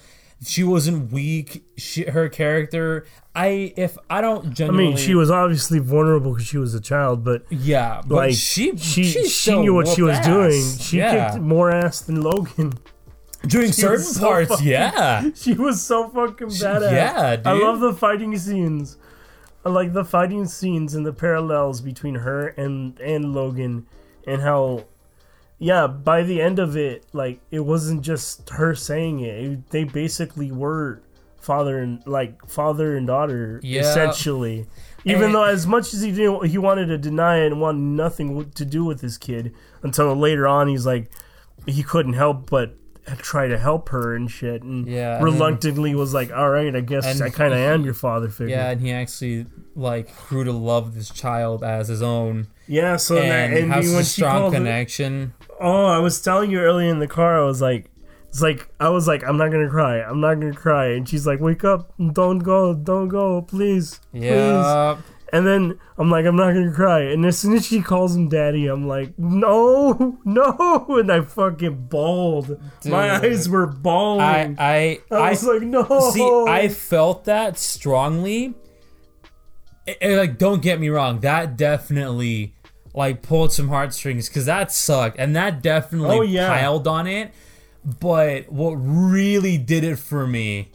she 0.45 0.63
wasn't 0.63 1.11
weak 1.11 1.63
she, 1.77 2.03
her 2.03 2.27
character 2.29 3.05
i 3.35 3.73
if 3.77 3.97
i 4.09 4.21
don't 4.21 4.53
generally 4.53 4.85
I 4.85 4.87
mean, 4.89 4.97
she 4.97 5.15
was 5.15 5.31
obviously 5.31 5.79
vulnerable 5.79 6.31
because 6.33 6.47
she 6.47 6.57
was 6.57 6.73
a 6.73 6.81
child, 6.81 7.23
but 7.23 7.43
yeah 7.49 8.01
but 8.05 8.15
like 8.15 8.35
she 8.35 8.77
she 8.77 9.03
she, 9.03 9.27
she 9.27 9.59
knew 9.59 9.73
what 9.73 9.87
she 9.87 10.01
was 10.01 10.17
whooped 10.17 10.25
doing. 10.27 10.77
She 10.79 10.97
yeah. 10.97 11.31
kicked 11.31 11.41
more 11.41 11.71
ass 11.71 12.01
than 12.01 12.21
Logan. 12.21 12.73
during 13.47 13.67
she 13.71 13.81
certain 13.81 14.03
so 14.05 14.21
parts 14.21 14.49
fucking- 14.51 14.67
yeah 14.67 15.29
She 15.35 15.53
was 15.53 15.81
so 15.81 16.09
fucking 16.09 16.47
badass. 16.47 16.91
yeah, 16.91 17.41
I 17.45 17.53
love 17.53 17.79
the 17.79 17.93
fighting 17.93 18.37
scenes. 18.37 18.97
I 19.65 19.69
like 19.69 19.93
the 19.93 20.05
fighting 20.05 20.45
scenes 20.45 20.93
and 20.93 21.05
the 21.05 21.13
parallels 21.13 21.81
between 21.81 22.15
her 22.15 22.47
and 22.49 22.99
and 22.99 23.33
Logan, 23.33 23.87
and 24.27 24.41
how, 24.41 24.85
yeah, 25.63 25.87
by 25.87 26.23
the 26.23 26.41
end 26.41 26.59
of 26.59 26.75
it, 26.75 27.05
like 27.13 27.39
it 27.49 27.61
wasn't 27.61 28.01
just 28.01 28.49
her 28.49 28.75
saying 28.75 29.21
it. 29.21 29.35
It- 29.45 29.69
they 29.69 29.83
basically 29.85 30.51
were 30.51 31.01
father 31.39 31.79
and 31.79 32.05
like 32.05 32.49
father 32.49 32.95
and 32.97 33.07
daughter 33.07 33.59
Yeah. 33.63 33.81
essentially. 33.81 34.65
Even 35.05 35.23
And- 35.25 35.35
though, 35.35 35.43
as 35.43 35.65
much 35.65 35.93
as 35.93 36.01
he 36.01 36.11
didn't, 36.11 36.45
he 36.47 36.57
wanted 36.57 36.87
to 36.87 36.97
deny 36.97 37.37
it 37.39 37.51
and 37.51 37.61
want 37.61 37.77
nothing 37.79 38.49
to 38.51 38.65
do 38.65 38.83
with 38.85 38.99
this 39.01 39.17
kid 39.17 39.53
until 39.81 40.13
later 40.15 40.47
on, 40.47 40.67
he's 40.67 40.85
like, 40.85 41.09
he 41.65 41.81
couldn't 41.83 42.13
help 42.13 42.49
but 42.49 42.75
try 43.17 43.47
to 43.47 43.57
help 43.57 43.89
her 43.89 44.15
and 44.15 44.29
shit, 44.31 44.63
and 44.63 44.87
Yeah, 44.87 45.17
and 45.17 45.25
then- 45.27 45.33
reluctantly 45.33 45.93
was 45.95 46.13
like, 46.13 46.31
"All 46.31 46.49
right, 46.49 46.75
I 46.75 46.79
guess 46.81 47.21
I 47.21 47.29
kind 47.29 47.53
of 47.53 47.59
am 47.59 47.83
your 47.83 47.93
father 47.93 48.29
figure." 48.29 48.55
Yeah, 48.55 48.69
and 48.71 48.81
he 48.81 48.91
actually 48.91 49.45
like 49.75 50.09
grew 50.27 50.43
to 50.43 50.51
love 50.53 50.95
this 50.95 51.09
child 51.09 51.63
as 51.63 51.87
his 51.87 52.01
own, 52.01 52.47
yeah. 52.67 52.95
So 52.97 53.17
and, 53.17 53.31
that, 53.31 53.57
and 53.61 53.71
has 53.73 53.91
a 53.91 54.03
strong 54.03 54.51
connection. 54.51 55.33
oh, 55.59 55.85
I 55.85 55.99
was 55.99 56.21
telling 56.21 56.51
you 56.51 56.59
earlier 56.59 56.89
in 56.89 56.99
the 56.99 57.07
car, 57.07 57.41
I 57.41 57.45
was 57.45 57.61
like, 57.61 57.89
"It's 58.29 58.41
like 58.41 58.69
I 58.79 58.89
was 58.89 59.07
like, 59.07 59.23
I'm 59.23 59.37
not 59.37 59.51
gonna 59.51 59.69
cry, 59.69 59.99
I'm 60.01 60.21
not 60.21 60.35
gonna 60.35 60.53
cry," 60.53 60.87
and 60.87 61.07
she's 61.07 61.25
like, 61.27 61.39
"Wake 61.39 61.63
up, 61.63 61.93
don't 62.13 62.39
go, 62.39 62.73
don't 62.73 63.07
go, 63.09 63.41
please, 63.41 63.99
please." 64.11 64.95
And 65.33 65.45
then 65.47 65.79
I'm 65.97 66.11
like, 66.11 66.25
I'm 66.27 66.35
not 66.35 66.53
gonna 66.53 66.71
cry. 66.71 67.01
And 67.01 67.25
as 67.25 67.39
soon 67.39 67.55
as 67.55 67.65
she 67.65 67.81
calls 67.81 68.15
him 68.15 68.29
daddy, 68.29 68.67
I'm 68.67 68.87
like, 68.87 69.17
no, 69.17 70.19
no. 70.25 70.85
And 70.89 71.11
I 71.11 71.21
fucking 71.21 71.87
bawled. 71.87 72.57
My 72.85 73.15
eyes 73.17 73.49
were 73.49 73.65
bawling. 73.65 74.55
I 74.59 74.99
I, 75.09 75.15
I 75.15 75.29
was 75.31 75.43
like, 75.43 75.63
no. 75.63 76.11
see. 76.11 76.45
I 76.47 76.67
felt 76.69 77.25
that 77.25 77.57
strongly. 77.57 78.53
It- 79.87 79.97
it, 79.99 80.17
like, 80.17 80.37
don't 80.37 80.61
get 80.61 80.79
me 80.79 80.87
wrong, 80.89 81.19
that 81.21 81.57
definitely 81.57 82.53
like 82.93 83.21
pulled 83.23 83.51
some 83.51 83.69
heartstrings 83.69 84.29
because 84.29 84.45
that 84.45 84.71
sucked, 84.71 85.17
and 85.17 85.35
that 85.35 85.61
definitely 85.63 86.15
Oh, 86.17 86.21
yeah. 86.21 86.47
piled 86.47 86.87
on 86.87 87.07
it. 87.07 87.33
But 87.83 88.49
what 88.51 88.75
really 88.75 89.57
did 89.57 89.83
it 89.83 89.97
for 89.97 90.25
me 90.27 90.69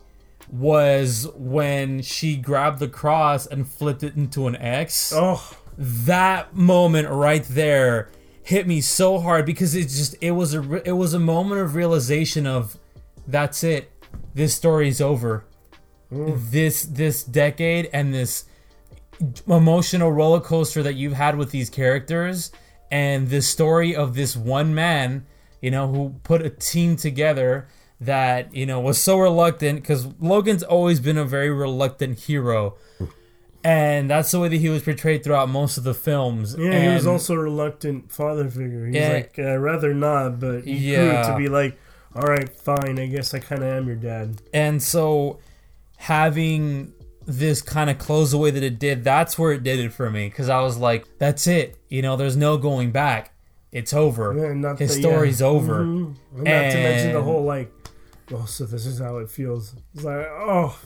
was 0.50 1.28
when 1.34 2.02
she 2.02 2.36
grabbed 2.36 2.78
the 2.78 2.88
cross 2.88 3.46
and 3.46 3.68
flipped 3.68 4.02
it 4.02 4.16
into 4.16 4.46
an 4.46 4.56
X. 4.56 5.12
oh, 5.14 5.56
that 5.76 6.54
moment 6.54 7.08
right 7.08 7.44
there 7.44 8.10
hit 8.42 8.66
me 8.66 8.80
so 8.80 9.18
hard 9.18 9.44
because 9.44 9.74
it 9.74 9.82
just 9.82 10.16
it 10.20 10.32
was 10.32 10.54
a 10.54 10.88
it 10.88 10.92
was 10.92 11.14
a 11.14 11.18
moment 11.18 11.60
of 11.60 11.74
realization 11.74 12.46
of 12.46 12.78
that's 13.26 13.62
it. 13.62 13.92
This 14.34 14.54
story's 14.54 15.00
over. 15.00 15.44
Mm. 16.10 16.50
This 16.50 16.82
this 16.84 17.22
decade 17.22 17.90
and 17.92 18.14
this 18.14 18.46
emotional 19.46 20.12
roller 20.12 20.40
coaster 20.40 20.82
that 20.82 20.94
you've 20.94 21.12
had 21.12 21.36
with 21.36 21.50
these 21.50 21.68
characters 21.68 22.50
and 22.90 23.28
the 23.28 23.42
story 23.42 23.94
of 23.94 24.14
this 24.14 24.36
one 24.36 24.74
man 24.74 25.26
you 25.60 25.70
know 25.70 25.88
who 25.88 26.14
put 26.22 26.40
a 26.40 26.50
team 26.50 26.96
together 26.96 27.66
that 28.00 28.54
you 28.54 28.64
know 28.64 28.78
was 28.80 28.96
so 28.98 29.18
reluctant 29.18 29.80
because 29.80 30.06
logan's 30.20 30.62
always 30.62 31.00
been 31.00 31.18
a 31.18 31.24
very 31.24 31.50
reluctant 31.50 32.18
hero 32.20 32.76
and 33.64 34.08
that's 34.08 34.30
the 34.30 34.38
way 34.38 34.48
that 34.48 34.56
he 34.58 34.68
was 34.68 34.82
portrayed 34.84 35.24
throughout 35.24 35.48
most 35.48 35.76
of 35.76 35.82
the 35.84 35.94
films 35.94 36.54
yeah. 36.58 36.80
he 36.90 36.94
was 36.94 37.06
also 37.08 37.34
a 37.34 37.38
reluctant 37.38 38.10
father 38.12 38.48
figure. 38.48 38.86
He's 38.86 38.94
Yeah. 38.94 39.12
like, 39.14 39.36
I'd 39.38 39.56
rather 39.56 39.92
not, 39.92 40.38
but 40.38 40.62
he 40.64 40.92
Yeah. 40.92 41.24
grew 41.24 41.32
to 41.32 41.38
be 41.38 41.48
like, 41.48 41.76
all 42.14 42.22
right, 42.22 42.48
fine. 42.48 42.98
I 43.00 43.06
guess 43.06 43.34
I 43.34 43.40
kind 43.40 43.62
of 43.62 43.68
am 43.68 43.86
your 43.88 43.96
dad. 43.96 44.40
And 44.54 44.80
so 44.82 45.40
having 45.96 46.92
this 47.26 47.60
kind 47.60 47.90
of 47.90 47.98
close 47.98 48.30
the 48.30 48.38
way 48.38 48.50
that 48.50 48.62
it 48.62 48.78
did, 48.78 49.04
that's 49.04 49.38
where 49.38 49.52
it 49.52 49.62
did 49.62 49.78
it 49.80 49.92
for 49.92 50.08
me. 50.08 50.28
Because 50.28 50.48
I 50.48 50.60
was 50.60 50.78
like, 50.78 51.04
that's 51.18 51.46
it. 51.46 51.76
You 51.88 52.00
know, 52.02 52.16
there's 52.16 52.36
no 52.36 52.56
going 52.56 52.90
back. 52.92 53.32
It's 53.70 53.92
over. 53.92 54.34
Yeah, 54.34 54.54
not 54.54 54.78
His 54.78 54.94
the- 54.94 55.02
story's 55.02 55.40
yeah. 55.42 55.46
over. 55.48 55.80
Mhm. 55.84 56.14
And 56.36 56.44
Not 56.44 56.44
to 56.44 56.76
mention 56.76 57.12
the 57.12 57.22
whole 57.22 57.44
like, 57.44 57.70
oh, 58.32 58.44
so 58.46 58.64
this 58.64 58.86
is 58.86 58.98
how 58.98 59.18
it 59.18 59.30
feels. 59.30 59.74
It's 59.94 60.04
like, 60.04 60.26
oh, 60.26 60.78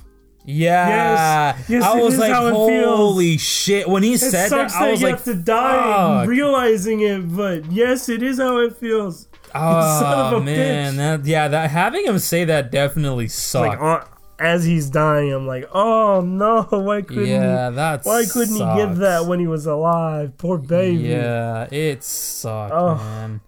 Yeah. 0.45 1.57
Yes, 1.59 1.71
yes, 1.71 1.83
I 1.85 2.01
was 2.01 2.19
like, 2.19 2.33
how 2.33 2.47
it 2.47 2.69
feels. 2.69 2.97
holy 2.97 3.39
shit. 3.39 3.89
When 3.89 4.03
he 4.03 4.15
it 4.15 4.19
said 4.19 4.49
sucks 4.49 4.73
that, 4.73 4.79
that, 4.81 4.87
I 4.89 4.91
was 4.91 5.01
you 5.01 5.07
like, 5.09 5.17
have 5.17 5.25
to 5.25 5.35
die 5.35 6.25
realizing 6.25 7.01
it, 7.01 7.35
but 7.37 7.71
yes, 7.71 8.09
it 8.09 8.23
is 8.23 8.39
how 8.39 8.59
it 8.59 8.77
feels. 8.77 9.29
oh, 9.55 9.99
son 10.01 10.35
of 10.35 10.43
a 10.43 10.45
man. 10.45 10.97
That, 10.97 11.25
yeah, 11.27 11.49
that 11.49 11.71
having 11.71 12.05
him 12.07 12.19
say 12.19 12.45
that 12.45 12.71
definitely 12.73 13.29
sucked. 13.29 13.81
Like 13.81 13.81
uh, 13.81 14.05
as 14.41 14.65
he's 14.65 14.91
dying, 14.91 15.33
I'm 15.33 15.47
like, 15.47 15.69
oh 15.73 16.21
no, 16.23 16.63
why 16.71 17.03
couldn't 17.03 17.27
yeah, 17.27 17.71
he? 17.71 17.77
that's 17.77 18.05
Why 18.07 18.25
couldn't 18.25 18.55
he 18.57 18.77
give 18.77 18.97
that 18.97 19.27
when 19.27 19.39
he 19.39 19.47
was 19.47 19.67
alive? 19.67 20.37
Poor 20.39 20.59
baby. 20.59 20.97
Yeah, 21.05 21.69
it 21.71 22.03
sucked, 22.03 22.73
Oh. 22.75 22.97
man. 22.97 23.41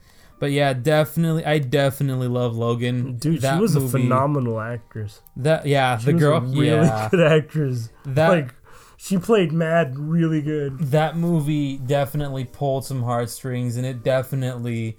But 0.44 0.52
yeah, 0.52 0.74
definitely, 0.74 1.42
I 1.46 1.59
definitely 1.59 2.28
love 2.28 2.54
Logan. 2.54 3.16
Dude, 3.16 3.40
That 3.40 3.54
she 3.57 3.62
was 3.62 3.76
a 3.76 3.80
phenomenal 3.88 4.61
actress. 4.61 5.22
That 5.37 5.64
yeah, 5.64 5.96
She 5.96 6.04
the 6.04 6.12
girl, 6.12 6.38
really 6.42 6.66
yeah, 6.66 7.09
good 7.11 7.20
actress. 7.33 7.88
that 8.04 8.28
like 8.28 8.54
she 8.98 9.16
played 9.16 9.52
Mad 9.52 9.98
really 9.98 10.42
good. 10.42 10.78
that 10.90 11.16
movie 11.16 11.78
definitely 11.78 12.44
pulled 12.44 12.85
some 12.85 13.04
heartstrings, 13.04 13.78
and 13.78 13.87
it 13.87 14.02
definitely 14.02 14.98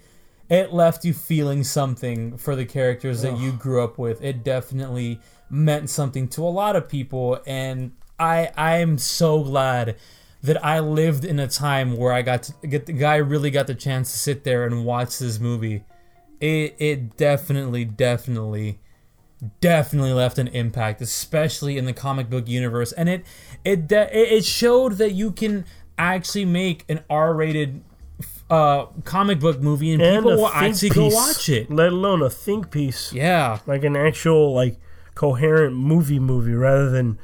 it 0.49 0.73
left 0.73 1.05
you 1.05 1.13
feeling 1.13 1.63
something 1.63 2.38
for 2.38 2.55
the 2.55 2.65
characters 2.65 3.21
that 3.21 3.38
you 3.38 3.51
grew 3.51 3.84
up 3.84 3.99
with. 3.99 4.23
It 4.23 4.43
definitely 4.43 5.19
meant 5.47 5.91
something 5.91 6.27
to 6.29 6.41
a 6.41 6.49
lot 6.49 6.75
of 6.75 6.89
people, 6.89 7.39
and 7.45 7.91
I 8.17 8.49
I 8.58 8.77
am 8.77 8.97
so 8.97 9.43
glad 9.43 9.97
that 10.45 10.63
I 10.63 10.79
lived 10.79 11.25
in 11.25 11.39
a 11.39 11.47
time 11.47 11.97
where 11.97 12.13
I 12.13 12.21
got 12.21 12.43
to 12.43 12.67
get 12.67 12.86
the 12.86 12.93
guy 12.93 13.17
really 13.17 13.51
got 13.51 13.67
the 13.67 13.75
chance 13.75 14.12
to 14.12 14.17
sit 14.17 14.43
there 14.43 14.65
and 14.65 14.86
watch 14.86 15.19
this 15.19 15.39
movie. 15.39 15.84
It 16.39 16.75
it 16.79 17.17
definitely 17.17 17.86
definitely 17.86 18.79
definitely 19.60 20.13
left 20.13 20.38
an 20.38 20.47
impact, 20.49 21.01
especially 21.01 21.77
in 21.77 21.86
the 21.86 21.93
comic 21.93 22.29
book 22.29 22.47
universe, 22.47 22.91
and 22.91 23.10
it 23.10 23.25
it 23.63 23.88
de- 23.88 24.36
it 24.38 24.45
showed 24.45 24.93
that 24.93 25.13
you 25.13 25.31
can 25.31 25.65
actually 25.97 26.45
make 26.45 26.86
an 26.89 26.99
R-rated 27.10 27.81
uh, 28.49 28.86
comic 29.03 29.39
book 29.39 29.62
movie 29.62 29.93
and, 29.93 30.01
And 30.01 30.23
people 30.23 30.38
will 30.38 30.47
actually 30.49 30.89
go 30.89 31.08
watch 31.08 31.49
it. 31.49 31.71
Let 31.71 31.91
alone 31.91 32.21
a 32.21 32.29
think 32.29 32.69
piece. 32.69 33.12
Yeah, 33.13 33.60
Like 33.65 33.84
an 33.84 33.95
actual 33.95 34.53
like 34.53 34.77
coherent 35.15 35.75
movie 35.75 36.19
movie 36.19 36.53
rather 36.53 36.89
than 36.89 37.17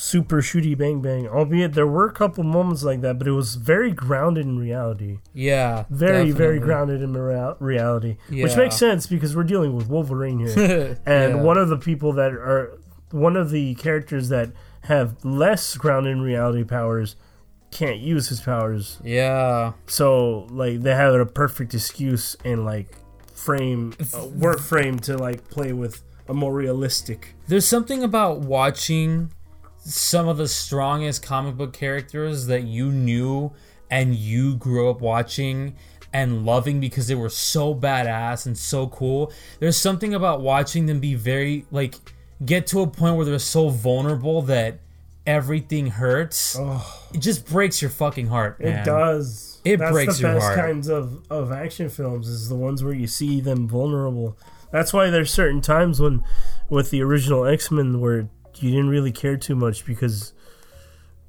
super 0.00 0.40
shooty 0.40 0.78
bang 0.78 1.00
bang. 1.02 1.26
Albeit 1.26 1.72
there 1.72 1.86
were 1.86 2.06
a 2.06 2.12
couple 2.12 2.44
moments 2.44 2.84
like 2.84 3.00
that, 3.00 3.18
but 3.18 3.26
it 3.26 3.32
was 3.32 3.56
very 3.56 3.90
grounded 3.90 4.46
in 4.46 4.56
reality. 4.56 5.18
yeah, 5.34 5.86
Very, 5.90 6.30
very 6.30 6.60
grounded 6.60 7.02
in 7.02 7.14
rea- 7.14 7.54
reality. 7.58 8.16
Which 8.30 8.56
makes 8.56 8.76
sense 8.76 9.08
because 9.08 9.34
we're 9.34 9.42
dealing 9.42 9.74
with 9.74 9.88
Wolverine 9.88 10.38
here. 10.46 11.00
and 11.06 11.36
Yeah. 11.36 11.42
one 11.42 11.58
of 11.58 11.68
the 11.68 11.76
people 11.76 12.12
that 12.12 12.32
are 12.32 12.78
one 13.10 13.36
of 13.36 13.50
the 13.50 13.74
characters 13.74 14.28
that 14.28 14.50
have 14.82 15.16
less 15.24 15.76
grounded 15.76 16.12
in 16.12 16.20
reality 16.22 16.62
powers 16.62 17.16
can't 17.72 17.98
use 17.98 18.28
his 18.28 18.40
powers. 18.40 19.00
Yeah. 19.02 19.72
So 19.86 20.46
like 20.50 20.82
they 20.82 20.94
have 20.94 21.12
a 21.14 21.26
perfect 21.26 21.74
excuse 21.74 22.36
and 22.44 22.64
like 22.64 22.86
frame 23.34 23.94
uh, 24.14 24.26
work 24.26 24.60
frame 24.60 25.00
to 25.00 25.16
like 25.16 25.50
play 25.50 25.72
with 25.72 26.04
a 26.28 26.34
more 26.34 26.52
realistic. 26.54 27.34
There's 27.48 27.66
something 27.66 28.04
about 28.04 28.40
watching 28.40 29.32
some 29.88 30.28
of 30.28 30.36
the 30.36 30.48
strongest 30.48 31.22
comic 31.22 31.56
book 31.56 31.72
characters 31.72 32.46
that 32.46 32.64
you 32.64 32.92
knew 32.92 33.52
and 33.90 34.14
you 34.14 34.54
grew 34.56 34.90
up 34.90 35.00
watching 35.00 35.76
and 36.12 36.44
loving 36.44 36.80
because 36.80 37.06
they 37.06 37.14
were 37.14 37.28
so 37.28 37.74
badass 37.74 38.46
and 38.46 38.56
so 38.56 38.86
cool. 38.88 39.32
There's 39.60 39.76
something 39.76 40.14
about 40.14 40.40
watching 40.40 40.86
them 40.86 41.00
be 41.00 41.14
very 41.14 41.66
like 41.70 41.94
get 42.44 42.66
to 42.68 42.80
a 42.82 42.86
point 42.86 43.16
where 43.16 43.24
they're 43.26 43.38
so 43.38 43.68
vulnerable 43.68 44.42
that 44.42 44.80
everything 45.26 45.88
hurts. 45.88 46.56
Oh, 46.58 47.08
It 47.12 47.18
just 47.18 47.46
breaks 47.46 47.82
your 47.82 47.90
fucking 47.90 48.28
heart. 48.28 48.56
it 48.60 48.84
does. 48.84 49.60
It 49.64 49.78
That's 49.78 49.92
breaks 49.92 50.16
the 50.18 50.22
best 50.28 50.54
kinds 50.54 50.88
of, 50.88 51.22
of 51.30 51.52
action 51.52 51.88
films 51.90 52.28
is 52.28 52.48
the 52.48 52.54
ones 52.54 52.82
where 52.82 52.94
you 52.94 53.06
see 53.06 53.40
them 53.40 53.68
vulnerable. 53.68 54.38
That's 54.70 54.92
why 54.92 55.10
there's 55.10 55.30
certain 55.30 55.60
times 55.60 56.00
when 56.00 56.22
with 56.70 56.90
the 56.90 57.02
original 57.02 57.44
X-Men 57.46 58.00
where 58.00 58.28
you 58.62 58.70
didn't 58.70 58.88
really 58.88 59.12
care 59.12 59.36
too 59.36 59.54
much 59.54 59.84
because 59.84 60.32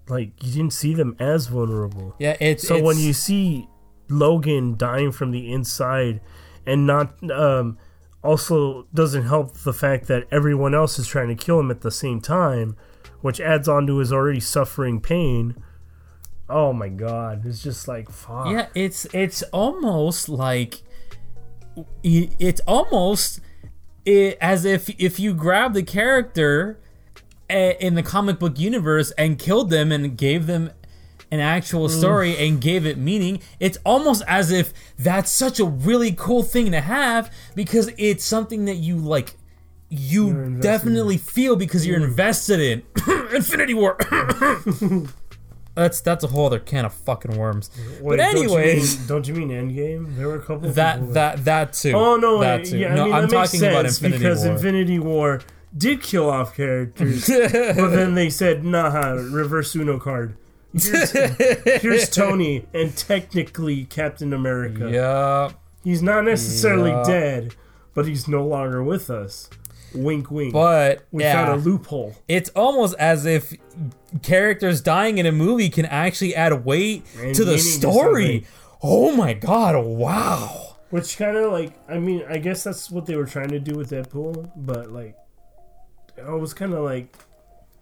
like 0.08 0.32
you 0.44 0.52
didn't 0.52 0.74
see 0.74 0.94
them 0.94 1.16
as 1.20 1.48
vulnerable. 1.48 2.16
Yeah, 2.20 2.36
it's 2.40 2.68
So 2.68 2.82
when 2.82 2.98
you 2.98 3.14
see 3.14 3.68
Logan 4.10 4.76
dying 4.78 5.12
from 5.12 5.32
the 5.32 5.52
inside 5.52 6.22
and 6.66 6.86
not 6.86 7.32
um, 7.32 7.78
also 8.24 8.88
doesn't 8.94 9.24
help 9.26 9.54
the 9.60 9.74
fact 9.74 10.08
that 10.08 10.28
everyone 10.32 10.74
else 10.74 11.00
is 11.00 11.08
trying 11.08 11.30
to 11.30 11.36
kill 11.36 11.60
him 11.60 11.72
at 11.72 11.82
the 11.82 11.92
same 11.92 12.20
time, 12.22 12.76
which 13.22 13.40
adds 13.40 13.68
on 13.68 13.88
to 13.88 13.98
his 13.98 14.12
already 14.12 14.40
suffering 14.40 15.00
pain. 15.00 15.56
Oh 16.50 16.74
my 16.74 16.90
god, 16.90 17.46
it's 17.46 17.62
just 17.62 17.88
like 17.88 18.10
fuck. 18.10 18.50
Yeah, 18.50 18.68
it's 18.74 19.06
it's 19.14 19.44
almost 19.54 20.28
like 20.28 20.82
it's 22.04 22.62
almost 22.62 23.40
as 24.06 24.66
if 24.66 24.90
if 25.00 25.20
you 25.20 25.34
grab 25.34 25.74
the 25.74 25.84
character 25.84 26.80
a- 27.50 27.78
in 27.86 27.96
the 27.96 28.04
comic 28.04 28.40
book 28.40 28.60
universe 28.60 29.12
and 29.18 29.40
killed 29.40 29.70
them 29.70 29.92
and 29.92 30.18
gave 30.18 30.46
them 30.48 30.72
an 31.32 31.40
actual 31.40 31.88
story 31.90 32.36
and 32.38 32.60
gave 32.60 32.88
it 32.88 32.98
meaning 32.98 33.40
it's 33.60 33.78
almost 33.86 34.24
as 34.28 34.52
if 34.52 34.74
that's 34.98 35.32
such 35.32 35.60
a 35.60 35.66
really 35.66 36.12
cool 36.12 36.42
thing 36.42 36.72
to 36.72 36.82
have 36.82 37.32
because 37.56 37.92
it's 38.00 38.24
something 38.26 38.66
that 38.66 38.78
you 38.78 38.98
like 38.98 39.36
you 39.90 40.58
definitely 40.60 41.18
feel 41.18 41.56
because 41.56 41.86
you're 41.86 42.02
invested 42.04 42.60
in 42.60 42.84
Infinity 43.36 43.74
War. 43.74 43.98
that's 45.76 46.02
that's 46.02 46.24
a 46.24 46.28
whole 46.28 46.46
other 46.48 46.60
can 46.60 46.86
of 46.86 46.94
fucking 46.94 47.38
worms. 47.38 47.70
Wait, 48.02 48.18
but 48.18 48.20
anyways, 48.20 49.08
don't 49.08 49.28
you, 49.28 49.34
mean, 49.34 49.48
don't 49.48 49.52
you 49.52 49.66
mean 49.66 49.76
Endgame? 50.06 50.16
There 50.16 50.28
were 50.28 50.36
a 50.36 50.42
couple. 50.42 50.70
of 50.70 50.76
that 50.76 51.14
that 51.14 51.46
that 51.46 51.74
too. 51.74 51.94
Oh 51.94 52.18
no, 52.18 52.40
that 52.40 52.66
too. 52.66 52.78
yeah, 52.78 52.94
no, 52.94 53.04
I 53.04 53.06
mean, 53.06 53.14
I'm 53.14 53.22
that 53.30 53.32
makes 53.40 53.52
talking 53.52 53.68
about 53.68 53.86
sense 53.86 53.98
Infinity 54.02 54.20
because 54.20 54.44
War. 54.46 54.54
Infinity 54.54 55.00
War 55.00 55.42
did 55.78 56.02
kill 56.02 56.30
off 56.30 56.56
characters, 56.56 57.28
but 57.28 57.90
then 57.90 58.16
they 58.16 58.30
said, 58.30 58.64
"Nah, 58.66 59.12
reverse 59.12 59.76
Uno 59.76 60.00
card." 60.00 60.36
Here's, 60.74 61.12
here's 61.82 62.10
Tony 62.16 62.66
and 62.76 62.96
technically 62.96 63.86
Captain 63.86 64.34
America. 64.34 64.90
yeah, 64.92 65.52
He's 65.84 66.04
not 66.04 66.26
necessarily 66.26 66.92
Yeah. 66.92 67.04
dead, 67.04 67.56
but 67.96 68.06
he's 68.08 68.28
no 68.28 68.46
longer 68.46 68.84
with 68.84 69.10
us. 69.10 69.50
Wink, 69.96 70.30
wink. 70.30 70.54
but 70.54 71.06
we 71.12 71.24
yeah, 71.24 71.46
found 71.46 71.60
a 71.60 71.64
loophole. 71.64 72.16
it's 72.28 72.50
almost 72.52 72.96
as 73.00 73.26
if 73.26 73.54
characters 74.22 74.82
dying 74.82 75.18
in 75.18 75.26
a 75.26 75.32
movie 75.32 75.70
can 75.70 75.86
actually 75.86 76.36
add 76.36 76.64
weight 76.66 77.04
And 77.20 77.34
to 77.36 77.44
the 77.46 77.52
meaning 77.58 77.64
to 77.82 77.92
story. 77.92 78.46
Oh 78.84 79.16
my 79.16 79.34
god! 79.34 79.84
Wow. 79.84 80.76
Which 80.92 81.18
kind 81.18 81.38
of 81.38 81.52
like, 81.52 81.74
I 81.90 81.98
mean, 82.00 82.24
I 82.30 82.38
guess 82.38 82.64
that's 82.64 82.90
what 82.90 83.06
they 83.06 83.16
were 83.16 83.26
trying 83.26 83.50
to 83.50 83.60
do 83.60 83.76
with 83.76 83.92
Deadpool, 83.92 84.52
but 84.56 84.92
like, 84.92 85.16
I 86.26 86.32
was 86.32 86.54
kind 86.54 86.74
of 86.74 86.84
like, 86.84 87.16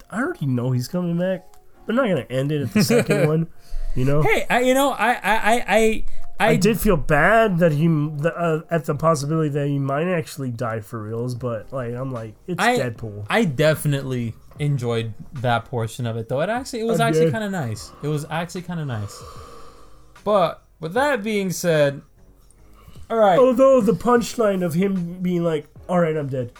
I 0.10 0.19
already 0.19 0.45
know 0.45 0.71
he's 0.71 0.88
coming 0.88 1.17
back. 1.17 1.45
They're 1.86 1.95
not 1.95 2.08
gonna 2.08 2.26
end 2.30 2.52
it 2.52 2.62
at 2.62 2.73
the 2.73 2.84
second 2.84 3.28
one, 3.30 3.47
you 3.95 4.06
know. 4.06 4.21
Hey, 4.21 4.45
I, 4.50 4.62
you 4.62 4.73
know, 4.73 4.91
I, 4.91 5.12
I, 5.12 5.19
I, 5.23 6.04
I, 6.39 6.50
I, 6.50 6.56
did 6.58 6.80
feel 6.80 6.97
bad 6.97 7.60
that 7.60 7.71
he 7.71 7.88
the, 7.88 8.34
uh, 8.36 8.62
at 8.69 8.86
the 8.86 8.95
possibility 8.95 9.50
that 9.50 9.67
he 9.67 9.80
might 9.80 10.08
actually 10.08 10.52
die 10.52 10.82
for 10.82 11.02
reals, 11.02 11.34
but 11.34 11.71
like 11.71 11.93
I'm 11.93 12.12
like, 12.12 12.36
it's 12.45 12.62
I- 12.62 12.78
Deadpool. 12.78 13.26
I 13.30 13.45
definitely 13.45 14.34
enjoyed 14.60 15.13
that 15.34 15.65
portion 15.65 16.06
of 16.06 16.17
it, 16.17 16.30
though. 16.30 16.41
It 16.41 16.50
actually, 16.50 16.82
it 16.82 16.86
was 16.86 17.00
I 17.00 17.10
actually 17.10 17.32
kind 17.32 17.43
of 17.43 17.52
nice. 17.52 17.91
It 18.04 18.08
was 18.08 18.26
actually 18.30 18.63
kind 18.63 18.80
of 18.80 18.88
nice. 18.88 19.21
But 20.23 20.62
with 20.80 20.93
that 20.93 21.23
being 21.23 21.52
said, 21.52 22.02
all 23.10 23.17
right. 23.17 23.39
Although 23.39 23.82
the 23.82 23.93
punchline 23.93 24.63
of 24.63 24.73
him 24.73 25.21
being 25.21 25.43
like, 25.43 25.67
"All 25.88 26.00
right, 26.00 26.15
I'm 26.15 26.28
dead." 26.28 26.52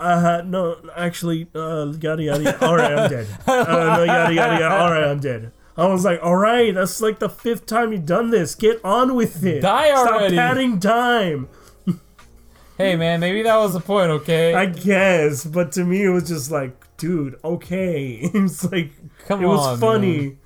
Uh, 0.00 0.42
no, 0.46 0.76
actually, 0.96 1.46
uh, 1.54 1.92
yada 2.00 2.22
yada. 2.22 2.66
All 2.66 2.76
right, 2.76 2.92
I'm 2.98 3.10
dead. 3.10 3.26
Uh, 3.46 3.96
no, 3.98 4.02
yada 4.04 4.32
yada 4.34 4.58
yada. 4.60 4.74
All 4.80 4.90
right, 4.90 5.04
I'm 5.04 5.20
dead. 5.20 5.52
I 5.76 5.86
was 5.86 6.04
like, 6.04 6.20
all 6.22 6.36
right, 6.36 6.74
that's 6.74 7.00
like 7.00 7.18
the 7.20 7.28
fifth 7.28 7.66
time 7.66 7.92
you've 7.92 8.06
done 8.06 8.30
this. 8.30 8.54
Get 8.54 8.84
on 8.84 9.14
with 9.14 9.44
it. 9.44 9.60
Die 9.60 9.90
already. 9.92 10.34
Stop 10.34 10.46
padding 10.48 10.80
time. 10.80 11.48
Hey 12.78 12.96
man, 12.96 13.20
maybe 13.20 13.42
that 13.42 13.56
was 13.58 13.74
the 13.74 13.80
point, 13.80 14.10
okay? 14.10 14.54
I 14.54 14.64
guess, 14.64 15.44
but 15.44 15.70
to 15.72 15.84
me, 15.84 16.02
it 16.04 16.08
was 16.08 16.26
just 16.28 16.50
like, 16.50 16.72
dude, 16.96 17.38
okay. 17.44 18.20
It's 18.32 18.64
like 18.72 18.92
Come 19.26 19.44
it 19.44 19.46
was 19.46 19.60
on, 19.66 19.78
funny. 19.78 20.18
man. 20.18 20.38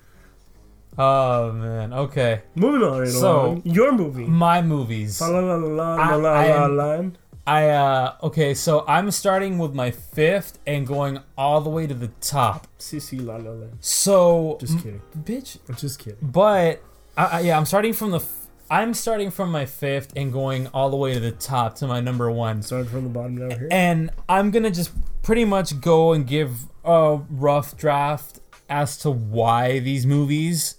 Oh 0.99 1.53
man, 1.53 1.93
okay. 1.93 2.43
Moving 2.57 2.83
on 2.83 3.01
right 3.01 3.09
So- 3.09 3.40
along. 3.47 3.62
Your 3.64 3.93
movie. 3.93 4.25
My 4.25 4.62
movies. 4.62 5.21
La 5.21 5.29
la 5.29 5.40
la 5.40 5.55
la 5.55 5.95
la 5.95 6.14
la 6.17 6.31
I 6.33 6.47
la 6.49 6.64
am- 6.64 6.77
la. 6.77 7.11
I 7.46 7.68
uh 7.68 8.14
okay, 8.22 8.54
so 8.54 8.85
I'm 8.88 9.11
starting 9.11 9.59
with 9.59 9.74
my 9.74 9.90
fifth 9.90 10.59
and 10.66 10.87
going 10.87 11.18
all 11.37 11.61
the 11.61 11.70
way 11.70 11.87
to 11.87 11.92
the 11.94 12.09
top. 12.20 12.66
Sissy 12.78 13.24
la 13.24 13.37
la 13.37 13.50
la. 13.50 13.66
So 13.80 14.57
Just 14.61 14.78
kidding. 14.78 15.02
bitch, 15.18 15.59
I'm 15.68 15.76
just 15.76 15.98
kidding. 15.98 16.18
but 16.22 16.83
I, 17.16 17.24
I, 17.26 17.40
yeah, 17.40 17.57
I'm 17.59 17.66
starting 17.66 17.92
from 17.92 18.12
the 18.12 18.18
f- 18.18 18.46
I'm 18.70 18.94
starting 18.94 19.30
from 19.30 19.50
my 19.52 19.66
fifth 19.66 20.12
and 20.16 20.33
going 20.33 20.68
all 20.68 20.88
the 20.88 20.96
way 20.96 21.12
to 21.12 21.20
the 21.20 21.33
top 21.33 21.74
to 21.76 21.87
my 21.87 22.00
number 22.00 22.30
one. 22.30 22.62
Starting 22.62 22.88
from 22.88 23.04
the 23.04 23.11
bottom 23.11 23.37
down 23.37 23.50
here. 23.50 23.68
And 23.70 24.11
I'm 24.26 24.50
gonna 24.50 24.70
just 24.70 24.90
pretty 25.22 25.44
much 25.44 25.80
go 25.83 26.14
and 26.14 26.26
give 26.26 26.52
a 26.83 27.20
rough 27.28 27.76
draft 27.76 28.40
as 28.70 28.96
to 28.98 29.11
why 29.11 29.80
these 29.80 30.07
movies 30.07 30.76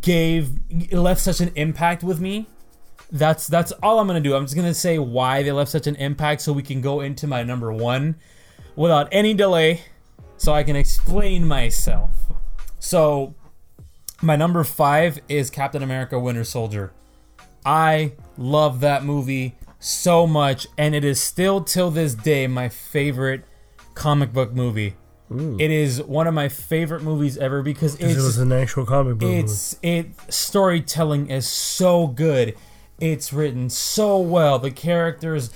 gave 0.00 0.52
left 0.92 1.20
such 1.22 1.40
an 1.40 1.50
impact 1.56 2.02
with 2.04 2.20
me. 2.20 2.46
That's 3.12 3.46
that's 3.46 3.72
all 3.82 3.98
I'm 3.98 4.06
gonna 4.06 4.20
do. 4.20 4.34
I'm 4.34 4.44
just 4.44 4.54
gonna 4.56 4.74
say 4.74 4.98
why 4.98 5.42
they 5.42 5.52
left 5.52 5.70
such 5.70 5.86
an 5.86 5.96
impact, 5.96 6.42
so 6.42 6.52
we 6.52 6.62
can 6.62 6.80
go 6.80 7.00
into 7.00 7.26
my 7.26 7.42
number 7.42 7.72
one 7.72 8.16
without 8.76 9.08
any 9.10 9.34
delay, 9.34 9.82
so 10.36 10.52
I 10.52 10.62
can 10.62 10.76
explain 10.76 11.46
myself. 11.46 12.10
So, 12.78 13.34
my 14.22 14.36
number 14.36 14.62
five 14.64 15.18
is 15.28 15.50
Captain 15.50 15.82
America: 15.82 16.18
Winter 16.18 16.44
Soldier. 16.44 16.92
I 17.66 18.12
love 18.38 18.80
that 18.80 19.04
movie 19.04 19.56
so 19.80 20.26
much, 20.26 20.66
and 20.78 20.94
it 20.94 21.04
is 21.04 21.20
still 21.20 21.62
till 21.62 21.90
this 21.90 22.14
day 22.14 22.46
my 22.46 22.68
favorite 22.68 23.44
comic 23.94 24.32
book 24.32 24.52
movie. 24.52 24.94
It 25.32 25.70
is 25.70 26.02
one 26.02 26.26
of 26.26 26.34
my 26.34 26.48
favorite 26.48 27.02
movies 27.02 27.38
ever 27.38 27.62
because 27.62 27.94
it 27.96 28.16
was 28.16 28.38
an 28.38 28.50
actual 28.50 28.84
comic 28.84 29.16
book. 29.18 29.28
movie. 29.28 29.38
it's 29.38 29.76
it 29.80 30.06
storytelling 30.28 31.30
is 31.30 31.46
so 31.46 32.08
good. 32.08 32.56
It's 33.00 33.32
written 33.32 33.70
so 33.70 34.18
well. 34.18 34.58
The 34.58 34.70
characters 34.70 35.50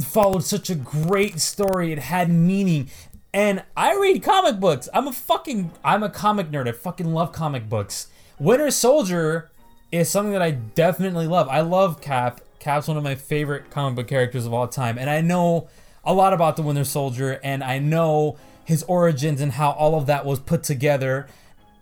followed 0.00 0.44
such 0.44 0.70
a 0.70 0.76
great 0.76 1.40
story. 1.40 1.92
It 1.92 1.98
had 1.98 2.30
meaning. 2.30 2.90
And 3.34 3.64
I 3.76 3.94
read 3.96 4.22
comic 4.22 4.60
books. 4.60 4.88
I'm 4.94 5.08
a 5.08 5.12
fucking 5.12 5.72
I'm 5.84 6.02
a 6.02 6.08
comic 6.08 6.50
nerd. 6.50 6.68
I 6.68 6.72
fucking 6.72 7.12
love 7.12 7.32
comic 7.32 7.68
books. 7.68 8.06
Winter 8.38 8.70
Soldier 8.70 9.50
is 9.90 10.08
something 10.08 10.32
that 10.32 10.42
I 10.42 10.52
definitely 10.52 11.26
love. 11.26 11.48
I 11.48 11.60
love 11.60 12.00
Cap. 12.00 12.40
Cap's 12.60 12.88
one 12.88 12.96
of 12.96 13.02
my 13.02 13.14
favorite 13.14 13.70
comic 13.70 13.96
book 13.96 14.08
characters 14.08 14.46
of 14.46 14.54
all 14.54 14.68
time. 14.68 14.96
And 14.96 15.10
I 15.10 15.20
know 15.20 15.68
a 16.04 16.14
lot 16.14 16.32
about 16.32 16.56
the 16.56 16.62
Winter 16.62 16.84
Soldier 16.84 17.40
and 17.42 17.62
I 17.64 17.78
know 17.78 18.38
his 18.64 18.82
origins 18.84 19.40
and 19.40 19.52
how 19.52 19.70
all 19.72 19.96
of 19.96 20.06
that 20.06 20.24
was 20.24 20.38
put 20.38 20.62
together. 20.62 21.26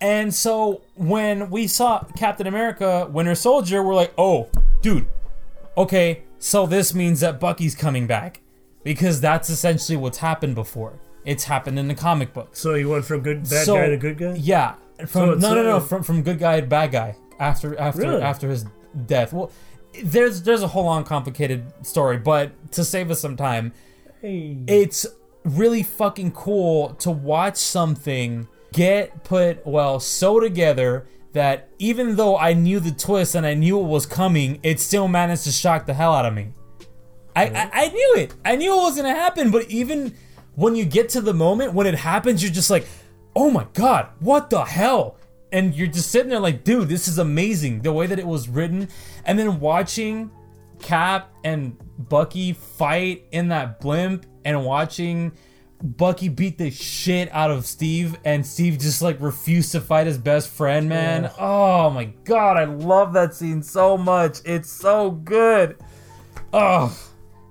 And 0.01 0.35
so 0.35 0.83
when 0.95 1.51
we 1.51 1.67
saw 1.67 2.05
Captain 2.17 2.47
America 2.47 3.09
Winter 3.11 3.35
Soldier, 3.35 3.83
we're 3.83 3.95
like, 3.95 4.13
"Oh, 4.19 4.49
dude, 4.83 5.07
okay, 5.77 6.23
so 6.39 6.67
this 6.67 6.95
means 6.95 7.21
that 7.21 7.41
Bucky's 7.41 7.75
coming 7.75 8.07
back 8.07 8.41
because 8.85 9.21
that's 9.21 9.49
essentially 9.51 9.97
what's 9.97 10.19
happened 10.19 10.55
before. 10.55 10.95
It's 11.25 11.45
happened 11.45 11.79
in 11.79 11.89
the 11.89 11.95
comic 11.95 12.33
books. 12.33 12.61
so 12.61 12.75
he 12.75 12.85
went 12.85 13.05
from 13.05 13.21
good 13.23 13.43
bad 13.49 13.65
So- 13.67 13.77
guy 13.77 13.89
to 13.89 13.97
good 13.97 14.19
guy. 14.19 14.35
Yeah, 14.39 14.75
from 15.07 15.31
it's, 15.31 15.43
no, 15.43 15.55
no, 15.55 15.63
no, 15.63 15.81
from 15.81 16.03
from 16.03 16.23
good 16.23 16.39
guy 16.39 16.61
to 16.61 16.67
bad 16.67 16.93
guy 16.93 17.17
after 17.41 17.79
after 17.81 18.03
Really? 18.03 18.23
after 18.23 18.49
his 18.49 18.65
death. 19.07 19.33
Well, 19.33 19.51
there's 20.05 20.43
there's 20.43 20.63
a 20.63 20.69
whole 20.69 20.85
long 20.85 21.05
complicated 21.05 21.65
story, 21.83 22.19
but 22.19 22.53
to 22.73 22.85
save 22.85 23.11
us 23.11 23.21
some 23.21 23.37
time, 23.37 23.73
Hey, 24.21 24.59
it's 24.67 25.07
really 25.45 25.83
fucking 25.83 26.33
cool 26.33 26.91
to 26.99 27.11
watch 27.11 27.57
something 27.57 28.47
get 28.77 29.25
put 29.25 29.67
well 29.67 29.99
so 29.99 30.39
together 30.39 31.07
that 31.33 31.71
even 31.79 32.17
though 32.17 32.37
I 32.37 32.53
knew 32.53 32.79
the 32.79 32.91
twist 32.91 33.35
and 33.35 33.47
I 33.47 33.55
knew 33.55 33.81
it 33.81 33.87
was 33.87 34.05
coming, 34.05 34.61
it 34.63 34.81
still 34.81 35.09
managed 35.09 35.45
to 35.45 35.51
shock 35.51 35.87
the 35.87 35.95
hell 35.95 36.13
out 36.13 36.27
of 36.27 36.35
me. 36.35 36.53
I, 37.35 37.47
I, 37.47 37.71
I 37.73 37.89
knew 37.89 38.15
it. 38.19 38.35
I 38.45 38.57
knew 38.57 38.73
it 38.73 38.83
was 38.83 38.97
gonna 38.97 39.15
happen, 39.15 39.51
but 39.51 39.71
even 39.71 40.15
when 40.57 40.77
you 40.77 40.85
get 40.85 41.09
to 41.11 41.23
the 41.23 41.33
moment 41.33 41.73
when 41.73 41.87
it 41.87 41.95
happens, 41.95 42.43
you're 42.43 42.53
just 42.53 42.69
like, 42.69 42.87
oh 43.35 43.51
my 43.51 43.67
god, 43.73 44.11
what 44.21 44.51
the 44.51 44.63
hell? 44.63 45.17
And 45.53 45.75
you're 45.75 45.87
just 45.87 46.11
sitting 46.11 46.29
there 46.29 46.41
like, 46.41 46.63
dude, 46.63 46.89
this 46.89 47.09
is 47.09 47.19
amazing. 47.19 47.81
The 47.81 47.93
way 47.93 48.07
that 48.07 48.19
it 48.19 48.27
was 48.27 48.47
written, 48.47 48.89
and 49.25 49.39
then 49.39 49.59
watching 49.59 50.31
Cap 50.81 51.33
and 51.45 51.79
Bucky 52.11 52.53
fight 52.53 53.25
in 53.33 53.49
that 53.49 53.81
blimp, 53.81 54.27
and 54.45 54.67
watching 54.67 55.33
Bucky 55.87 56.29
beat 56.29 56.59
the 56.59 56.71
shit 56.71 57.29
out 57.33 57.51
of 57.51 57.65
Steve, 57.65 58.17
and 58.25 58.45
Steve 58.45 58.79
just 58.79 59.03
like 59.03 59.21
refused 59.21 59.73
to 59.73 59.81
fight 59.81 60.07
his 60.07 60.19
best 60.19 60.49
friend, 60.49 60.89
man. 60.89 61.25
Yeah. 61.25 61.33
Oh 61.39 61.91
my 61.91 62.07
god, 62.25 62.57
I 62.57 62.65
love 62.65 63.13
that 63.13 63.35
scene 63.35 63.63
so 63.63 63.97
much. 63.97 64.41
It's 64.45 64.71
so 64.71 65.13
good. 65.13 65.77
Oh, 66.53 66.97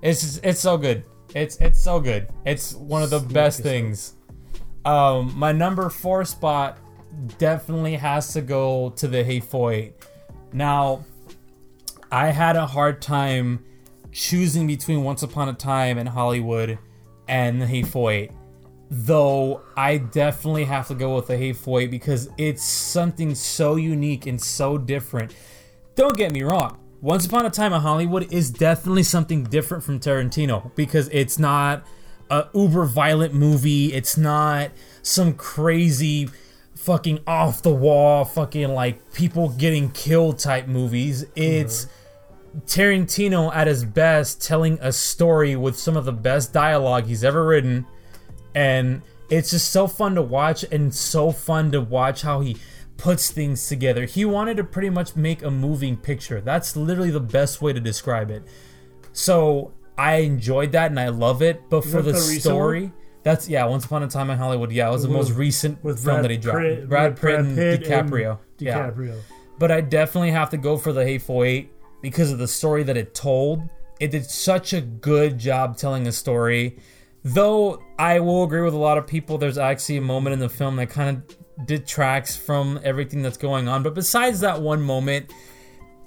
it's 0.01 0.21
just, 0.21 0.43
it's 0.43 0.59
so 0.59 0.77
good. 0.77 1.05
It's 1.33 1.57
it's 1.57 1.79
so 1.79 1.99
good. 1.99 2.27
It's 2.45 2.73
one 2.73 3.03
of 3.03 3.09
the 3.09 3.19
best 3.19 3.61
things. 3.61 4.15
Um, 4.83 5.33
my 5.35 5.51
number 5.51 5.89
four 5.89 6.25
spot 6.25 6.77
definitely 7.37 7.95
has 7.95 8.33
to 8.33 8.41
go 8.41 8.89
to 8.97 9.07
the 9.07 9.23
Hateful 9.23 9.69
Eight. 9.69 9.93
Now, 10.51 11.05
I 12.11 12.27
had 12.27 12.55
a 12.55 12.65
hard 12.65 13.01
time 13.01 13.63
choosing 14.11 14.67
between 14.67 15.03
Once 15.03 15.23
Upon 15.23 15.49
a 15.49 15.53
Time 15.53 15.97
and 15.97 16.07
Hollywood 16.09 16.77
and 17.27 17.61
the 17.61 18.09
Eight. 18.09 18.31
Though 18.89 19.61
I 19.75 19.97
definitely 19.97 20.65
have 20.65 20.87
to 20.89 20.95
go 20.95 21.15
with 21.15 21.27
the 21.27 21.37
Hateful 21.37 21.79
Eight 21.79 21.91
because 21.91 22.29
it's 22.37 22.63
something 22.63 23.33
so 23.35 23.75
unique 23.75 24.25
and 24.27 24.41
so 24.41 24.77
different. 24.77 25.35
Don't 25.95 26.15
get 26.15 26.31
me 26.31 26.43
wrong. 26.43 26.79
Once 27.01 27.25
Upon 27.25 27.45
a 27.45 27.49
Time 27.49 27.73
in 27.73 27.81
Hollywood 27.81 28.31
is 28.33 28.49
definitely 28.49 29.03
something 29.03 29.43
different 29.43 29.83
from 29.83 29.99
Tarantino 29.99 30.73
because 30.75 31.07
it's 31.09 31.37
not 31.37 31.85
a 32.29 32.47
uber 32.53 32.85
violent 32.85 33.33
movie. 33.33 33.93
It's 33.93 34.17
not 34.17 34.71
some 35.01 35.33
crazy 35.33 36.29
fucking 36.75 37.19
off 37.25 37.61
the 37.61 37.73
wall 37.73 38.25
fucking 38.25 38.69
like 38.69 39.13
people 39.13 39.49
getting 39.49 39.91
killed 39.91 40.39
type 40.39 40.67
movies. 40.67 41.25
It's 41.35 41.87
Tarantino 42.65 43.53
at 43.53 43.67
his 43.67 43.83
best 43.83 44.41
telling 44.41 44.79
a 44.81 44.91
story 44.91 45.55
with 45.55 45.77
some 45.77 45.97
of 45.97 46.05
the 46.05 46.13
best 46.13 46.53
dialogue 46.53 47.05
he's 47.05 47.23
ever 47.23 47.45
written 47.45 47.85
and 48.53 49.01
it's 49.29 49.49
just 49.51 49.71
so 49.71 49.87
fun 49.87 50.15
to 50.15 50.21
watch 50.21 50.63
and 50.71 50.93
so 50.93 51.31
fun 51.31 51.71
to 51.71 51.81
watch 51.81 52.21
how 52.21 52.39
he 52.39 52.57
puts 52.97 53.31
things 53.31 53.67
together. 53.67 54.05
He 54.05 54.23
wanted 54.23 54.57
to 54.57 54.63
pretty 54.63 54.89
much 54.89 55.15
make 55.15 55.43
a 55.43 55.51
moving 55.51 55.97
picture. 55.97 56.41
That's 56.41 56.75
literally 56.75 57.11
the 57.11 57.19
best 57.19 57.61
way 57.61 57.73
to 57.73 57.79
describe 57.79 58.29
it. 58.29 58.43
So 59.13 59.73
I 59.97 60.17
enjoyed 60.17 60.71
that 60.73 60.91
and 60.91 60.99
I 60.99 61.09
love 61.09 61.41
it, 61.41 61.69
but 61.69 61.83
for 61.83 62.01
the, 62.01 62.13
the 62.13 62.19
story, 62.19 62.91
that's 63.23 63.49
yeah. 63.49 63.65
Once 63.65 63.85
upon 63.85 64.03
a 64.03 64.07
time 64.07 64.29
in 64.29 64.37
Hollywood, 64.37 64.71
yeah, 64.71 64.87
it 64.87 64.91
was 64.91 65.03
the 65.03 65.09
most 65.09 65.31
recent 65.31 65.83
with 65.83 66.03
film 66.03 66.15
Brad 66.15 66.23
that 66.25 66.31
he 66.31 66.37
dropped. 66.37 66.59
Pitt- 66.59 66.89
Brad 66.89 67.11
with 67.11 67.21
Pitt 67.21 67.39
and 67.39 67.55
Pitt 67.55 67.81
DiCaprio. 67.83 68.39
Yeah, 68.59 68.89
DiCaprio. 68.89 69.19
but 69.57 69.71
I 69.71 69.81
definitely 69.81 70.31
have 70.31 70.49
to 70.51 70.57
go 70.57 70.77
for 70.77 70.93
the 70.93 71.03
Hateful 71.03 71.43
Eight 71.43 71.71
because 72.05 72.31
of 72.31 72.37
the 72.37 72.47
story 72.47 72.83
that 72.83 72.95
it 72.95 73.15
told. 73.15 73.67
It 73.99 74.11
did 74.11 74.29
such 74.29 74.73
a 74.73 74.81
good 74.81 75.39
job 75.39 75.75
telling 75.75 76.05
a 76.05 76.11
story. 76.11 76.77
Though 77.23 77.81
I 77.97 78.19
will 78.19 78.43
agree 78.43 78.61
with 78.61 78.75
a 78.75 78.77
lot 78.77 78.99
of 78.99 79.07
people, 79.07 79.39
there's 79.39 79.57
actually 79.57 79.97
a 79.97 80.01
moment 80.01 80.33
in 80.35 80.39
the 80.39 80.47
film 80.47 80.75
that 80.75 80.91
kind 80.91 81.17
of 81.17 81.65
detracts 81.65 82.35
from 82.35 82.79
everything 82.83 83.23
that's 83.23 83.37
going 83.37 83.67
on. 83.67 83.81
But 83.81 83.95
besides 83.95 84.39
that 84.41 84.61
one 84.61 84.83
moment, 84.83 85.33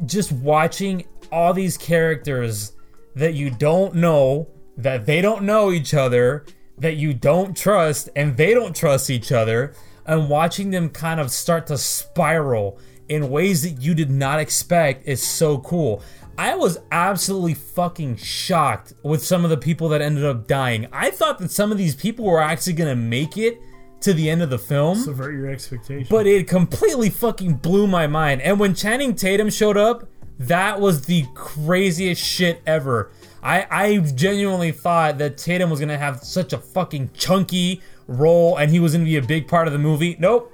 just 0.07 0.31
watching 0.31 1.05
all 1.33 1.53
these 1.53 1.77
characters 1.77 2.75
that 3.17 3.35
you 3.35 3.51
don't 3.51 3.97
know, 3.97 4.47
that 4.77 5.05
they 5.05 5.21
don't 5.21 5.43
know 5.43 5.73
each 5.73 5.95
other, 5.95 6.47
that 6.79 6.95
you 6.95 7.13
don't 7.13 7.57
trust, 7.57 8.09
and 8.15 8.37
they 8.37 8.55
don't 8.55 8.77
trust 8.77 9.11
each 9.11 9.33
other, 9.33 9.75
and 10.07 10.31
watching 10.31 10.71
them 10.71 10.91
kind 10.91 11.19
of 11.19 11.33
start 11.33 11.67
to 11.67 11.77
spiral 11.77 12.79
in 13.09 13.31
ways 13.31 13.63
that 13.63 13.83
you 13.83 13.95
did 13.95 14.11
not 14.11 14.41
expect 14.41 15.07
is 15.07 15.23
so 15.23 15.59
cool. 15.59 16.03
I 16.37 16.55
was 16.55 16.79
absolutely 16.93 17.55
fucking 17.55 18.17
shocked 18.17 18.93
with 19.03 19.25
some 19.25 19.43
of 19.45 19.51
the 19.51 19.57
people 19.57 19.89
that 19.89 20.01
ended 20.01 20.25
up 20.25 20.47
dying. 20.47 20.87
I 20.93 21.11
thought 21.11 21.39
that 21.41 21.51
some 21.51 21.73
of 21.73 21.79
these 21.79 21.97
people 21.97 22.25
were 22.25 22.41
actually 22.41 22.75
gonna 22.75 22.95
make 22.95 23.37
it 23.37 23.61
to 24.03 24.13
the 24.13 24.31
end 24.31 24.43
of 24.43 24.51
the 24.51 24.59
film. 24.59 24.99
Subvert 24.99 25.33
your 25.33 25.51
expectations. 25.51 26.09
But 26.09 26.27
it 26.27 26.47
completely 26.47 27.11
fucking 27.11 27.55
blew 27.55 27.87
my 27.89 28.07
mind. 28.07 28.41
And 28.43 28.61
when 28.61 28.75
Channing 28.75 29.17
Tatum 29.17 29.51
showed 29.51 29.77
up, 29.77 30.09
that 30.39 30.81
was 30.81 31.07
the 31.07 31.27
craziest 31.35 32.23
shit 32.23 32.63
ever. 32.67 33.11
I, 33.43 33.67
I 33.71 33.99
genuinely 33.99 34.71
thought 34.73 35.19
that 35.19 35.37
Tatum 35.37 35.71
was 35.71 35.81
gonna 35.81 35.99
have 35.99 36.23
such 36.23 36.53
a 36.53 36.59
fucking 36.59 37.11
chunky 37.15 37.83
role 38.07 38.57
and 38.57 38.71
he 38.71 38.79
was 38.79 38.93
gonna 38.93 39.05
be 39.05 39.17
a 39.17 39.23
big 39.23 39.49
part 39.49 39.67
of 39.67 39.73
the 39.73 39.79
movie. 39.79 40.17
Nope. 40.19 40.53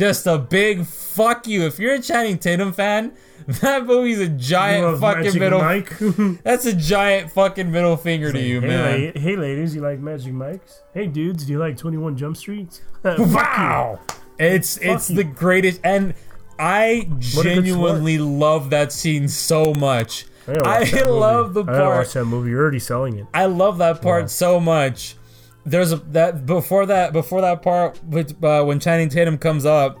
Just 0.00 0.26
a 0.26 0.38
big 0.38 0.86
fuck 0.86 1.46
you. 1.46 1.66
If 1.66 1.78
you're 1.78 1.94
a 1.94 2.00
Channing 2.00 2.38
Tatum 2.38 2.72
fan, 2.72 3.12
that 3.46 3.84
movie's 3.84 4.18
a 4.18 4.28
giant 4.28 4.98
fucking 4.98 5.24
Magic 5.24 5.40
middle. 5.40 5.58
Mike. 5.60 5.98
That's 6.42 6.64
a 6.64 6.72
giant 6.74 7.30
fucking 7.32 7.70
middle 7.70 7.98
finger 7.98 8.32
to 8.32 8.40
you, 8.40 8.62
hey, 8.62 8.66
man. 8.66 9.12
la- 9.14 9.20
hey, 9.20 9.36
ladies, 9.36 9.74
you 9.74 9.82
like 9.82 9.98
Magic 9.98 10.32
Mikes? 10.32 10.80
Hey, 10.94 11.06
dudes, 11.06 11.44
do 11.44 11.52
you 11.52 11.58
like 11.58 11.76
21 11.76 12.16
Jump 12.16 12.38
Street? 12.38 12.80
Fuck. 13.02 13.18
Wow. 13.18 14.00
It's 14.38 14.78
it's 14.78 15.10
you. 15.10 15.16
the 15.16 15.24
greatest 15.24 15.82
and 15.84 16.14
I 16.58 17.06
What 17.10 17.20
genuinely 17.44 18.16
love 18.16 18.70
that 18.70 18.92
scene 18.92 19.28
so 19.28 19.74
much. 19.74 20.24
I 20.48 20.80
movie. 20.80 21.02
love 21.04 21.52
the 21.52 21.62
I 21.62 21.66
gotta 21.66 21.84
watch 21.84 21.94
part. 21.94 22.08
that 22.14 22.24
movie. 22.24 22.50
You're 22.50 22.62
already 22.62 22.78
selling 22.78 23.18
it. 23.18 23.26
I 23.34 23.44
love 23.44 23.76
that 23.78 24.00
part 24.00 24.22
Yeah. 24.22 24.26
so 24.28 24.58
much. 24.60 25.16
There's 25.64 25.92
a 25.92 25.96
that 25.96 26.46
before 26.46 26.86
that 26.86 27.12
before 27.12 27.40
that 27.42 27.62
part 27.62 28.02
with 28.04 28.42
uh, 28.42 28.64
when 28.64 28.80
Channing 28.80 29.08
Tatum 29.08 29.36
comes 29.38 29.66
up, 29.66 29.98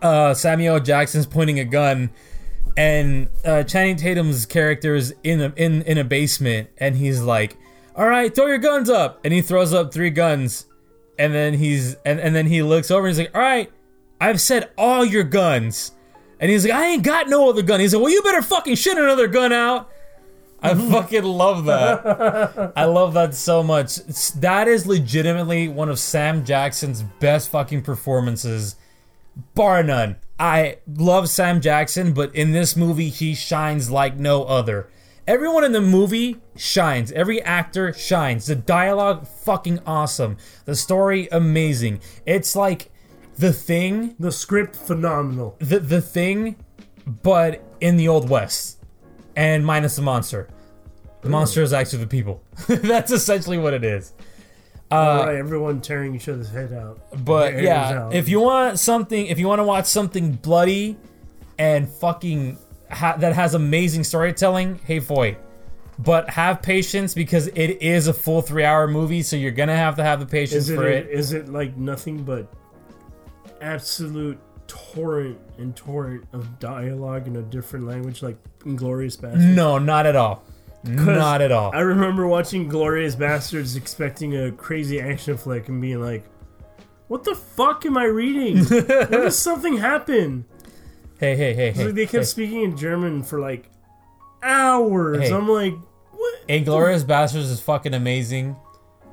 uh, 0.00 0.34
Samuel 0.34 0.80
Jackson's 0.80 1.26
pointing 1.26 1.60
a 1.60 1.64
gun, 1.64 2.10
and 2.76 3.28
uh, 3.44 3.62
Channing 3.64 3.96
Tatum's 3.96 4.46
character 4.46 4.94
is 4.94 5.14
in 5.22 5.40
a 5.40 5.52
in 5.56 5.82
in 5.82 5.98
a 5.98 6.04
basement, 6.04 6.70
and 6.78 6.96
he's 6.96 7.20
like, 7.20 7.58
"All 7.94 8.06
right, 8.06 8.34
throw 8.34 8.46
your 8.46 8.58
guns 8.58 8.88
up," 8.88 9.20
and 9.22 9.34
he 9.34 9.42
throws 9.42 9.74
up 9.74 9.92
three 9.92 10.10
guns, 10.10 10.66
and 11.18 11.34
then 11.34 11.54
he's 11.54 11.96
and, 12.06 12.18
and 12.18 12.34
then 12.34 12.46
he 12.46 12.62
looks 12.62 12.90
over 12.90 13.06
and 13.06 13.16
he's 13.16 13.26
like, 13.26 13.34
"All 13.34 13.42
right, 13.42 13.70
I've 14.20 14.40
said 14.40 14.70
all 14.78 15.04
your 15.04 15.24
guns," 15.24 15.92
and 16.40 16.50
he's 16.50 16.64
like, 16.64 16.74
"I 16.74 16.86
ain't 16.86 17.02
got 17.02 17.28
no 17.28 17.50
other 17.50 17.62
gun." 17.62 17.80
He's 17.80 17.92
like, 17.92 18.02
"Well, 18.02 18.12
you 18.12 18.22
better 18.22 18.42
fucking 18.42 18.76
shit 18.76 18.96
another 18.96 19.28
gun 19.28 19.52
out." 19.52 19.90
I 20.62 20.74
mm-hmm. 20.74 20.90
fucking 20.90 21.24
love 21.24 21.64
that. 21.64 22.72
I 22.76 22.84
love 22.84 23.14
that 23.14 23.34
so 23.34 23.62
much. 23.62 23.98
It's- 23.98 24.30
that 24.32 24.68
is 24.68 24.86
legitimately 24.86 25.68
one 25.68 25.88
of 25.88 25.98
Sam 25.98 26.44
Jackson's 26.44 27.02
best 27.02 27.48
fucking 27.50 27.82
performances, 27.82 28.76
bar 29.54 29.82
none. 29.82 30.16
I 30.38 30.78
love 30.86 31.28
Sam 31.28 31.60
Jackson, 31.60 32.12
but 32.12 32.34
in 32.34 32.52
this 32.52 32.76
movie, 32.76 33.10
he 33.10 33.34
shines 33.34 33.90
like 33.90 34.16
no 34.16 34.44
other. 34.44 34.88
Everyone 35.26 35.64
in 35.64 35.72
the 35.72 35.80
movie 35.80 36.38
shines. 36.56 37.12
Every 37.12 37.40
actor 37.42 37.92
shines. 37.92 38.46
The 38.46 38.56
dialogue, 38.56 39.28
fucking 39.28 39.80
awesome. 39.86 40.38
The 40.64 40.74
story, 40.74 41.28
amazing. 41.30 42.00
It's 42.26 42.56
like 42.56 42.90
the 43.36 43.52
thing 43.52 44.16
The 44.18 44.32
script, 44.32 44.74
phenomenal. 44.76 45.56
the 45.58 45.78
the 45.78 46.00
thing, 46.00 46.56
but 47.06 47.62
in 47.80 47.96
the 47.96 48.08
old 48.08 48.28
west, 48.28 48.79
and 49.40 49.64
minus 49.64 49.96
the 49.96 50.02
monster. 50.02 50.48
The 51.22 51.30
monster 51.30 51.62
is 51.62 51.72
actually 51.72 52.00
the 52.00 52.08
people. 52.08 52.42
That's 52.68 53.10
essentially 53.10 53.56
what 53.56 53.72
it 53.72 53.84
is. 53.84 54.12
Uh, 54.90 54.94
All 54.94 55.26
right, 55.26 55.36
everyone 55.36 55.80
tearing 55.80 56.14
each 56.14 56.28
other's 56.28 56.50
head 56.50 56.72
out. 56.74 57.00
But 57.24 57.62
yeah, 57.62 58.02
out. 58.02 58.14
if 58.14 58.28
you 58.28 58.40
want 58.40 58.78
something, 58.78 59.26
if 59.26 59.38
you 59.38 59.48
want 59.48 59.60
to 59.60 59.64
watch 59.64 59.86
something 59.86 60.32
bloody 60.32 60.98
and 61.58 61.88
fucking 61.88 62.58
ha- 62.90 63.16
that 63.18 63.34
has 63.34 63.54
amazing 63.54 64.04
storytelling, 64.04 64.78
hey 64.84 65.00
Foy. 65.00 65.36
But 65.98 66.28
have 66.30 66.60
patience 66.60 67.14
because 67.14 67.46
it 67.48 67.82
is 67.82 68.08
a 68.08 68.12
full 68.12 68.42
three-hour 68.42 68.88
movie, 68.88 69.22
so 69.22 69.36
you're 69.36 69.52
gonna 69.52 69.76
have 69.76 69.96
to 69.96 70.02
have 70.02 70.20
the 70.20 70.26
patience 70.26 70.64
is 70.64 70.70
it, 70.70 70.76
for 70.76 70.86
a- 70.86 70.96
it. 70.96 71.08
is 71.08 71.32
it 71.32 71.48
like 71.48 71.76
nothing 71.76 72.24
but 72.24 72.52
absolute 73.60 74.38
torrent 74.70 75.36
and 75.58 75.74
torrent 75.74 76.24
of 76.32 76.60
dialogue 76.60 77.26
in 77.26 77.36
a 77.36 77.42
different 77.42 77.86
language, 77.86 78.22
like 78.22 78.36
Inglourious 78.60 79.18
Basterds? 79.18 79.54
No, 79.54 79.78
not 79.78 80.06
at 80.06 80.14
all. 80.14 80.44
Not 80.84 81.42
at 81.42 81.52
all. 81.52 81.72
I 81.74 81.80
remember 81.80 82.26
watching 82.26 82.68
Glorious 82.68 83.14
Bastards 83.14 83.76
expecting 83.76 84.36
a 84.36 84.52
crazy 84.52 85.00
action 85.00 85.36
flick 85.36 85.68
and 85.68 85.80
being 85.80 86.00
like, 86.00 86.24
what 87.08 87.24
the 87.24 87.34
fuck 87.34 87.84
am 87.84 87.98
I 87.98 88.04
reading? 88.04 88.64
when 88.64 89.10
does 89.10 89.38
something 89.38 89.76
happen? 89.76 90.46
hey, 91.18 91.36
hey, 91.36 91.52
hey, 91.52 91.72
hey. 91.72 91.84
like 91.86 91.94
they 91.94 92.06
kept 92.06 92.14
hey. 92.14 92.22
speaking 92.22 92.62
in 92.62 92.76
German 92.76 93.22
for 93.22 93.40
like 93.40 93.68
hours. 94.42 95.28
Hey. 95.28 95.34
I'm 95.34 95.48
like, 95.48 95.74
what? 96.12 96.48
Inglourious 96.48 97.04
Basterds 97.04 97.50
is 97.50 97.60
fucking 97.60 97.92
amazing. 97.92 98.56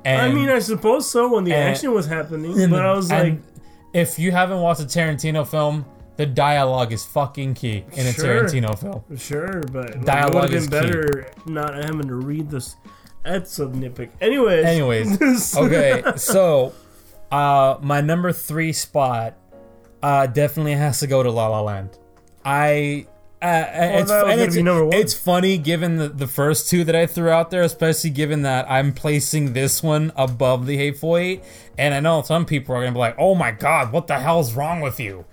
And 0.04 0.22
I 0.22 0.32
mean, 0.32 0.48
I 0.48 0.60
suppose 0.60 1.10
so 1.10 1.34
when 1.34 1.44
the 1.44 1.52
and- 1.52 1.70
action 1.70 1.92
was 1.92 2.06
happening, 2.06 2.58
and- 2.58 2.70
but 2.70 2.86
I 2.86 2.92
was 2.92 3.10
like, 3.10 3.40
if 3.98 4.18
you 4.18 4.32
haven't 4.32 4.60
watched 4.60 4.80
a 4.80 4.84
Tarantino 4.84 5.46
film, 5.46 5.84
the 6.16 6.26
dialogue 6.26 6.92
is 6.92 7.04
fucking 7.04 7.54
key 7.54 7.84
in 7.92 8.06
a 8.06 8.12
Sure. 8.12 8.44
Tarantino 8.44 8.78
film. 8.78 9.02
Sure, 9.16 9.62
but 9.72 9.94
like, 9.96 10.04
Dialogue 10.04 10.52
it 10.52 10.54
would 10.54 10.54
is 10.54 10.64
have 10.64 10.72
key. 10.84 10.90
been 10.90 11.00
better 11.00 11.30
not 11.46 11.74
having 11.74 12.08
to 12.08 12.14
read 12.14 12.50
this. 12.50 12.76
That's 13.24 13.58
a 13.58 13.66
nitpick. 13.66 14.10
Anyways. 14.20 14.64
Anyways, 14.64 15.56
okay, 15.56 16.02
so 16.16 16.72
uh, 17.30 17.76
my 17.82 18.00
number 18.00 18.32
three 18.32 18.72
spot 18.72 19.34
uh, 20.02 20.26
definitely 20.26 20.72
has 20.74 21.00
to 21.00 21.06
go 21.06 21.22
to 21.22 21.30
La 21.30 21.48
La 21.48 21.60
Land. 21.60 21.98
I. 22.44 23.06
Uh, 23.40 23.64
it's, 23.70 24.10
it's, 24.10 24.56
be 24.56 24.62
number 24.62 24.84
one. 24.84 24.94
it's 24.94 25.14
funny 25.14 25.58
given 25.58 25.96
the, 25.96 26.08
the 26.08 26.26
first 26.26 26.68
two 26.68 26.82
that 26.82 26.96
I 26.96 27.06
threw 27.06 27.30
out 27.30 27.50
there, 27.50 27.62
especially 27.62 28.10
given 28.10 28.42
that 28.42 28.68
I'm 28.68 28.92
placing 28.92 29.52
this 29.52 29.80
one 29.80 30.12
above 30.16 30.66
the 30.66 30.76
Hateful 30.76 31.16
Eight. 31.16 31.44
And 31.76 31.94
I 31.94 32.00
know 32.00 32.22
some 32.22 32.44
people 32.44 32.74
are 32.74 32.80
going 32.80 32.92
to 32.92 32.96
be 32.96 32.98
like, 32.98 33.14
oh 33.16 33.36
my 33.36 33.52
God, 33.52 33.92
what 33.92 34.08
the 34.08 34.18
hell's 34.18 34.54
wrong 34.54 34.80
with 34.80 34.98
you? 34.98 35.24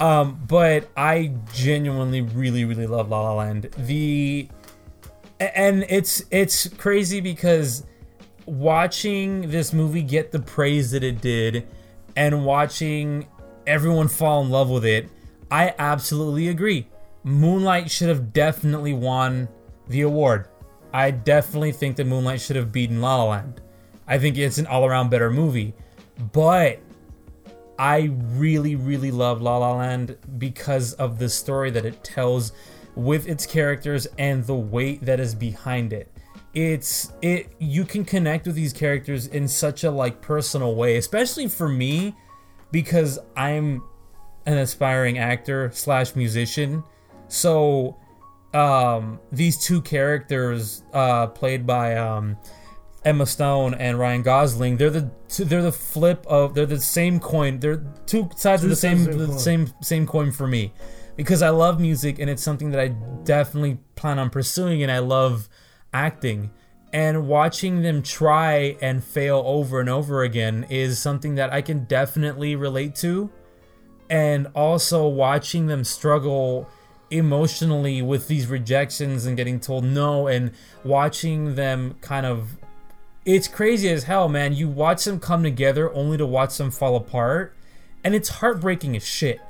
Um, 0.00 0.42
but 0.48 0.88
I 0.96 1.34
genuinely 1.54 2.22
really, 2.22 2.64
really 2.64 2.88
love 2.88 3.08
La 3.08 3.20
La 3.20 3.34
Land. 3.34 3.70
The 3.78 4.48
and 5.38 5.84
it's 5.88 6.24
it's 6.30 6.68
crazy 6.68 7.20
because 7.20 7.84
watching 8.46 9.50
this 9.50 9.72
movie 9.72 10.02
get 10.02 10.32
the 10.32 10.38
praise 10.38 10.90
that 10.92 11.02
it 11.02 11.20
did 11.20 11.66
and 12.16 12.44
watching 12.44 13.26
everyone 13.66 14.08
fall 14.08 14.42
in 14.42 14.50
love 14.50 14.68
with 14.68 14.84
it 14.84 15.08
i 15.50 15.74
absolutely 15.78 16.48
agree 16.48 16.86
moonlight 17.24 17.90
should 17.90 18.08
have 18.08 18.32
definitely 18.32 18.92
won 18.92 19.48
the 19.88 20.02
award 20.02 20.48
i 20.92 21.10
definitely 21.10 21.72
think 21.72 21.96
that 21.96 22.06
moonlight 22.06 22.40
should 22.40 22.56
have 22.56 22.72
beaten 22.72 23.00
la 23.00 23.22
la 23.22 23.30
land 23.30 23.60
i 24.06 24.18
think 24.18 24.36
it's 24.36 24.58
an 24.58 24.66
all-around 24.66 25.10
better 25.10 25.30
movie 25.30 25.74
but 26.32 26.80
I 27.78 28.10
really, 28.34 28.76
really 28.76 29.10
love 29.10 29.42
La 29.42 29.58
La 29.58 29.74
Land 29.74 30.16
because 30.38 30.92
of 30.94 31.18
the 31.18 31.28
story 31.28 31.70
that 31.70 31.84
it 31.84 32.04
tells 32.04 32.52
with 32.94 33.26
its 33.26 33.46
characters 33.46 34.06
and 34.18 34.44
the 34.46 34.54
weight 34.54 35.04
that 35.04 35.18
is 35.18 35.34
behind 35.34 35.92
it. 35.92 36.12
It's 36.54 37.12
it 37.22 37.54
you 37.58 37.84
can 37.84 38.04
connect 38.04 38.46
with 38.46 38.54
these 38.54 38.74
characters 38.74 39.26
in 39.26 39.48
such 39.48 39.84
a 39.84 39.90
like 39.90 40.20
personal 40.20 40.74
way, 40.74 40.96
especially 40.96 41.48
for 41.48 41.68
me 41.68 42.14
because 42.70 43.18
I'm 43.36 43.82
an 44.44 44.58
aspiring 44.58 45.18
actor 45.18 45.70
slash 45.72 46.14
musician. 46.14 46.84
So 47.32 47.96
um 48.54 49.18
these 49.32 49.56
two 49.56 49.80
characters 49.80 50.84
uh 50.92 51.28
played 51.28 51.66
by 51.66 51.96
um 51.96 52.36
Emma 53.04 53.24
Stone 53.26 53.74
and 53.74 53.98
Ryan 53.98 54.22
Gosling, 54.22 54.76
they're 54.76 54.90
the 54.90 55.10
two, 55.28 55.44
they're 55.44 55.62
the 55.62 55.72
flip 55.72 56.24
of 56.26 56.54
they're 56.54 56.66
the 56.66 56.78
same 56.78 57.18
coin. 57.18 57.58
They're 57.58 57.82
two 58.06 58.28
sides 58.36 58.62
of 58.62 58.68
the 58.68 58.76
Two 58.76 58.80
same 58.80 59.04
the 59.04 59.26
the 59.26 59.38
same 59.38 59.72
same 59.80 60.06
coin 60.06 60.30
for 60.30 60.46
me 60.46 60.74
because 61.16 61.40
I 61.40 61.48
love 61.48 61.80
music 61.80 62.18
and 62.18 62.28
it's 62.28 62.42
something 62.42 62.70
that 62.70 62.80
I 62.80 62.88
definitely 63.24 63.78
plan 63.96 64.18
on 64.18 64.28
pursuing 64.28 64.82
and 64.82 64.92
I 64.92 64.98
love 64.98 65.48
acting. 65.92 66.50
And 66.92 67.26
watching 67.26 67.80
them 67.80 68.02
try 68.02 68.76
and 68.82 69.02
fail 69.02 69.42
over 69.46 69.80
and 69.80 69.88
over 69.88 70.22
again 70.22 70.66
is 70.68 70.98
something 70.98 71.36
that 71.36 71.50
I 71.50 71.62
can 71.62 71.84
definitely 71.84 72.56
relate 72.56 72.94
to. 72.96 73.30
And 74.10 74.48
also 74.54 75.08
watching 75.08 75.68
them 75.68 75.84
struggle 75.84 76.68
emotionally 77.12 78.02
with 78.02 78.28
these 78.28 78.46
rejections 78.46 79.26
and 79.26 79.36
getting 79.36 79.60
told 79.60 79.84
no 79.84 80.26
and 80.26 80.52
watching 80.84 81.54
them 81.54 81.96
kind 82.00 82.26
of 82.26 82.56
it's 83.24 83.46
crazy 83.46 83.88
as 83.88 84.04
hell, 84.04 84.28
man. 84.28 84.54
You 84.54 84.68
watch 84.68 85.04
them 85.04 85.20
come 85.20 85.42
together 85.42 85.92
only 85.94 86.18
to 86.18 86.26
watch 86.26 86.56
them 86.58 86.70
fall 86.70 86.96
apart, 86.96 87.54
and 88.02 88.14
it's 88.14 88.28
heartbreaking 88.28 88.96
as 88.96 89.06
shit. 89.06 89.40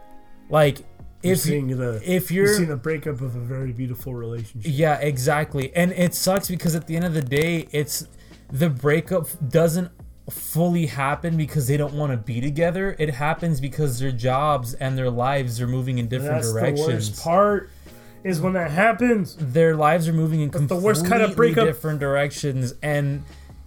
Like 0.51 0.81
You're 1.23 1.33
if 1.33 1.47
you, 1.47 1.75
the 1.75 2.03
if 2.05 2.31
you're 2.31 2.47
you're 2.47 2.55
seeing 2.55 2.69
the 2.69 2.77
breakup 2.77 3.21
of 3.21 3.35
a 3.35 3.41
very 3.41 3.73
beautiful 3.73 4.15
relationship. 4.15 4.71
yeah, 4.75 4.99
exactly. 4.99 5.75
And 5.75 5.93
it 5.93 6.15
sucks 6.15 6.49
because 6.49 6.75
at 6.75 6.87
the 6.87 6.97
end 6.97 7.07
of 7.07 7.15
the 7.15 7.23
day, 7.23 7.69
it's 7.73 8.07
the 8.51 8.69
breakup 8.69 9.29
doesn't 9.49 9.91
fully 10.31 10.87
happen 10.87 11.37
because 11.37 11.67
they 11.67 11.77
don't 11.77 11.95
want 11.95 12.13
to 12.13 12.17
be 12.17 12.41
together. 12.41 12.95
It 12.99 13.15
happens 13.15 13.61
because 13.61 13.99
their 13.99 14.13
jobs 14.13 14.75
and 14.75 14.97
their 14.97 15.11
lives 15.11 15.61
are 15.61 15.67
moving 15.67 15.99
in 15.99 16.09
different 16.09 16.43
That's 16.43 16.53
directions. 16.53 16.87
the 16.87 16.93
worst 16.93 17.23
part. 17.23 17.71
Is 18.25 18.41
when 18.41 18.53
that 18.53 18.71
happens. 18.71 19.35
Their 19.37 19.75
lives 19.75 20.07
are 20.07 20.13
moving 20.13 20.43
in 20.43 20.51
the 20.51 20.59
completely 20.59 20.85
worst 20.85 21.07
kind 21.07 21.23
of 21.23 21.35
breakup. 21.35 21.67
different 21.67 21.99
directions, 21.99 22.73
and 22.81 23.25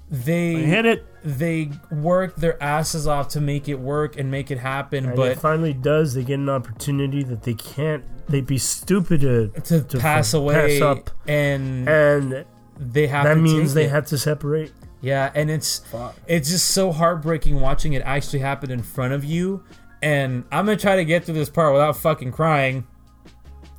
they 0.10 0.56
I 0.56 0.60
hit 0.60 0.86
it, 0.86 1.06
they 1.26 1.72
work 1.92 2.38
their 2.38 2.62
asses 2.64 3.06
off 3.06 3.28
to 3.30 3.42
make 3.42 3.68
it 3.68 3.80
work 3.80 4.18
and 4.18 4.32
make 4.32 4.52
it 4.52 4.60
happen, 4.60 5.08
and 5.08 5.16
but 5.16 5.32
it 5.34 5.40
finally 5.40 5.74
does. 5.74 6.14
They 6.14 6.24
get 6.24 6.36
an 6.40 6.48
opportunity 6.48 7.22
that 7.24 7.44
they 7.44 7.54
can't. 7.54 8.06
They'd 8.30 8.48
be 8.48 8.58
stupid 8.58 9.22
to, 9.22 9.50
to, 9.50 9.82
to 9.82 9.98
pass 9.98 10.02
pass 10.02 10.34
away 10.34 10.82
up. 10.82 11.10
and 11.28 11.90
and 11.90 12.46
they 12.80 13.08
have 13.08 13.26
that 13.26 13.38
means 13.38 13.74
they 13.74 13.86
it. 13.86 13.92
have 13.92 14.06
to 14.08 14.18
separate. 14.18 14.72
Yeah 15.06 15.32
and 15.36 15.52
it's 15.52 15.86
it's 16.26 16.50
just 16.50 16.72
so 16.72 16.92
heartbreaking 16.92 17.62
watching 17.62 17.94
it 17.94 18.02
actually 18.02 18.40
happen 18.40 18.72
in 18.72 18.82
front 18.82 19.14
of 19.14 19.24
you. 19.24 19.64
And 20.02 20.46
i'm 20.52 20.66
gonna 20.66 20.78
try 20.78 20.96
to 20.96 21.06
get 21.06 21.26
through 21.26 21.36
this 21.36 21.50
part 21.50 21.74
without 21.74 21.96
fucking 21.98 22.32
crying. 22.32 22.88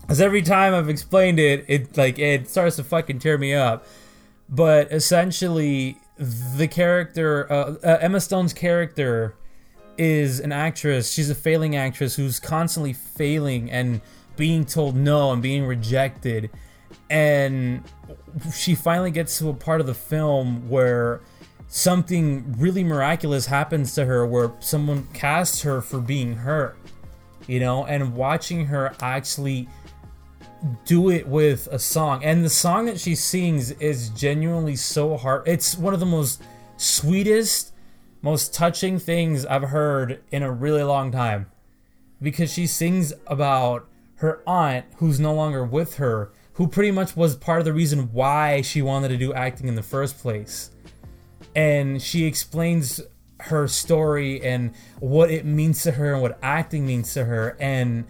Because 0.03 0.21
every 0.21 0.43
time 0.43 0.73
i've 0.73 0.89
explained 0.89 1.41
it 1.41 1.65
it 1.67 1.97
like 1.97 2.21
it 2.21 2.49
starts 2.49 2.77
to 2.77 2.85
fucking 2.85 3.19
tear 3.19 3.39
me 3.39 3.55
up. 3.55 3.85
But 4.49 4.93
essentially 4.93 5.99
the 6.17 6.69
character 6.69 7.53
uh, 7.53 7.75
uh, 7.83 7.99
emma 8.01 8.21
stone's 8.21 8.53
character 8.53 9.35
is 9.99 10.39
an 10.39 10.53
actress. 10.53 11.13
She's 11.13 11.29
a 11.29 11.35
failing 11.35 11.75
actress 11.75 12.15
who's 12.15 12.39
constantly 12.39 12.93
failing 12.93 13.69
and 13.69 14.01
being 14.37 14.65
told 14.65 14.95
no 14.95 15.33
and 15.33 15.43
being 15.43 15.65
rejected 15.65 16.51
and 17.11 17.83
she 18.53 18.75
finally 18.75 19.11
gets 19.11 19.39
to 19.39 19.49
a 19.49 19.55
part 19.55 19.81
of 19.81 19.87
the 19.87 19.95
film 19.95 20.69
where 20.69 21.21
something 21.69 22.55
really 22.59 22.85
miraculous 22.85 23.47
happens 23.47 23.95
to 23.95 24.05
her 24.05 24.27
where 24.27 24.53
someone 24.61 25.07
casts 25.13 25.63
her 25.63 25.81
for 25.81 26.01
being 26.01 26.35
her 26.35 26.77
you 27.47 27.59
know 27.61 27.85
and 27.87 28.15
watching 28.15 28.67
her 28.67 28.95
actually 29.01 29.69
do 30.85 31.11
it 31.11 31.27
with 31.27 31.69
a 31.71 31.79
song. 31.79 32.25
And 32.25 32.45
the 32.45 32.51
song 32.51 32.87
that 32.87 32.99
she 32.99 33.15
sings 33.15 33.73
is 33.73 34.09
genuinely 34.11 34.77
so 34.77 35.17
hard 35.17 35.47
it's 35.47 35.77
one 35.77 35.95
of 35.95 36.01
the 36.01 36.07
most 36.07 36.43
sweetest 36.77 37.73
most 38.23 38.53
touching 38.53 38.99
things 38.99 39.47
i've 39.47 39.63
heard 39.63 40.23
in 40.31 40.43
a 40.43 40.51
really 40.51 40.83
long 40.83 41.13
time. 41.13 41.47
Because 42.21 42.53
she 42.53 42.67
sings 42.67 43.13
about 43.27 43.87
her 44.17 44.43
aunt 44.47 44.87
who's 44.97 45.21
no 45.21 45.35
longer 45.35 45.65
with 45.65 45.97
her 45.97 46.33
who 46.57 46.67
pretty 46.67 46.91
much 46.91 47.17
was 47.17 47.37
part 47.37 47.59
of 47.59 47.65
the 47.65 47.73
reason 47.73 48.13
why 48.13 48.63
she 48.63 48.81
wanted 48.81 49.09
to 49.09 49.17
do 49.17 49.33
acting 49.35 49.69
in 49.69 49.75
the 49.75 49.83
first 49.83 50.19
place. 50.19 50.71
And 51.55 52.01
she 52.01 52.25
explains 52.25 53.01
her 53.41 53.69
story 53.69 54.43
and 54.43 54.75
what 54.99 55.31
it 55.31 55.45
means 55.45 55.83
to 55.83 55.93
her 55.93 56.15
and 56.15 56.23
what 56.23 56.39
acting 56.43 56.87
means 56.87 57.13
to 57.13 57.25
her. 57.25 57.57
And 57.61 58.07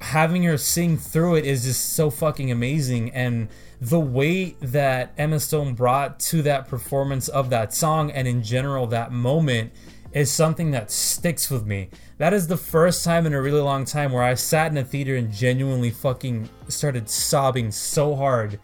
having 0.00 0.44
her 0.44 0.56
sing 0.56 0.96
through 0.96 1.36
it 1.36 1.44
is 1.44 1.64
just 1.64 1.94
so 1.94 2.10
fucking 2.10 2.52
amazing. 2.52 3.10
And 3.10 3.48
the 3.80 3.98
weight 3.98 4.56
that 4.60 5.12
Emma 5.18 5.40
Stone 5.40 5.74
brought 5.74 6.20
to 6.20 6.42
that 6.42 6.68
performance 6.68 7.26
of 7.26 7.50
that 7.50 7.74
song 7.74 8.12
and 8.12 8.28
in 8.28 8.42
general 8.42 8.86
that 8.88 9.10
moment 9.10 9.72
is 10.12 10.30
something 10.30 10.70
that 10.70 10.90
sticks 10.90 11.50
with 11.50 11.66
me. 11.66 11.90
That 12.18 12.32
is 12.32 12.46
the 12.46 12.56
first 12.56 13.04
time 13.04 13.26
in 13.26 13.34
a 13.34 13.40
really 13.40 13.60
long 13.60 13.84
time 13.84 14.12
where 14.12 14.22
I 14.22 14.34
sat 14.34 14.70
in 14.70 14.78
a 14.78 14.84
theater 14.84 15.16
and 15.16 15.32
genuinely 15.32 15.90
fucking 15.90 16.48
started 16.68 17.08
sobbing 17.08 17.70
so 17.70 18.16
hard 18.16 18.58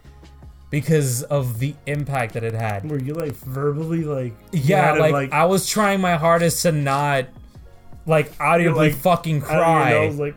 because 0.69 1.23
of 1.23 1.59
the 1.59 1.75
impact 1.85 2.33
that 2.33 2.43
it 2.43 2.53
had. 2.53 2.89
Were 2.89 2.99
you 2.99 3.13
like 3.13 3.33
verbally 3.33 4.03
like? 4.03 4.33
Yeah, 4.51 4.95
to, 4.95 4.99
like, 4.99 5.31
I 5.31 5.45
was 5.45 5.67
trying 5.67 6.01
my 6.01 6.15
hardest 6.15 6.63
to 6.63 6.71
not 6.71 7.27
like 8.05 8.31
audibly 8.39 8.89
like, 8.89 8.95
fucking 8.95 9.43
out 9.43 9.49
of 9.49 9.51
your 9.51 9.61
cry. 9.61 9.89
nose, 9.91 10.19
like 10.19 10.35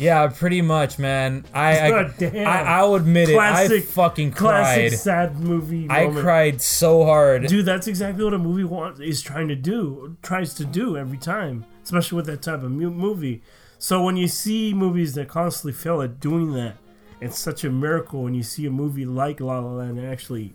Yeah, 0.00 0.26
pretty 0.28 0.62
much, 0.62 0.98
man. 0.98 1.44
I 1.52 1.90
I. 1.92 2.10
I 2.34 2.62
I'll 2.78 2.94
admit 2.94 3.28
it. 3.28 3.34
I 3.36 3.66
Classic- 3.66 3.84
fucking 3.84 4.30
classic 4.32 4.88
cried. 4.90 4.98
sad 4.98 5.38
movie. 5.40 5.86
I 5.90 6.06
cried 6.08 6.62
so 6.62 7.04
hard. 7.04 7.46
Dude, 7.46 7.66
that's 7.66 7.86
exactly 7.86 8.24
what 8.24 8.32
a 8.34 8.38
movie 8.38 8.64
wants 8.64 8.98
is 9.00 9.20
trying 9.20 9.48
to 9.48 9.54
do, 9.56 10.16
tries 10.22 10.54
to 10.54 10.64
do 10.64 10.96
every 10.96 11.18
time, 11.18 11.66
especially 11.84 12.16
with 12.16 12.26
that 12.26 12.40
type 12.42 12.62
of 12.62 12.70
mu- 12.70 12.90
movie. 12.90 13.42
So 13.78 14.02
when 14.02 14.16
you 14.16 14.26
see 14.28 14.72
movies 14.74 15.14
that 15.14 15.28
constantly 15.28 15.72
fail 15.72 16.00
at 16.02 16.18
doing 16.18 16.52
that, 16.54 16.76
it's 17.20 17.38
such 17.38 17.64
a 17.64 17.70
miracle 17.70 18.22
when 18.22 18.32
you 18.34 18.42
see 18.42 18.64
a 18.66 18.70
movie 18.70 19.04
like 19.04 19.40
La 19.40 19.58
La 19.58 19.72
Land 19.72 20.00
actually 20.00 20.54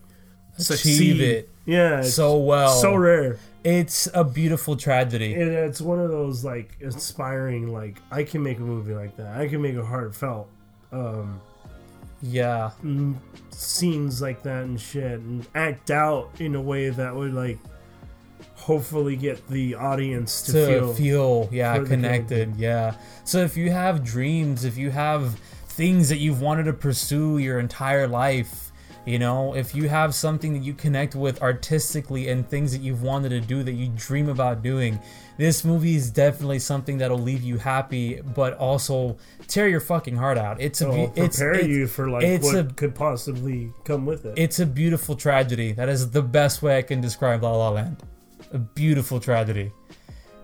succeed. 0.58 1.22
it 1.22 1.50
Yeah, 1.66 2.02
so 2.02 2.38
well. 2.38 2.70
so 2.70 2.96
rare. 2.96 3.38
it's 3.64 4.08
a 4.14 4.24
beautiful 4.24 4.76
tragedy. 4.76 5.34
And 5.34 5.52
it's 5.52 5.82
one 5.82 6.00
of 6.00 6.10
those 6.10 6.44
like 6.44 6.78
inspiring, 6.80 7.72
like 7.74 8.02
I 8.12 8.24
can 8.24 8.44
make 8.44 8.58
a 8.58 8.62
movie 8.62 8.94
like 8.94 9.18
that. 9.18 9.38
I 9.38 9.48
can 9.48 9.62
make 9.62 9.76
a 9.76 9.86
heartfelt 9.86 10.50
um, 10.92 11.42
yeah. 12.22 12.72
scenes 13.50 14.22
like 14.22 14.44
that 14.44 14.64
and 14.64 14.80
shit, 14.80 15.20
and 15.20 15.46
act 15.56 15.92
out 15.92 16.30
in 16.40 16.56
a 16.56 16.62
way 16.62 16.90
that 16.90 17.14
would 17.16 17.34
like 17.34 17.60
hopefully 18.56 19.16
get 19.16 19.48
the 19.48 19.76
audience 19.76 20.42
to, 20.42 20.52
to 20.54 20.66
feel, 20.66 20.94
feel, 20.94 21.50
yeah 21.52 21.78
connected 21.84 22.56
yeah 22.56 22.96
so 23.24 23.40
if 23.40 23.56
you 23.56 23.70
have 23.70 24.04
dreams 24.04 24.64
if 24.66 24.76
you 24.78 24.90
have 24.90 25.36
things 25.68 26.10
that 26.10 26.18
you've 26.18 26.42
wanted 26.42 26.64
to 26.64 26.74
pursue 26.74 27.38
your 27.38 27.60
entire 27.60 28.08
life 28.08 28.65
you 29.06 29.20
know 29.20 29.56
if 29.56 29.76
you 29.76 29.88
have 29.88 30.14
something 30.16 30.54
that 30.54 30.64
you 30.64 30.74
connect 30.74 31.16
with 31.16 31.42
artistically 31.42 32.30
and 32.30 32.50
things 32.50 32.72
that 32.72 32.82
you've 32.82 33.04
wanted 33.04 33.30
to 33.30 33.40
do 33.40 33.64
that 33.64 33.74
you 33.74 33.90
dream 33.96 34.30
about 34.30 34.64
doing 34.64 35.00
this 35.38 35.64
movie 35.64 35.96
is 35.96 36.10
definitely 36.10 36.60
something 36.60 36.98
that'll 36.98 37.18
leave 37.20 37.44
you 37.44 37.58
happy 37.58 38.20
but 38.36 38.54
also 38.56 39.16
tear 39.48 39.68
your 39.68 39.80
fucking 39.80 40.16
heart 40.16 40.38
out 40.38 40.60
it's 40.60 40.82
a 40.82 40.90
be- 40.90 41.22
it's, 41.22 41.38
prepare 41.38 41.56
it's 41.56 41.68
you 41.68 41.88
for 41.88 42.10
like 42.10 42.42
what 42.42 42.56
a- 42.56 42.64
could 42.76 42.96
possibly 42.96 43.72
come 43.84 44.06
with 44.06 44.26
it. 44.26 44.34
it's 44.38 44.60
a 44.60 44.66
beautiful 44.66 45.16
tragedy. 45.16 45.72
That 45.72 45.90
is 45.90 46.12
the 46.12 46.22
best 46.22 46.62
way 46.62 46.78
I 46.78 46.82
can 46.82 47.02
describe 47.02 47.44
La 47.44 47.56
La 47.56 47.70
Land. 47.70 48.04
A 48.52 48.58
beautiful 48.58 49.20
tragedy. 49.20 49.72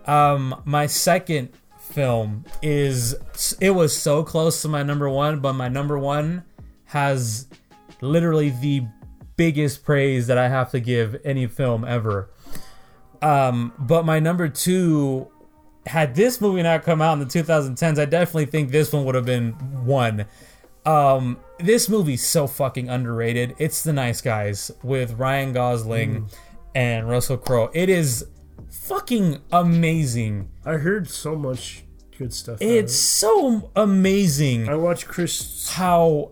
Um, 0.05 0.61
my 0.65 0.85
second 0.87 1.49
film 1.79 2.45
is 2.61 3.15
it 3.59 3.71
was 3.71 3.95
so 3.95 4.23
close 4.23 4.61
to 4.61 4.67
my 4.67 4.83
number 4.83 5.09
one, 5.09 5.39
but 5.39 5.53
my 5.53 5.67
number 5.67 5.97
one 5.97 6.43
has 6.85 7.47
literally 8.01 8.49
the 8.49 8.85
biggest 9.37 9.83
praise 9.83 10.27
that 10.27 10.37
I 10.37 10.49
have 10.49 10.71
to 10.71 10.79
give 10.79 11.19
any 11.23 11.47
film 11.47 11.85
ever. 11.85 12.29
Um, 13.21 13.73
but 13.79 14.05
my 14.05 14.19
number 14.19 14.49
two, 14.49 15.31
had 15.85 16.15
this 16.15 16.41
movie 16.41 16.63
not 16.63 16.83
come 16.83 17.01
out 17.01 17.13
in 17.13 17.19
the 17.19 17.25
2010s, 17.25 17.99
I 17.99 18.05
definitely 18.05 18.45
think 18.45 18.71
this 18.71 18.91
one 18.93 19.05
would 19.05 19.15
have 19.15 19.25
been 19.25 19.51
one. 19.85 20.25
Um, 20.85 21.37
this 21.59 21.89
movie's 21.89 22.25
so 22.25 22.47
fucking 22.47 22.89
underrated. 22.89 23.55
It's 23.59 23.83
The 23.83 23.93
Nice 23.93 24.21
Guys 24.21 24.71
with 24.83 25.13
Ryan 25.13 25.53
Gosling 25.53 26.29
and 26.73 27.07
Russell 27.07 27.37
Crowe. 27.37 27.69
It 27.73 27.89
is 27.89 28.25
fucking 28.69 29.41
amazing. 29.51 30.49
I 30.65 30.73
heard 30.73 31.09
so 31.09 31.35
much 31.35 31.83
good 32.17 32.33
stuff. 32.33 32.59
It's 32.61 32.95
so 32.95 33.71
amazing. 33.75 34.69
I 34.69 34.75
watched 34.75 35.07
Chris. 35.07 35.69
how 35.69 36.31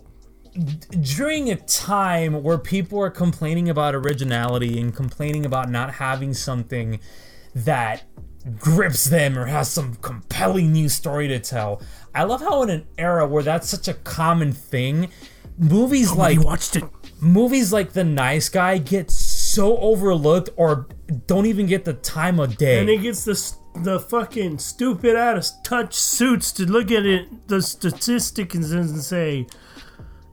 during 1.01 1.49
a 1.49 1.55
time 1.55 2.43
where 2.43 2.57
people 2.57 2.99
are 2.99 3.09
complaining 3.09 3.69
about 3.69 3.95
originality 3.95 4.79
and 4.79 4.95
complaining 4.95 5.45
about 5.45 5.69
not 5.69 5.95
having 5.95 6.33
something 6.33 6.99
that 7.55 8.03
grips 8.57 9.05
them 9.05 9.37
or 9.37 9.45
has 9.45 9.69
some 9.69 9.95
compelling 9.95 10.71
new 10.71 10.89
story 10.89 11.27
to 11.27 11.39
tell. 11.39 11.81
I 12.15 12.23
love 12.23 12.41
how 12.41 12.63
in 12.63 12.69
an 12.69 12.87
era 12.97 13.27
where 13.27 13.43
that's 13.43 13.69
such 13.69 13.87
a 13.87 13.93
common 13.93 14.53
thing, 14.53 15.11
movies 15.57 16.11
oh, 16.11 16.15
like 16.15 16.43
watched 16.43 16.75
it. 16.75 16.83
movies 17.21 17.73
like 17.73 17.93
The 17.93 18.03
Nice 18.03 18.49
Guy 18.49 18.77
get 18.77 19.11
so 19.11 19.77
overlooked 19.77 20.49
or 20.55 20.87
don't 21.27 21.45
even 21.45 21.65
get 21.65 21.85
the 21.85 21.93
time 21.93 22.39
of 22.39 22.57
day. 22.57 22.79
And 22.79 22.89
it 22.89 23.01
gets 23.01 23.25
the 23.25 23.55
the 23.83 23.99
fucking 23.99 24.57
stupid 24.57 25.15
ass 25.15 25.59
touch 25.61 25.93
suits 25.93 26.51
to 26.53 26.65
look 26.65 26.91
at 26.91 27.05
it, 27.05 27.47
the 27.47 27.61
statistics 27.61 28.55
and 28.55 29.01
say, 29.01 29.47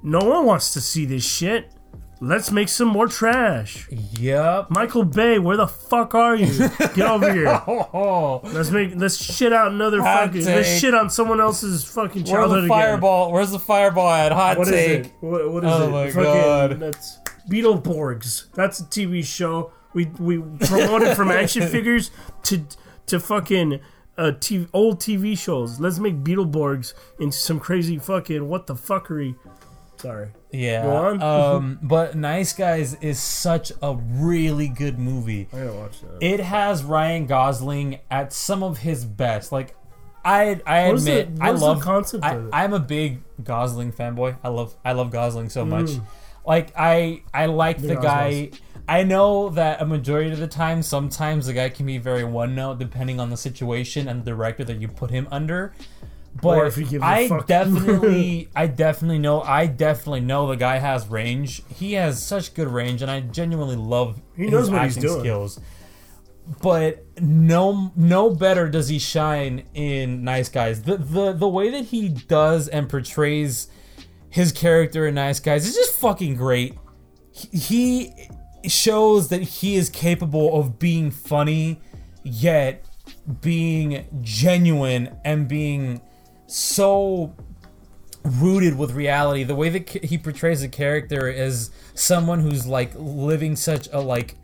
no 0.07 0.21
one 0.21 0.47
wants 0.47 0.73
to 0.75 0.81
see 0.81 1.05
this 1.05 1.25
shit. 1.25 1.71
Let's 2.19 2.51
make 2.51 2.71
some 2.71 2.89
more 2.89 3.09
trash. 3.09 3.87
yep. 3.91 4.71
Michael 4.71 5.05
Bay, 5.05 5.39
where 5.39 5.59
the 5.59 5.67
fuck 5.67 6.15
are 6.15 6.35
you? 6.35 6.47
Get 6.95 7.01
over 7.01 7.31
here. 7.31 7.47
Oh, 7.69 8.41
Let's 8.43 8.71
make 8.71 8.93
let's 8.97 9.23
shit 9.23 9.53
out 9.53 9.71
another 9.73 10.01
Hot 10.01 10.29
fucking 10.29 10.47
let's 10.47 10.79
shit 10.79 10.95
on 10.95 11.11
someone 11.11 11.43
else's 11.43 11.85
fucking 11.85 12.23
where's 12.23 12.31
childhood 12.31 12.63
the 12.63 12.67
again. 12.67 12.69
fireball? 12.93 13.33
Where's 13.33 13.51
the 13.51 13.59
fireball 13.59 14.09
at? 14.09 14.33
Hot 14.33 14.57
What 14.57 14.69
is 14.69 14.73
take. 14.75 15.05
it? 15.07 15.13
What, 15.21 15.53
what 15.53 15.65
is 15.65 15.71
Oh 15.71 15.89
it? 15.89 15.91
my 15.91 16.07
Fucking- 16.11 16.23
God. 16.25 16.71
That's 16.81 17.19
Beetleborgs. 17.51 18.53
That's 18.55 18.81
a 18.81 18.85
TV 18.85 19.23
show. 19.25 19.73
We 19.93 20.07
we 20.19 20.39
promoted 20.67 21.17
from 21.17 21.31
action 21.31 21.69
figures 21.77 22.11
to 22.45 22.63
to 23.07 23.21
fucking 23.21 23.81
uh, 24.19 24.33
TV, 24.39 24.69
old 24.73 25.01
TV 25.01 25.37
shows. 25.39 25.81
Let's 25.81 25.99
make 25.99 26.17
Beetleborgs 26.25 26.95
into 27.21 27.37
some 27.37 27.61
crazy 27.61 27.99
fucking 27.99 28.49
what 28.49 28.67
the 28.67 28.75
fuckery. 28.75 29.37
Sorry. 29.99 30.29
Yeah. 30.53 30.83
Go 30.83 30.91
on. 30.97 31.23
um, 31.23 31.79
but 31.83 32.15
Nice 32.15 32.53
Guys 32.53 32.95
is 33.01 33.19
such 33.21 33.73
a 33.83 33.95
really 33.97 34.69
good 34.69 34.99
movie. 34.99 35.49
I 35.53 35.57
gotta 35.59 35.73
watch 35.73 36.01
that. 36.01 36.19
It 36.21 36.41
has 36.41 36.83
Ryan 36.85 37.27
Gosling 37.27 37.99
at 38.11 38.33
some 38.33 38.63
of 38.63 38.79
his 38.79 39.05
best. 39.05 39.53
Like, 39.53 39.77
I 40.25 40.61
I 40.67 40.89
What 40.89 40.97
is 40.97 41.07
admit 41.07 41.37
the- 41.37 41.43
I 41.43 41.47
what 41.47 41.55
is 41.55 41.61
the 41.61 41.67
love 41.67 41.81
concept 41.81 42.25
I, 42.25 42.35
of 42.35 42.47
it? 42.47 42.51
I'm 42.53 42.73
a 42.73 42.81
big 42.81 43.21
Gosling 43.43 43.93
fanboy. 43.93 44.37
I 44.43 44.49
love 44.49 44.75
I 44.85 44.93
love 44.93 45.11
Gosling 45.11 45.49
so 45.51 45.65
much. 45.65 45.87
Mm. 45.87 46.03
Like 46.47 46.73
I 46.77 47.23
I 47.33 47.47
like 47.47 47.79
the 47.81 47.89
Big 47.89 48.03
guy. 48.03 48.51
I 48.89 49.03
know 49.03 49.49
that 49.51 49.83
a 49.83 49.85
majority 49.87 50.31
of 50.31 50.39
the 50.39 50.47
time, 50.47 50.81
sometimes 50.81 51.47
the 51.47 51.53
guy 51.53 51.71
can 51.71 51.87
be 51.87 51.99
very 51.99 52.23
one 52.23 52.55
note 52.55 52.79
depending 52.79 53.19
on 53.19 53.31
the 53.31 53.37
situation 53.37 54.07
and 54.07 54.25
the 54.25 54.31
director 54.31 54.63
that 54.63 54.81
you 54.81 54.87
put 54.87 55.11
him 55.11 55.27
under. 55.33 55.73
But 56.43 56.59
Or 56.59 56.67
if 56.67 56.77
he 56.77 56.85
gives 56.85 57.03
a 57.03 57.07
I 57.07 57.29
definitely, 57.47 58.49
I 58.57 58.67
definitely 58.67 59.19
know, 59.19 59.41
I 59.43 59.67
definitely 59.67 60.21
know 60.21 60.47
the 60.49 60.57
guy 60.57 60.79
has 60.79 61.07
range. 61.09 61.63
He 61.75 61.95
has 61.95 62.23
such 62.23 62.53
good 62.55 62.69
range, 62.69 63.01
and 63.03 63.11
I 63.11 63.21
genuinely 63.21 63.77
love 63.77 64.21
He 64.37 64.43
his 64.45 64.53
knows 64.53 64.71
what 64.71 64.83
he's 64.85 64.97
acting 64.97 65.09
doing. 65.11 65.21
skills. 65.21 65.61
But 66.63 67.05
no, 67.21 67.93
no 67.97 68.31
better 68.31 68.69
does 68.69 68.89
he 68.89 68.99
shine 68.99 69.65
in 69.75 70.23
Nice 70.25 70.49
Guys. 70.49 70.83
The 70.83 70.97
the 70.97 71.33
the 71.33 71.49
way 71.49 71.71
that 71.71 71.87
he 71.87 72.09
does 72.09 72.69
and 72.69 72.89
portrays 72.89 73.69
his 74.31 74.53
character 74.53 75.07
in 75.07 75.15
Nice 75.15 75.41
Guys 75.41 75.67
is 75.67 75.75
just 75.75 75.97
fucking 75.99 76.37
great. 76.37 76.75
He 77.33 78.13
he 78.63 78.69
shows 78.69 79.29
that 79.29 79.43
he 79.43 79.75
is 79.77 79.91
capable 79.91 80.59
of 80.61 80.79
being 80.79 81.11
funny, 81.11 81.81
yet 82.23 82.85
being 83.41 84.07
genuine 84.23 85.17
and 85.25 85.49
being 85.49 86.01
so 86.47 87.35
rooted 88.25 88.77
with 88.77 88.93
reality. 88.93 89.45
The 89.45 89.55
way 89.55 89.69
that 89.69 89.89
he 89.89 90.19
portrays 90.19 90.61
the 90.61 90.69
character 90.69 91.29
is 91.29 91.71
someone 91.95 92.41
who's 92.41 92.67
like 92.67 92.93
living 92.95 93.57
such 93.57 93.89
a 93.93 94.01
like 94.01 94.37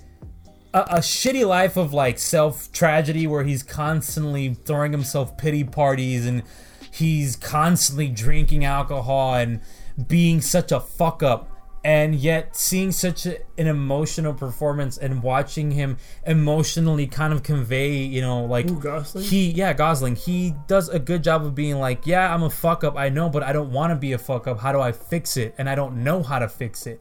a, 0.75 0.81
a 0.81 0.99
shitty 0.99 1.47
life 1.47 1.77
of 1.77 1.93
like 1.93 2.19
self 2.19 2.71
tragedy 2.73 3.27
where 3.27 3.45
he's 3.45 3.63
constantly 3.63 4.55
throwing 4.55 4.93
himself 4.93 5.37
pity 5.37 5.65
parties 5.65 6.27
and 6.27 6.43
he's 6.91 7.37
constantly 7.37 8.09
drinking 8.09 8.65
alcohol 8.65 9.35
and 9.35 9.61
being 10.07 10.41
such 10.41 10.73
a 10.73 10.81
fuck 10.81 11.23
up 11.23 11.49
and 11.85 12.15
yet 12.15 12.57
seeing 12.57 12.93
such 12.93 13.27
a, 13.27 13.39
an 13.59 13.67
emotional 13.67 14.33
performance 14.33 14.97
and 14.99 15.23
watching 15.23 15.73
him 15.73 15.97
emotionally 16.27 17.07
kind 17.07 17.33
of 17.33 17.43
convey 17.43 17.97
you 17.97 18.21
know 18.21 18.45
like 18.45 18.71
Ooh, 18.71 18.79
Gosling? 18.81 19.25
he 19.25 19.51
yeah 19.51 19.73
gosling. 19.73 20.17
He 20.17 20.55
does 20.69 20.89
a 20.89 20.99
good 20.99 21.25
job 21.25 21.45
of 21.45 21.55
being 21.55 21.79
like 21.79 22.07
yeah 22.07 22.33
i'm 22.33 22.43
a 22.43 22.51
fuck 22.51 22.85
up 22.85 22.97
i 22.97 23.09
know 23.09 23.29
but 23.29 23.43
i 23.43 23.53
don't 23.53 23.73
want 23.73 23.91
to 23.91 23.97
be 23.97 24.13
a 24.13 24.19
fuck 24.19 24.47
up 24.47 24.61
how 24.61 24.73
do 24.73 24.81
i 24.81 24.93
fix 24.93 25.37
it? 25.37 25.55
And 25.59 25.69
i 25.69 25.75
don't 25.75 26.05
know 26.05 26.23
how 26.23 26.39
to 26.39 26.49
fix 26.49 26.87
it 26.87 27.01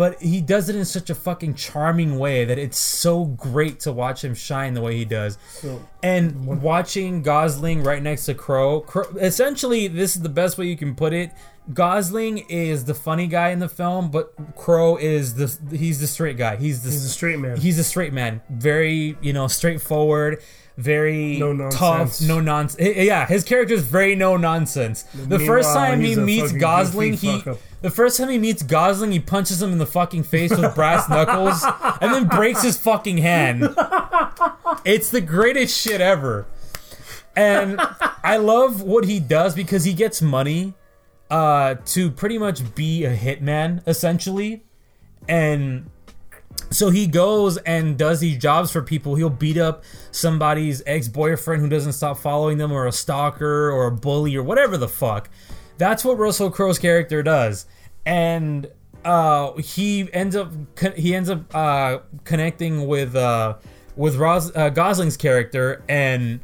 but 0.00 0.18
he 0.22 0.40
does 0.40 0.70
it 0.70 0.76
in 0.76 0.86
such 0.86 1.10
a 1.10 1.14
fucking 1.14 1.52
charming 1.52 2.18
way 2.18 2.46
that 2.46 2.58
it's 2.58 2.78
so 2.78 3.26
great 3.26 3.80
to 3.80 3.92
watch 3.92 4.24
him 4.24 4.34
shine 4.34 4.72
the 4.72 4.80
way 4.80 4.96
he 4.96 5.04
does 5.04 5.36
So 5.50 5.78
and 6.02 6.62
watching 6.62 7.20
Gosling 7.20 7.82
right 7.82 8.02
next 8.02 8.24
to 8.24 8.32
Crowe, 8.32 8.80
Crowe, 8.80 9.14
essentially, 9.20 9.88
this 9.88 10.16
is 10.16 10.22
the 10.22 10.30
best 10.30 10.56
way 10.56 10.68
you 10.68 10.76
can 10.78 10.94
put 10.94 11.12
it. 11.12 11.32
Gosling 11.74 12.38
is 12.48 12.86
the 12.86 12.94
funny 12.94 13.26
guy 13.26 13.50
in 13.50 13.58
the 13.58 13.68
film, 13.68 14.10
but 14.10 14.32
Crowe 14.56 14.96
is 14.96 15.34
the 15.34 15.76
he's 15.76 16.00
the 16.00 16.06
straight 16.06 16.38
guy. 16.38 16.56
He's 16.56 16.82
the 16.82 16.90
he's 16.90 17.04
a 17.04 17.08
straight 17.10 17.38
man. 17.38 17.58
he's 17.58 17.78
a 17.78 17.84
straight 17.84 18.14
man, 18.14 18.40
very 18.48 19.18
you 19.20 19.34
know 19.34 19.48
straightforward, 19.48 20.42
very 20.80 21.38
No 21.38 21.70
tough, 21.70 22.20
no 22.22 22.40
nonsense. 22.40 22.96
Yeah, 22.96 23.26
his 23.26 23.44
character 23.44 23.74
is 23.74 23.84
very 23.84 24.14
no 24.14 24.36
nonsense. 24.36 25.02
The 25.14 25.38
first 25.38 25.72
time 25.72 26.00
he 26.00 26.16
meets 26.16 26.52
Gosling, 26.52 27.14
he 27.14 27.42
the 27.82 27.90
first 27.90 28.18
time 28.18 28.28
he 28.28 28.38
meets 28.38 28.62
Gosling, 28.62 29.12
he 29.12 29.20
punches 29.20 29.62
him 29.62 29.72
in 29.72 29.78
the 29.78 29.86
fucking 29.86 30.24
face 30.24 30.50
with 30.50 30.74
brass 30.74 31.08
knuckles, 31.10 31.64
and 32.00 32.12
then 32.12 32.26
breaks 32.28 32.62
his 32.62 32.78
fucking 32.78 33.18
hand. 33.18 33.62
It's 34.84 35.10
the 35.10 35.20
greatest 35.20 35.78
shit 35.78 36.00
ever. 36.00 36.46
And 37.36 37.80
I 38.24 38.36
love 38.38 38.82
what 38.82 39.04
he 39.04 39.20
does 39.20 39.54
because 39.54 39.84
he 39.84 39.94
gets 39.94 40.20
money 40.20 40.74
uh, 41.30 41.76
to 41.86 42.10
pretty 42.10 42.38
much 42.38 42.74
be 42.74 43.04
a 43.04 43.16
hitman, 43.16 43.86
essentially. 43.86 44.64
And 45.28 45.90
so 46.70 46.90
he 46.90 47.06
goes 47.06 47.56
and 47.58 47.96
does 47.96 48.20
these 48.20 48.38
jobs 48.38 48.70
for 48.70 48.82
people. 48.82 49.14
He'll 49.14 49.30
beat 49.30 49.56
up 49.56 49.84
somebody's 50.10 50.82
ex 50.86 51.08
boyfriend 51.08 51.62
who 51.62 51.68
doesn't 51.68 51.92
stop 51.92 52.18
following 52.18 52.58
them, 52.58 52.72
or 52.72 52.86
a 52.86 52.92
stalker, 52.92 53.70
or 53.70 53.86
a 53.86 53.92
bully, 53.92 54.36
or 54.36 54.42
whatever 54.42 54.76
the 54.76 54.88
fuck. 54.88 55.30
That's 55.78 56.04
what 56.04 56.18
Russell 56.18 56.50
Crowe's 56.50 56.78
character 56.78 57.22
does. 57.22 57.66
And 58.04 58.68
uh, 59.04 59.52
he 59.54 60.12
ends 60.12 60.36
up 60.36 60.52
he 60.96 61.14
ends 61.14 61.30
up 61.30 61.54
uh, 61.54 61.98
connecting 62.24 62.86
with 62.86 63.16
uh, 63.16 63.56
with 63.96 64.16
Ros- 64.16 64.54
uh, 64.54 64.70
Gosling's 64.70 65.16
character, 65.16 65.82
and 65.88 66.40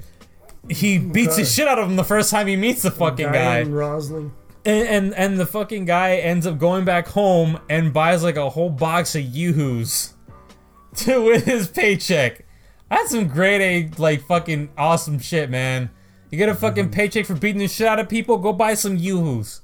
he 0.68 0.98
beats 0.98 1.36
the 1.36 1.44
shit 1.44 1.68
out 1.68 1.78
of 1.78 1.88
him 1.88 1.96
the 1.96 2.04
first 2.04 2.30
time 2.30 2.46
he 2.46 2.56
meets 2.56 2.82
the 2.82 2.90
fucking 2.90 3.30
guy 3.30 3.62
Rosling. 3.62 4.32
And, 4.66 4.88
and 4.88 5.14
and 5.14 5.38
the 5.38 5.46
fucking 5.46 5.84
guy 5.86 6.16
ends 6.16 6.46
up 6.46 6.58
going 6.58 6.84
back 6.84 7.08
home 7.08 7.58
and 7.70 7.92
buys 7.92 8.22
like 8.22 8.36
a 8.36 8.50
whole 8.50 8.68
box 8.70 9.14
of 9.14 9.22
yoo-hoos 9.22 10.12
to 10.96 11.24
with 11.24 11.44
his 11.46 11.68
paycheck. 11.68 12.44
That's 12.90 13.10
some 13.10 13.28
grade 13.28 13.60
A, 13.60 13.90
like 14.00 14.22
fucking 14.26 14.70
awesome 14.76 15.18
shit, 15.18 15.48
man. 15.50 15.90
You 16.30 16.38
get 16.38 16.48
a 16.48 16.54
fucking 16.54 16.86
Mm-hmm. 16.86 16.92
paycheck 16.92 17.26
for 17.26 17.34
beating 17.34 17.60
the 17.60 17.68
shit 17.68 17.86
out 17.86 17.98
of 17.98 18.08
people. 18.08 18.36
Go 18.38 18.52
buy 18.52 18.74
some 18.74 18.96
yoo-hoos. 18.96 19.62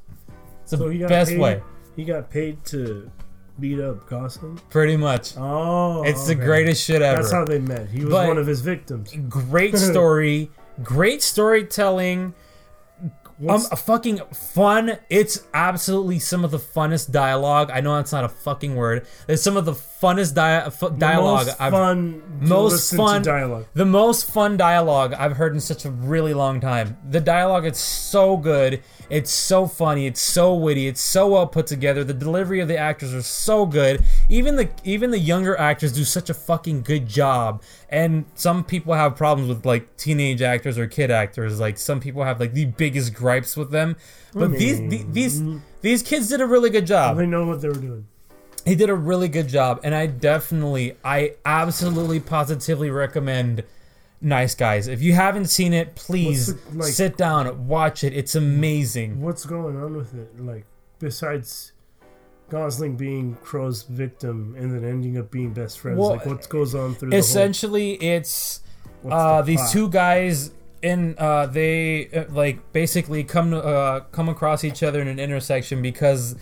It's 0.63 0.71
the 0.71 0.77
So 0.79 0.89
he 0.89 0.99
got 1.01 1.09
best 1.09 1.31
paid, 1.33 1.41
way, 1.41 1.63
He 1.97 2.05
got 2.05 2.31
paid 2.31 2.65
to 2.67 3.11
beat 3.61 3.79
up 3.81 4.09
Gosling. 4.09 4.61
pretty 4.71 4.97
much. 4.97 5.35
Oh, 5.37 6.03
It's 6.05 6.27
the 6.27 6.35
greatest 6.35 6.85
shit 6.85 7.03
ever. 7.03 7.21
That's 7.23 7.33
how 7.33 7.45
they 7.45 7.59
met. 7.59 7.89
He 7.91 8.05
was 8.05 8.13
But- 8.15 8.29
one 8.29 8.39
of 8.39 8.47
his 8.47 8.61
victims. 8.61 9.13
great 9.29 9.77
story, 9.91 10.51
great 10.83 11.23
storytelling. 11.23 12.35
Um, 13.41 13.47
What's- 13.47 13.71
a 13.73 13.77
fucking 13.77 14.21
fun. 14.33 14.99
It's 15.11 15.43
absolutely 15.55 16.19
some 16.19 16.45
of 16.45 16.51
the 16.51 16.59
funnest 16.59 17.11
dialogue. 17.11 17.71
I 17.73 17.81
know 17.81 17.97
that's 17.97 18.13
not 18.13 18.25
a 18.25 18.29
fucking 18.29 18.75
word. 18.77 19.07
It's 19.29 19.43
some 19.43 19.57
of 19.57 19.65
the 19.65 19.73
funnest 19.75 20.35
dia- 20.35 20.71
fu- 20.71 20.91
dialogue 20.91 21.47
most 21.47 21.61
I've 21.61 21.73
fun, 21.73 22.23
most 22.41 22.95
fun 22.95 23.23
to 23.23 23.31
dialogue. 23.31 23.67
The 23.75 23.85
most 23.85 24.31
fun 24.31 24.57
dialogue 24.57 25.15
I've 25.15 25.37
heard 25.37 25.55
in 25.55 25.61
such 25.61 25.85
a 25.85 25.91
really 25.91 26.35
long 26.35 26.61
time. 26.61 26.97
The 27.09 27.21
dialogue 27.21 27.67
is 27.67 27.79
so 27.79 28.37
good. 28.37 28.83
It's 29.11 29.31
so 29.31 29.67
funny. 29.67 30.07
It's 30.07 30.21
so 30.23 30.55
witty. 30.55 30.89
It's 30.89 31.01
so 31.03 31.29
well 31.29 31.47
put 31.47 31.67
together. 31.67 32.03
The 32.03 32.15
delivery 32.15 32.61
of 32.61 32.69
the 32.69 32.79
actors 32.79 33.13
are 33.15 33.23
so 33.23 33.67
good. 33.67 34.03
Even 34.29 34.57
the 34.57 34.69
even 34.85 35.11
the 35.11 35.19
younger 35.19 35.59
actors 35.59 35.93
do 35.93 36.05
such 36.05 36.31
a 36.31 36.35
fucking 36.35 36.83
good 36.83 37.07
job. 37.07 37.63
And 37.91 38.25
some 38.35 38.65
people 38.65 38.95
have 38.95 39.15
problems 39.17 39.49
with 39.51 39.67
like 39.67 39.97
teenage 39.99 40.41
actors 40.41 40.79
or 40.79 40.87
kid 40.87 41.11
actors. 41.11 41.61
Like 41.61 41.77
some 41.79 42.01
people 42.01 42.25
have 42.25 42.41
like 42.41 42.55
the 42.55 42.65
biggest 42.65 43.13
gripes 43.33 43.57
with 43.57 43.71
them. 43.71 43.97
But 44.35 44.53
these 44.53 44.79
the- 44.79 45.05
these 45.11 45.43
these 45.81 46.03
kids 46.03 46.29
did 46.29 46.41
a 46.41 46.47
really 46.47 46.71
good 46.71 46.87
job 46.87 47.17
They 47.17 47.27
know 47.27 47.47
what 47.47 47.61
they 47.61 47.69
were 47.69 47.75
doing. 47.75 48.07
he 48.65 48.75
did 48.75 48.89
a 48.91 48.95
really 48.95 49.29
good 49.29 49.49
job 49.49 49.81
and 49.83 49.93
i 49.95 50.07
definitely 50.07 50.97
i 51.05 51.35
absolutely 51.45 52.21
positively 52.21 52.89
recommend 52.91 53.65
nice 54.21 54.55
guys 54.55 54.87
if 54.87 55.03
you 55.03 55.13
haven't 55.15 55.47
seen 55.47 55.73
it 55.73 55.97
please 55.97 56.55
the, 56.55 56.79
like- 56.79 56.93
sit 56.93 57.17
down 57.17 57.67
watch 57.67 58.05
it 58.05 58.13
it's 58.21 58.35
amazing 58.37 59.21
What's 59.21 59.45
going 59.45 59.77
on 59.85 59.97
with 59.97 60.15
it? 60.15 60.31
Like, 60.41 60.65
besides 61.01 61.73
Gosling 62.51 62.97
being 62.97 63.37
Crowe's 63.43 63.83
victim 63.83 64.55
and 64.59 64.73
then 64.75 64.85
ending 64.89 65.17
up 65.19 65.31
being 65.31 65.53
best 65.55 65.81
friends, 65.81 65.99
Well, 65.99 66.11
like 66.11 66.27
what 66.27 66.49
goes 66.49 66.75
on 66.75 66.95
through 66.95 67.13
essentially 67.15 67.93
it's 67.95 68.61
whole, 69.03 69.11
what's 69.11 69.15
uh 69.23 69.43
the 69.43 69.57
these 69.57 69.71
two 69.73 69.89
guys 69.89 70.51
in 70.83 71.15
uh 71.19 71.47
they 71.47 72.09
uh, 72.11 72.25
like 72.31 72.73
basically 72.73 73.25
come 73.25 73.55
uh 73.55 74.01
come 74.11 74.29
across 74.29 74.65
each 74.65 74.83
other 74.83 75.01
in 75.01 75.09
an 75.09 75.19
intersection 75.19 75.81
because 75.81 76.35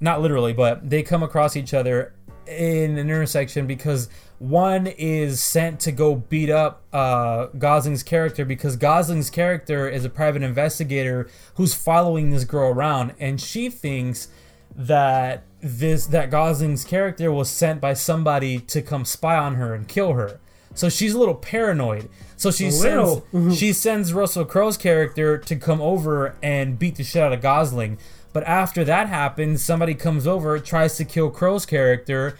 not 0.00 0.20
literally 0.20 0.52
but 0.52 0.88
they 0.88 1.02
come 1.02 1.22
across 1.22 1.56
each 1.56 1.72
other 1.72 2.12
in 2.46 2.92
an 2.92 3.10
intersection 3.10 3.66
because 3.66 4.08
one 4.38 4.86
is 4.86 5.42
sent 5.42 5.80
to 5.80 5.92
go 5.92 6.14
beat 6.14 6.50
up 6.50 6.82
uh, 6.92 7.46
Gosling's 7.58 8.02
character 8.02 8.44
because 8.44 8.76
Gosling's 8.76 9.30
character 9.30 9.88
is 9.88 10.04
a 10.04 10.10
private 10.10 10.42
investigator 10.42 11.28
who's 11.54 11.74
following 11.74 12.30
this 12.30 12.44
girl 12.44 12.70
around, 12.70 13.14
and 13.18 13.40
she 13.40 13.70
thinks 13.70 14.28
that 14.74 15.42
this 15.60 16.06
that 16.08 16.30
Gosling's 16.30 16.84
character 16.84 17.32
was 17.32 17.48
sent 17.48 17.80
by 17.80 17.94
somebody 17.94 18.58
to 18.58 18.82
come 18.82 19.04
spy 19.04 19.36
on 19.36 19.54
her 19.54 19.74
and 19.74 19.88
kill 19.88 20.12
her. 20.12 20.38
So 20.74 20.90
she's 20.90 21.14
a 21.14 21.18
little 21.18 21.34
paranoid. 21.34 22.10
So 22.36 22.50
she 22.50 22.70
sends 22.70 23.22
she 23.58 23.72
sends 23.72 24.12
Russell 24.12 24.44
Crowe's 24.44 24.76
character 24.76 25.38
to 25.38 25.56
come 25.56 25.80
over 25.80 26.36
and 26.42 26.78
beat 26.78 26.96
the 26.96 27.04
shit 27.04 27.22
out 27.22 27.32
of 27.32 27.40
Gosling. 27.40 27.98
But 28.32 28.44
after 28.44 28.84
that 28.84 29.08
happens, 29.08 29.64
somebody 29.64 29.94
comes 29.94 30.26
over, 30.26 30.58
tries 30.58 30.96
to 30.98 31.04
kill 31.06 31.30
Crowe's 31.30 31.64
character, 31.64 32.36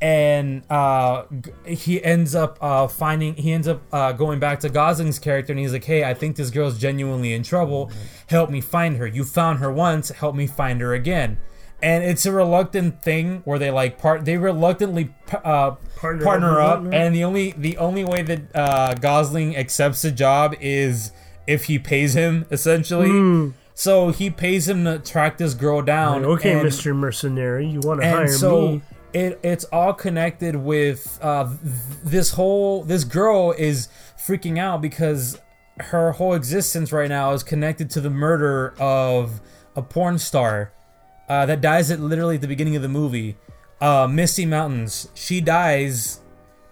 and 0.00 0.62
uh, 0.70 1.24
he 1.66 2.02
ends 2.02 2.34
up 2.36 2.58
uh, 2.60 2.86
finding 2.86 3.34
he 3.34 3.52
ends 3.52 3.66
up 3.66 3.82
uh, 3.92 4.12
going 4.12 4.38
back 4.38 4.60
to 4.60 4.68
Gosling's 4.68 5.18
character, 5.18 5.52
and 5.52 5.58
he's 5.58 5.72
like, 5.72 5.84
"Hey, 5.84 6.04
I 6.04 6.14
think 6.14 6.36
this 6.36 6.50
girl's 6.50 6.78
genuinely 6.78 7.32
in 7.32 7.42
trouble. 7.42 7.90
Help 8.28 8.50
me 8.50 8.60
find 8.60 8.96
her. 8.98 9.06
You 9.06 9.24
found 9.24 9.58
her 9.58 9.72
once. 9.72 10.10
Help 10.10 10.36
me 10.36 10.46
find 10.46 10.80
her 10.80 10.94
again." 10.94 11.38
And 11.82 12.04
it's 12.04 12.24
a 12.26 12.32
reluctant 12.32 13.02
thing 13.02 13.42
where 13.44 13.58
they 13.58 13.70
like 13.72 13.98
part 13.98 14.24
they 14.24 14.36
reluctantly 14.36 15.12
uh, 15.32 15.72
Partner 15.96 16.24
partner, 16.24 16.60
up 16.60 16.84
it, 16.84 16.94
and 16.94 17.14
the 17.14 17.24
only 17.24 17.52
the 17.56 17.76
only 17.78 18.04
way 18.04 18.22
that 18.22 18.40
uh, 18.54 18.94
Gosling 18.94 19.56
accepts 19.56 20.02
the 20.02 20.12
job 20.12 20.54
is 20.60 21.10
if 21.46 21.64
he 21.64 21.78
pays 21.80 22.14
him 22.14 22.46
essentially. 22.50 23.52
So 23.74 24.10
he 24.10 24.30
pays 24.30 24.68
him 24.68 24.84
to 24.84 24.98
track 24.98 25.38
this 25.38 25.54
girl 25.54 25.82
down. 25.82 26.24
okay, 26.24 26.52
and- 26.52 26.68
Mr. 26.68 26.94
Mercenary, 26.94 27.66
you 27.66 27.80
want 27.80 28.00
to 28.00 28.08
hire 28.08 28.22
and 28.22 28.30
so 28.32 28.68
me? 28.72 28.82
it 29.12 29.40
it's 29.42 29.64
all 29.64 29.92
connected 29.92 30.54
with 30.56 31.18
uh, 31.22 31.48
this 32.04 32.30
whole 32.32 32.84
this 32.84 33.02
girl 33.04 33.52
is 33.58 33.88
freaking 34.16 34.58
out 34.58 34.80
because 34.82 35.38
her 35.80 36.12
whole 36.12 36.34
existence 36.34 36.92
right 36.92 37.08
now 37.08 37.32
is 37.32 37.42
connected 37.42 37.90
to 37.90 38.00
the 38.00 38.10
murder 38.10 38.74
of 38.78 39.40
a 39.74 39.82
porn 39.82 40.18
star 40.18 40.70
uh, 41.28 41.46
that 41.46 41.60
dies 41.60 41.90
at 41.90 42.00
literally 42.00 42.36
at 42.36 42.40
the 42.40 42.48
beginning 42.48 42.76
of 42.76 42.82
the 42.82 42.88
movie. 42.88 43.36
Uh, 43.80 44.06
Misty 44.06 44.46
Mountains. 44.46 45.08
She 45.14 45.40
dies 45.40 46.20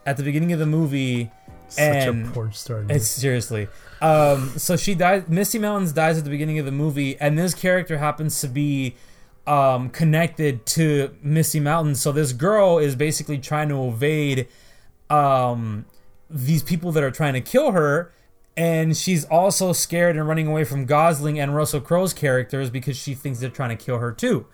at 0.06 0.16
the 0.16 0.22
beginning 0.22 0.52
of 0.52 0.58
the 0.58 0.66
movie, 0.66 1.30
Such 1.68 1.82
and 1.84 2.26
a 2.26 2.30
porn 2.30 2.52
star. 2.52 2.82
dude. 2.82 2.92
it's 2.92 3.08
seriously. 3.08 3.68
Um, 4.00 4.50
so 4.56 4.76
she 4.76 4.94
dies. 4.94 5.24
Misty 5.28 5.58
Mountains 5.58 5.92
dies 5.92 6.18
at 6.18 6.24
the 6.24 6.30
beginning 6.30 6.58
of 6.58 6.66
the 6.66 6.72
movie, 6.72 7.18
and 7.18 7.38
this 7.38 7.52
character 7.54 7.98
happens 7.98 8.40
to 8.40 8.48
be 8.48 8.96
um, 9.46 9.90
connected 9.90 10.64
to 10.66 11.14
Misty 11.22 11.60
Mountains. 11.60 12.00
So 12.00 12.12
this 12.12 12.32
girl 12.32 12.78
is 12.78 12.94
basically 12.96 13.38
trying 13.38 13.68
to 13.70 13.88
evade 13.88 14.46
um, 15.08 15.84
these 16.28 16.62
people 16.62 16.92
that 16.92 17.02
are 17.02 17.10
trying 17.10 17.34
to 17.34 17.40
kill 17.40 17.72
her, 17.72 18.12
and 18.56 18.96
she's 18.96 19.24
also 19.26 19.72
scared 19.72 20.16
and 20.16 20.26
running 20.28 20.46
away 20.46 20.64
from 20.64 20.84
Gosling 20.84 21.38
and 21.38 21.54
Russell 21.54 21.80
Crowe's 21.80 22.12
characters 22.12 22.70
because 22.70 22.96
she 22.96 23.14
thinks 23.14 23.40
they're 23.40 23.50
trying 23.50 23.76
to 23.76 23.82
kill 23.82 23.98
her 23.98 24.12
too. 24.12 24.46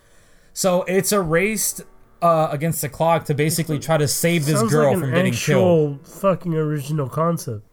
So 0.53 0.83
it's 0.83 1.11
a 1.11 1.21
race 1.21 1.81
uh, 2.21 2.47
against 2.51 2.81
the 2.81 2.89
clock 2.89 3.25
to 3.25 3.33
basically 3.33 3.79
try 3.79 3.97
to 3.97 4.07
save 4.07 4.45
this 4.45 4.59
Sounds 4.59 4.71
girl 4.71 4.91
like 4.91 4.99
from 4.99 5.11
getting 5.13 5.33
killed. 5.33 6.07
fucking 6.07 6.53
original 6.53 7.09
concept. 7.09 7.63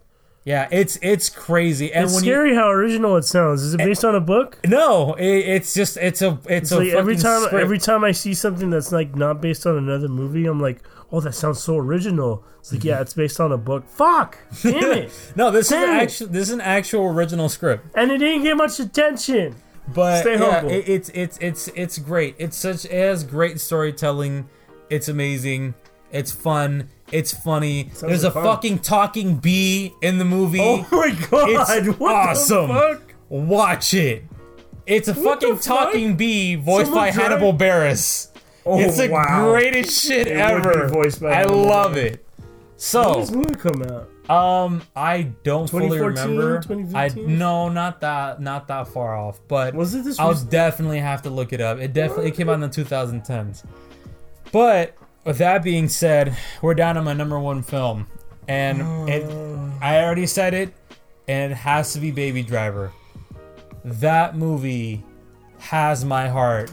Yeah, 0.45 0.69
it's 0.71 0.99
it's 1.01 1.31
crazy. 1.31 1.91
And 1.91 2.05
It's 2.05 2.19
scary 2.19 2.55
how 2.55 2.69
original 2.71 3.17
it 3.17 3.23
sounds. 3.25 3.63
Is 3.63 3.73
it 3.73 3.79
based 3.79 4.05
on 4.05 4.15
a 4.15 4.21
book? 4.21 4.59
no, 4.67 5.15
it, 5.15 5.25
it's 5.25 5.73
just 5.73 5.97
it's 5.97 6.21
a 6.21 6.39
it's, 6.47 6.71
It's 6.71 6.73
a 6.73 6.79
like 6.81 6.89
every 6.89 7.17
time, 7.17 7.45
script. 7.45 7.63
every 7.63 7.79
time 7.79 8.05
I 8.05 8.13
see 8.13 8.35
something 8.35 8.69
that's 8.69 8.93
like 8.93 9.17
not 9.17 9.41
based 9.41 9.67
on 9.67 9.79
another 9.79 10.09
movie, 10.09 10.45
I'm 10.45 10.61
like, 10.61 10.83
"Oh, 11.13 11.21
that 11.21 11.35
sounds 11.35 11.63
so 11.63 11.77
original." 11.77 12.45
It's 12.61 12.73
like, 12.73 12.85
yeah, 12.85 12.95
mm-hmm. 12.95 13.03
it's 13.03 13.15
based 13.15 13.41
on 13.41 13.53
a 13.53 13.59
book. 13.59 13.89
Fuck, 13.89 14.39
damn 14.63 14.93
it! 14.93 15.33
no, 15.37 15.51
this 15.51 15.67
is 15.67 15.73
it. 15.73 15.89
actually 15.89 16.31
this 16.31 16.49
is 16.49 16.51
an 16.55 16.61
actual 16.61 17.07
original 17.07 17.49
script. 17.49 17.87
and 17.95 18.11
it 18.11 18.19
didn't 18.19 18.43
get 18.43 18.57
much 18.57 18.81
attention. 18.81 19.57
But 19.95 20.21
Stay 20.23 20.39
yeah, 20.39 20.65
it, 20.65 20.89
it's 20.89 21.11
it's 21.11 21.39
it's 21.39 21.69
it's 21.69 21.99
great. 21.99 22.37
It's 22.39 22.57
such 22.57 22.85
it 22.87 22.93
has 22.93 23.23
great 23.25 23.61
storytelling. 23.61 24.49
It's 24.89 25.09
amazing. 25.09 25.75
It's 26.11 26.33
fun. 26.33 26.89
It's 27.13 27.35
funny. 27.35 27.91
There's 28.01 28.25
a 28.25 28.31
fun. 28.31 28.45
fucking 28.45 28.79
talking 28.79 29.37
bee 29.37 29.93
in 30.01 30.19
the 30.19 30.25
movie. 30.25 30.61
Oh 30.61 30.87
my 30.91 31.11
god! 31.31 31.49
It's 31.51 31.99
what 31.99 32.15
awesome. 32.15 32.69
The 32.69 32.75
fuck? 32.75 33.15
Watch 33.29 33.95
it. 33.95 34.25
It's 34.87 35.09
a 35.09 35.15
What 35.15 35.41
fucking 35.41 35.57
fuck? 35.57 35.65
talking 35.65 36.17
bee 36.17 36.57
voiced 36.57 36.87
Someone 36.87 37.05
by 37.05 37.11
Hannibal 37.11 37.53
Buress. 37.53 38.29
Oh, 38.67 38.79
it's 38.81 38.97
the 38.97 39.09
wow. 39.09 39.51
greatest 39.51 40.05
shit 40.07 40.27
It 40.27 40.37
ever. 40.39 40.87
be 40.89 40.93
voiced 40.95 41.21
by 41.21 41.33
I 41.33 41.45
love 41.45 41.97
it. 41.97 42.25
When 42.37 42.47
So, 42.77 43.15
did 43.15 43.23
this 43.23 43.31
movie 43.31 43.55
come 43.55 43.83
out? 43.83 44.09
um, 44.31 44.83
I 44.97 45.23
don't 45.43 45.69
fully 45.69 45.99
2014, 45.99 46.69
remember. 46.73 46.97
I 46.99 47.09
no, 47.09 47.69
not 47.69 48.01
that, 48.01 48.41
not 48.41 48.67
that 48.69 48.89
far 48.89 49.17
off. 49.17 49.39
But 49.49 49.75
Was 49.75 49.95
it 49.95 50.05
this? 50.05 50.19
I'll 50.19 50.31
recent? 50.31 50.51
definitely 50.51 51.01
have 51.01 51.21
to 51.23 51.31
look 51.31 51.53
it 51.53 51.61
up. 51.61 51.79
It 51.79 51.93
definitely 51.93 52.29
it 52.29 52.35
came 52.37 52.49
out 52.49 52.55
in 52.55 52.61
the 52.61 52.69
2010s. 52.69 53.65
But 54.51 54.97
with 55.25 55.39
that 55.39 55.63
being 55.63 55.89
said, 55.89 56.37
we're 56.63 56.75
down 56.75 56.95
to 56.95 57.03
my 57.03 57.13
number 57.13 57.39
one 57.39 57.63
film, 57.63 58.07
and 58.49 59.09
it, 59.09 59.25
I 59.83 60.03
already 60.03 60.27
said 60.27 60.55
it, 60.55 60.73
and 61.29 61.53
it 61.53 61.57
has 61.57 61.93
to 61.95 62.01
be 62.01 62.11
Baby 62.11 62.43
Driver. 62.43 62.93
That 63.85 64.37
movie 64.37 65.03
has 65.59 66.05
my 66.05 66.29
heart, 66.29 66.73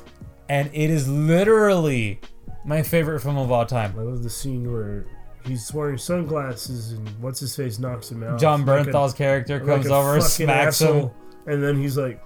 and 0.52 0.70
it 0.74 0.90
is 0.90 1.08
literally 1.08 2.20
my 2.66 2.84
favorite 2.84 3.22
film 3.22 3.38
of 3.38 3.52
all 3.52 3.66
time. 3.66 3.96
I 3.98 4.02
love 4.02 4.22
the 4.22 4.30
scene 4.30 4.72
where 4.72 5.06
he's 5.46 5.74
wearing 5.74 5.98
sunglasses 5.98 6.92
and 6.92 7.08
what's 7.22 7.40
his 7.40 7.56
face 7.56 7.80
knocks 7.80 8.12
him 8.12 8.22
out. 8.24 8.40
Jon 8.40 8.66
Like 8.66 8.88
a- 8.88 8.92
Bernthal's 8.92 9.14
character 9.14 9.58
like 9.60 9.68
comes 9.68 9.88
a 9.88 9.94
over, 9.96 10.14
fucking 10.20 10.28
smacks 10.46 10.80
him, 10.82 11.10
and 11.48 11.64
then 11.64 11.78
he's 11.82 11.98
like, 11.98 12.22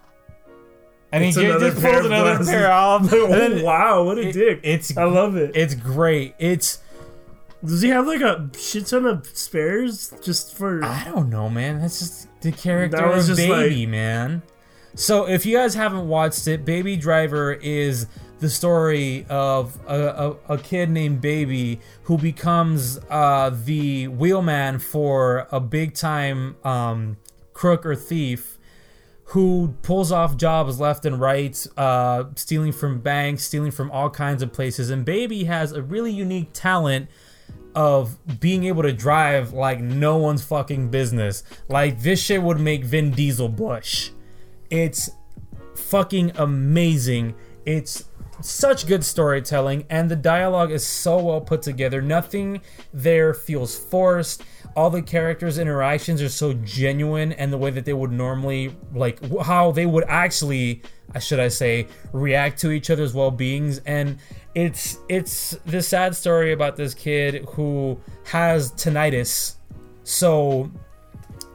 and 1.11 1.23
he 1.23 1.30
It's 1.30 1.38
just 1.38 1.45
another 1.47 1.69
just 1.69 1.82
pair 1.82 1.93
pulls 1.93 2.05
of 2.05 2.11
another 2.11 2.30
glasses. 2.36 2.49
pair 2.49 2.71
off. 2.71 3.09
"Oh 3.13 3.26
And 3.32 3.34
then 3.34 3.63
wow, 3.63 4.03
what 4.03 4.17
a 4.17 4.28
it- 4.30 4.34
dick!" 4.34 4.59
It's 4.63 4.97
I 4.97 5.03
love 5.05 5.36
it. 5.38 5.55
it's 5.55 5.76
great. 5.76 6.34
It's 6.39 6.80
Does 7.63 7.82
he 7.82 7.89
have 7.89 8.05
like 8.07 8.21
a 8.21 8.49
shit 8.57 8.88
ton 8.88 9.05
of 9.05 9.26
spares 9.28 10.13
just 10.23 10.55
for? 10.57 10.84
I 10.84 11.03
don't 11.05 11.30
know, 11.30 11.49
man. 11.49 11.80
That's 11.80 11.99
just 11.99 12.28
the 12.41 12.51
character 12.51 12.97
That 12.97 13.07
was 13.15 13.30
of 13.30 13.38
just 13.38 13.47
Baby, 13.47 13.86
man. 13.86 14.41
So 14.95 15.27
if 15.27 15.45
you 15.45 15.57
guys 15.57 15.73
haven't 15.73 16.07
watched 16.07 16.47
it, 16.47 16.63
Baby 16.63 16.95
Driver 16.95 17.51
is 17.51 18.07
the 18.39 18.49
story 18.49 19.25
of 19.29 19.77
a, 19.87 20.37
a, 20.49 20.53
a 20.53 20.57
kid 20.57 20.89
named 20.89 21.19
Baby 21.19 21.81
who 22.03 22.17
becomes 22.17 22.97
uh, 23.09 23.51
the 23.65 24.07
wheelman 24.07 24.79
for 24.79 25.47
a 25.51 25.59
big 25.59 25.95
time 25.95 26.55
um, 26.63 27.17
crook 27.53 27.85
or 27.85 27.93
thief 27.93 28.57
who 29.29 29.75
pulls 29.81 30.13
off 30.13 30.37
jobs 30.37 30.79
left 30.79 31.05
and 31.05 31.19
right, 31.19 31.67
uh, 31.75 32.25
stealing 32.35 32.71
from 32.71 33.01
banks, 33.01 33.43
stealing 33.43 33.71
from 33.71 33.91
all 33.91 34.09
kinds 34.09 34.41
of 34.41 34.53
places. 34.53 34.89
And 34.89 35.03
Baby 35.03 35.43
has 35.43 35.73
a 35.73 35.81
really 35.81 36.11
unique 36.11 36.49
talent 36.53 37.09
of 37.73 38.17
being 38.39 38.63
able 38.63 38.83
to 38.83 38.93
drive 38.93 39.51
like 39.51 39.81
no 39.81 40.15
one's 40.15 40.43
fucking 40.43 40.89
business. 40.89 41.43
Like 41.67 42.01
this 42.01 42.21
shit 42.21 42.41
would 42.41 42.61
make 42.61 42.85
Vin 42.85 43.11
Diesel 43.11 43.49
blush. 43.49 44.11
It's 44.76 45.09
fucking 45.73 46.34
amazing. 46.36 47.34
It's 47.65 48.03
such 48.41 48.88
good 48.88 49.05
storytelling 49.05 49.86
and 49.89 50.11
the 50.11 50.17
dialogue 50.17 50.69
is 50.69 50.86
so 50.86 51.17
well 51.23 51.39
put 51.39 51.61
together. 51.61 52.01
Nothing 52.01 52.59
there 52.93 53.34
feels 53.34 53.78
forced. 53.78 54.43
All 54.76 54.89
the 54.89 55.01
characters' 55.01 55.59
interactions 55.59 56.21
are 56.21 56.28
so 56.28 56.51
genuine 56.55 57.32
and 57.32 57.53
the 57.53 57.57
way 57.57 57.71
that 57.71 57.86
they 57.86 57.93
would 57.93 58.11
normally 58.11 58.76
like 58.93 59.17
how 59.43 59.71
they 59.71 59.86
would 59.86 60.03
actually 60.09 60.82
I 61.13 61.19
should 61.19 61.39
I 61.39 61.47
say 61.47 61.88
react 62.11 62.59
to 62.59 62.71
each 62.71 62.89
other's 62.89 63.13
well-beings 63.13 63.80
and 63.86 64.17
it's 64.55 64.97
it's 65.07 65.51
the 65.65 65.82
sad 65.82 66.17
story 66.17 66.51
about 66.51 66.76
this 66.76 66.93
kid 66.93 67.45
who 67.51 67.97
has 68.26 68.73
tinnitus. 68.73 69.55
So 70.03 70.69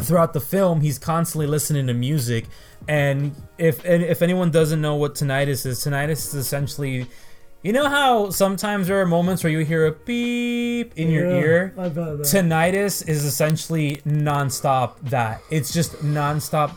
throughout 0.01 0.33
the 0.33 0.41
film 0.41 0.81
he's 0.81 0.99
constantly 0.99 1.47
listening 1.47 1.87
to 1.89 1.93
music 1.93 2.47
and 2.91 3.37
if 3.57 3.85
and 3.85 4.03
if 4.03 4.21
anyone 4.21 4.51
doesn't 4.51 4.81
know 4.81 4.97
what 4.97 5.15
tinnitus 5.15 5.65
is, 5.65 5.79
tinnitus 5.79 6.27
is 6.27 6.35
essentially, 6.35 7.07
you 7.63 7.73
know 7.73 7.89
how 7.89 8.31
sometimes 8.31 8.89
there 8.89 9.01
are 9.01 9.07
moments 9.07 9.45
where 9.45 9.53
you 9.53 9.61
hear 9.61 9.87
a 9.87 9.93
beep 9.93 10.99
in 10.99 11.09
your 11.09 11.31
ear. 11.31 11.73
I've 11.79 11.95
had 11.95 12.19
that. 12.19 12.27
Tinnitus 12.27 13.09
is 13.09 13.25
essentially 13.25 14.03
nonstop. 14.05 14.99
That 15.03 15.41
it's 15.53 15.73
just 15.73 15.93
nonstop 16.03 16.75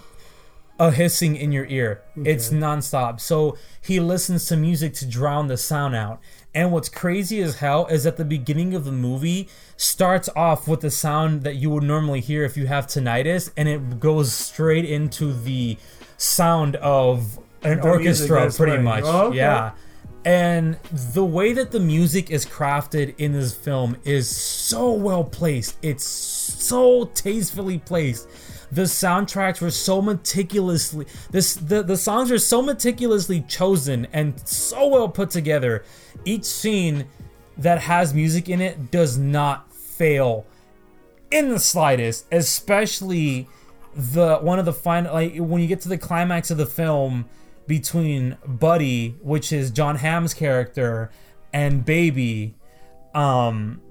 a 0.78 0.92
hissing 0.92 1.36
in 1.36 1.52
your 1.52 1.66
ear. 1.66 2.04
It's 2.16 2.52
nonstop. 2.52 3.20
So 3.20 3.58
he 3.82 4.00
listens 4.00 4.46
to 4.48 4.56
music 4.56 4.94
to 4.96 5.08
drown 5.08 5.48
the 5.48 5.58
sound 5.58 5.96
out. 5.96 6.20
And 6.54 6.72
what's 6.72 6.90
crazy 6.90 7.42
as 7.42 7.56
hell 7.56 7.88
is 7.88 8.06
at 8.06 8.18
the 8.18 8.26
beginning 8.26 8.76
of 8.76 8.86
the 8.86 8.92
movie 8.92 9.50
starts 9.78 10.30
off 10.36 10.68
with 10.68 10.82
the 10.82 10.92
sound 10.92 11.42
that 11.42 11.56
you 11.56 11.72
would 11.72 11.84
normally 11.84 12.22
hear 12.22 12.44
if 12.44 12.56
you 12.56 12.68
have 12.68 12.86
tinnitus, 12.86 13.50
and 13.58 13.68
it 13.68 14.00
goes 14.00 14.32
straight 14.32 14.86
into 14.86 15.34
the 15.34 15.78
sound 16.24 16.76
of 16.78 17.40
an 17.64 17.80
The 17.80 17.88
orchestra, 17.88 18.52
pretty 18.52 18.72
playing. 18.72 18.84
much. 18.84 19.04
Oh, 19.06 19.28
okay. 19.28 19.38
Yeah. 19.38 19.72
And 20.26 20.76
the 21.14 21.26
way 21.26 21.52
that 21.52 21.72
the 21.72 21.82
music 21.82 22.32
is 22.32 22.46
crafted 22.46 23.14
in 23.18 23.34
this 23.34 23.54
film 23.54 23.98
is 24.06 24.34
so 24.34 24.92
well 24.94 25.24
placed. 25.24 25.78
It's 25.82 26.06
so 26.06 27.06
tastefully 27.14 27.80
placed. 27.80 28.30
The 28.72 28.84
soundtracks 28.84 29.60
were 29.62 29.70
so 29.70 30.02
meticulously 30.02 31.06
this 31.30 31.56
the, 31.56 31.84
the 31.84 31.98
songs 31.98 32.32
are 32.32 32.40
so 32.40 32.62
meticulously 32.62 33.42
chosen 33.42 34.08
and 34.14 34.40
so 34.48 34.88
well 34.88 35.10
put 35.10 35.30
together. 35.30 35.84
Each 36.26 36.46
scene 36.46 37.06
that 37.58 37.82
has 37.82 38.14
music 38.14 38.48
in 38.50 38.62
it 38.62 38.92
does 38.92 39.18
not 39.18 39.72
fail 39.74 40.46
in 41.30 41.50
the 41.50 41.60
slightest, 41.60 42.26
especially 42.32 43.48
the 43.96 44.38
one 44.38 44.60
of 44.60 44.66
the 44.66 44.74
final 44.74 45.14
like 45.14 45.36
when 45.38 45.62
you 45.62 45.68
get 45.68 45.82
to 45.82 45.90
the 45.90 45.98
climax 45.98 46.52
of 46.52 46.58
the 46.58 46.66
film 46.66 47.26
between 47.68 48.38
Buddy, 48.46 49.16
which 49.22 49.54
is 49.54 49.72
Jon 49.72 49.96
Hamm's 49.96 50.34
character, 50.34 51.12
and 51.54 51.86
Baby, 51.86 52.56
um 53.14 53.82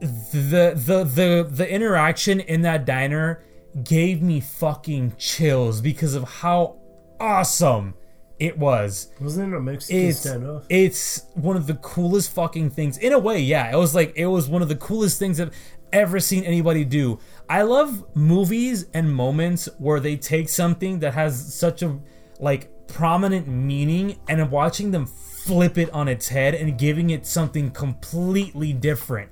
the 0.00 0.72
the 0.74 1.04
the 1.04 1.48
the 1.50 1.68
interaction 1.70 2.40
in 2.40 2.62
that 2.62 2.84
diner 2.84 3.42
gave 3.82 4.22
me 4.22 4.40
fucking 4.40 5.14
chills 5.18 5.80
because 5.80 6.14
of 6.14 6.24
how 6.24 6.78
awesome 7.18 7.94
it 8.38 8.58
was 8.58 9.10
Wasn't 9.20 9.52
it 9.52 9.56
a 9.56 9.60
Mexican 9.60 9.96
it's 9.96 10.26
standoff? 10.26 10.64
it's 10.68 11.24
one 11.34 11.56
of 11.56 11.66
the 11.66 11.74
coolest 11.76 12.30
fucking 12.32 12.70
things 12.70 12.98
in 12.98 13.14
a 13.14 13.18
way 13.18 13.40
yeah 13.40 13.72
it 13.72 13.76
was 13.76 13.94
like 13.94 14.12
it 14.14 14.26
was 14.26 14.48
one 14.48 14.60
of 14.60 14.68
the 14.68 14.76
coolest 14.76 15.18
things 15.18 15.40
i've 15.40 15.54
ever 15.92 16.20
seen 16.20 16.44
anybody 16.44 16.84
do 16.84 17.18
i 17.48 17.62
love 17.62 18.04
movies 18.14 18.86
and 18.94 19.12
moments 19.12 19.68
where 19.78 20.00
they 20.00 20.16
take 20.16 20.48
something 20.48 21.00
that 21.00 21.14
has 21.14 21.54
such 21.54 21.82
a 21.82 21.98
like 22.40 22.70
prominent 22.88 23.46
meaning 23.48 24.18
and 24.28 24.50
watching 24.50 24.90
them 24.90 25.06
flip 25.06 25.78
it 25.78 25.90
on 25.90 26.08
its 26.08 26.28
head 26.28 26.54
and 26.54 26.78
giving 26.78 27.10
it 27.10 27.26
something 27.26 27.70
completely 27.70 28.72
different 28.72 29.30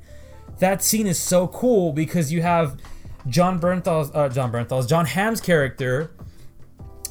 that 0.58 0.82
scene 0.82 1.06
is 1.06 1.18
so 1.18 1.48
cool 1.48 1.92
because 1.92 2.32
you 2.32 2.42
have 2.42 2.76
Jon 3.26 3.58
Bernthal's 3.58 4.10
uh, 4.14 4.28
Jon 4.28 4.52
Bernthal's 4.52 4.86
Jon 4.86 5.06
Hamm's 5.06 5.40
character 5.40 6.10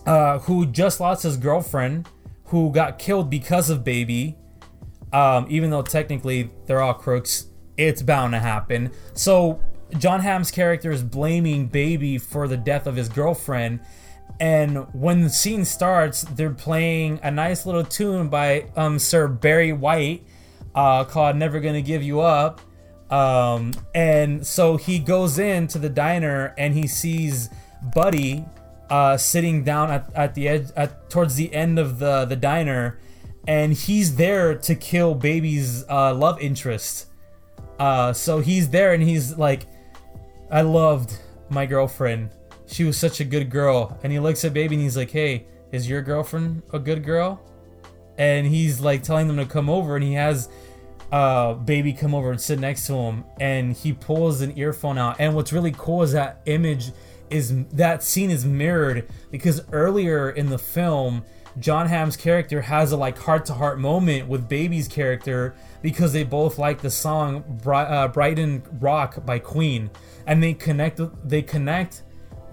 uh, 0.06 0.40
who 0.40 0.66
just 0.66 1.00
lost 1.00 1.24
his 1.24 1.38
girlfriend, 1.38 2.08
who 2.46 2.72
got 2.72 3.00
killed 3.00 3.30
because 3.30 3.70
of 3.70 3.84
Baby. 3.84 4.38
Um, 5.12 5.46
even 5.50 5.70
though 5.70 5.84
technically 5.84 6.50
they're 6.66 6.82
all 6.82 6.96
crooks, 6.96 7.46
it's 7.78 8.02
bound 8.02 8.34
to 8.34 8.40
happen. 8.40 8.92
So 9.14 9.62
Jon 9.98 10.22
Hamm's 10.22 10.52
character 10.52 10.92
is 10.92 11.04
blaming 11.04 11.68
Baby 11.68 12.18
for 12.18 12.48
the 12.48 12.58
death 12.58 12.88
of 12.88 12.96
his 12.96 13.10
girlfriend. 13.10 13.80
And 14.40 14.92
when 14.94 15.22
the 15.22 15.30
scene 15.30 15.64
starts, 15.66 16.24
they're 16.24 16.50
playing 16.50 17.20
a 17.24 17.32
nice 17.32 17.66
little 17.66 17.84
tune 17.84 18.30
by 18.30 18.66
um, 18.76 18.98
Sir 19.00 19.28
Barry 19.28 19.72
White 19.72 20.24
uh, 20.74 21.04
called 21.04 21.36
"Never 21.36 21.60
Gonna 21.60 21.82
Give 21.82 22.02
You 22.02 22.22
Up." 22.22 22.62
Um, 23.12 23.74
and 23.94 24.46
so 24.46 24.76
he 24.78 24.98
goes 24.98 25.38
into 25.38 25.78
the 25.78 25.90
diner 25.90 26.56
and 26.58 26.74
he 26.74 26.88
sees 26.88 27.50
Buddy 27.94 28.44
uh, 28.90 29.18
sitting 29.18 29.64
down 29.64 29.92
at, 29.92 30.12
at 30.16 30.34
the 30.34 30.48
edge, 30.48 30.68
at 30.76 31.10
towards 31.10 31.36
the 31.36 31.54
end 31.54 31.78
of 31.78 32.00
the 32.00 32.26
the 32.26 32.36
diner, 32.36 33.00
and 33.48 33.74
he's 33.74 34.16
there 34.16 34.56
to 34.56 34.74
kill 34.74 35.14
Baby's 35.14 35.88
uh, 35.90 36.14
love 36.14 36.42
interest. 36.42 37.08
Uh, 37.80 38.14
so 38.14 38.40
he's 38.40 38.70
there 38.70 38.94
and 38.94 39.04
he's 39.04 39.38
like, 39.38 39.68
I 40.52 40.62
loved 40.62 41.18
my 41.50 41.66
girlfriend. 41.66 42.32
She 42.68 42.84
was 42.84 42.98
such 42.98 43.20
a 43.20 43.26
good 43.26 43.50
girl. 43.50 43.98
And 44.04 44.12
he 44.12 44.20
looks 44.20 44.46
at 44.46 44.54
Baby 44.54 44.76
and 44.76 44.84
he's 44.84 44.98
like, 44.98 45.12
Hey, 45.12 45.48
is 45.72 45.90
your 45.90 46.02
girlfriend 46.02 46.64
a 46.72 46.80
good 46.80 47.04
girl? 47.04 47.42
And 48.18 48.46
he's 48.46 48.80
like 48.80 49.04
telling 49.04 49.28
them 49.28 49.38
to 49.38 49.46
come 49.46 49.72
over, 49.72 49.96
and 49.96 50.06
he 50.06 50.14
has 50.14 50.48
uh, 51.14 51.54
baby 51.54 51.94
come 51.94 52.16
over 52.16 52.32
and 52.32 52.42
sit 52.42 52.60
next 52.60 52.88
to 52.88 52.94
him 52.96 53.24
and 53.40 53.74
he 53.74 53.94
pulls 53.94 54.42
an 54.42 54.58
earphone 54.58 54.98
out 54.98 55.16
and 55.20 55.36
what's 55.36 55.54
really 55.54 55.72
cool 55.78 56.02
is 56.02 56.12
that 56.12 56.42
image 56.48 56.92
is 57.30 57.54
that 57.68 58.02
scene 58.02 58.32
is 58.32 58.44
mirrored 58.46 59.08
because 59.30 59.62
earlier 59.72 60.32
in 60.32 60.50
the 60.50 60.58
film 60.58 61.24
jon 61.60 61.88
hamm's 61.88 62.18
character 62.18 62.62
has 62.62 62.92
a 62.92 62.98
like 62.98 63.16
heart-to-heart 63.16 63.78
moment 63.78 64.28
with 64.28 64.50
baby's 64.50 64.88
character 64.88 65.54
because 65.84 66.12
they 66.14 66.24
both 66.24 66.58
like 66.58 66.82
the 66.82 66.90
song 66.90 67.44
uh, 67.68 68.08
brighton 68.08 68.64
rock 68.80 69.24
by 69.26 69.38
queen 69.38 69.92
and 70.26 70.42
they 70.42 70.54
connect 70.54 71.00
they 71.28 71.44
connect 71.44 72.02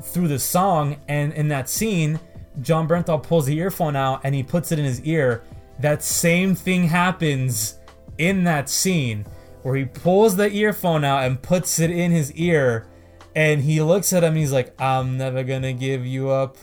through 0.02 0.28
the 0.28 0.38
song 0.38 0.96
and 1.08 1.32
in 1.32 1.48
that 1.48 1.70
scene 1.70 2.20
jon 2.60 2.88
bernthal 2.88 3.22
pulls 3.22 3.46
the 3.46 3.58
earphone 3.58 3.96
out 3.96 4.20
and 4.24 4.34
he 4.34 4.42
puts 4.42 4.72
it 4.72 4.78
in 4.78 4.84
his 4.84 5.00
ear. 5.02 5.42
That 5.78 6.02
same 6.02 6.54
thing 6.54 6.84
happens 6.84 7.78
in 8.18 8.44
that 8.44 8.68
scene 8.68 9.26
where 9.62 9.76
he 9.76 9.84
pulls 9.84 10.36
the 10.36 10.50
earphone 10.50 11.04
out 11.04 11.24
and 11.24 11.40
puts 11.40 11.78
it 11.78 11.90
in 11.90 12.10
his 12.10 12.32
ear 12.32 12.86
and 13.34 13.62
he 13.62 13.80
looks 13.80 14.12
at 14.12 14.24
him 14.24 14.34
he's 14.34 14.52
like 14.52 14.74
i'm 14.80 15.16
never 15.16 15.42
gonna 15.42 15.72
give 15.72 16.04
you 16.04 16.30
up. 16.30 16.56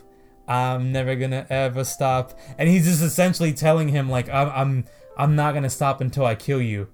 I'm 0.49 0.93
never 0.93 1.15
gonna 1.15 1.45
ever 1.49 1.84
stop. 1.84 2.39
And 2.57 2.70
he's 2.70 2.86
just 2.86 3.01
essentially 3.01 3.53
telling 3.53 3.89
him 3.89 4.09
like 4.09 4.30
i'm 4.30 4.49
i'm, 4.49 4.86
I'm 5.18 5.36
not 5.36 5.53
gonna 5.53 5.70
stop 5.70 5.99
until 5.99 6.26
i 6.26 6.36
kill 6.36 6.61
you. 6.61 6.88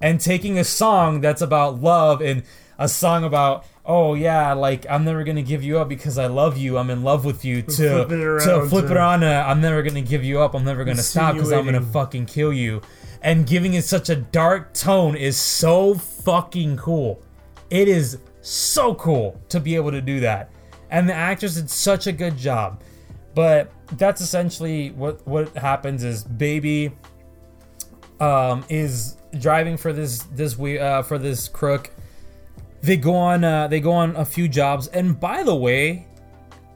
And 0.00 0.20
taking 0.20 0.58
a 0.58 0.64
song 0.64 1.20
that's 1.20 1.42
about 1.42 1.80
love 1.82 2.20
and 2.22 2.42
a 2.78 2.88
song 2.88 3.24
about 3.24 3.64
oh 3.86 4.14
yeah 4.14 4.52
like 4.52 4.84
i'm 4.88 5.04
never 5.04 5.22
gonna 5.22 5.42
give 5.42 5.62
you 5.62 5.78
up 5.78 5.88
because 5.88 6.16
i 6.18 6.26
love 6.26 6.56
you. 6.56 6.78
I'm 6.78 6.90
in 6.90 7.02
love 7.02 7.24
with 7.24 7.44
you 7.44 7.62
to 7.62 7.68
Flip 7.70 8.10
it 8.10 8.16
to 8.16 8.24
around 8.24 8.68
flip 8.68 8.90
it 8.90 8.96
on, 8.96 9.22
a, 9.22 9.32
I'm 9.32 9.60
never 9.60 9.82
gonna 9.82 10.02
give 10.02 10.24
you 10.24 10.40
up. 10.40 10.54
I'm 10.54 10.64
never 10.64 10.84
gonna 10.84 11.02
stop 11.02 11.34
because 11.34 11.52
i'm 11.52 11.64
gonna 11.64 11.82
fucking 11.82 12.26
kill 12.26 12.52
you. 12.52 12.80
And 13.22 13.46
giving 13.46 13.74
it 13.74 13.84
such 13.84 14.10
a 14.10 14.16
dark 14.16 14.74
tone 14.74 15.16
is 15.16 15.38
so 15.38 15.94
fucking 15.94 16.76
cool. 16.76 17.22
It 17.70 17.88
is 17.88 18.18
so 18.42 18.94
cool 18.94 19.40
to 19.48 19.58
be 19.58 19.74
able 19.76 19.90
to 19.90 20.02
do 20.02 20.20
that. 20.20 20.50
And 20.90 21.08
the 21.08 21.14
actress 21.14 21.54
did 21.54 21.70
such 21.70 22.06
a 22.06 22.12
good 22.12 22.36
job. 22.36 22.82
But 23.34 23.72
that's 23.92 24.20
essentially 24.20 24.90
what 24.90 25.26
what 25.26 25.56
happens 25.56 26.04
is 26.04 26.24
baby 26.24 26.92
um 28.24 28.64
is 28.68 29.16
driving 29.38 29.76
for 29.76 29.92
this 29.92 30.22
this 30.34 30.56
we 30.56 30.78
uh 30.78 31.02
for 31.02 31.18
this 31.18 31.48
crook 31.48 31.90
they 32.82 32.96
go 32.96 33.14
on 33.14 33.44
uh 33.44 33.66
they 33.68 33.80
go 33.80 33.92
on 33.92 34.14
a 34.16 34.24
few 34.24 34.48
jobs 34.48 34.86
and 34.88 35.18
by 35.18 35.42
the 35.42 35.54
way 35.54 36.06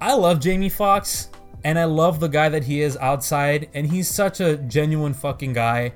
i 0.01 0.13
love 0.15 0.41
jamie 0.41 0.69
Foxx 0.69 1.29
and 1.65 1.79
I 1.79 1.85
love 1.85 2.21
the 2.21 2.29
guy 2.29 2.49
that 2.49 2.65
he 2.65 2.81
is 2.81 2.97
outside, 2.97 3.69
and 3.75 3.87
he's 3.87 4.09
such 4.09 4.41
a 4.41 4.57
genuine 4.57 5.15
fucking 5.15 5.53
guy. 5.53 5.93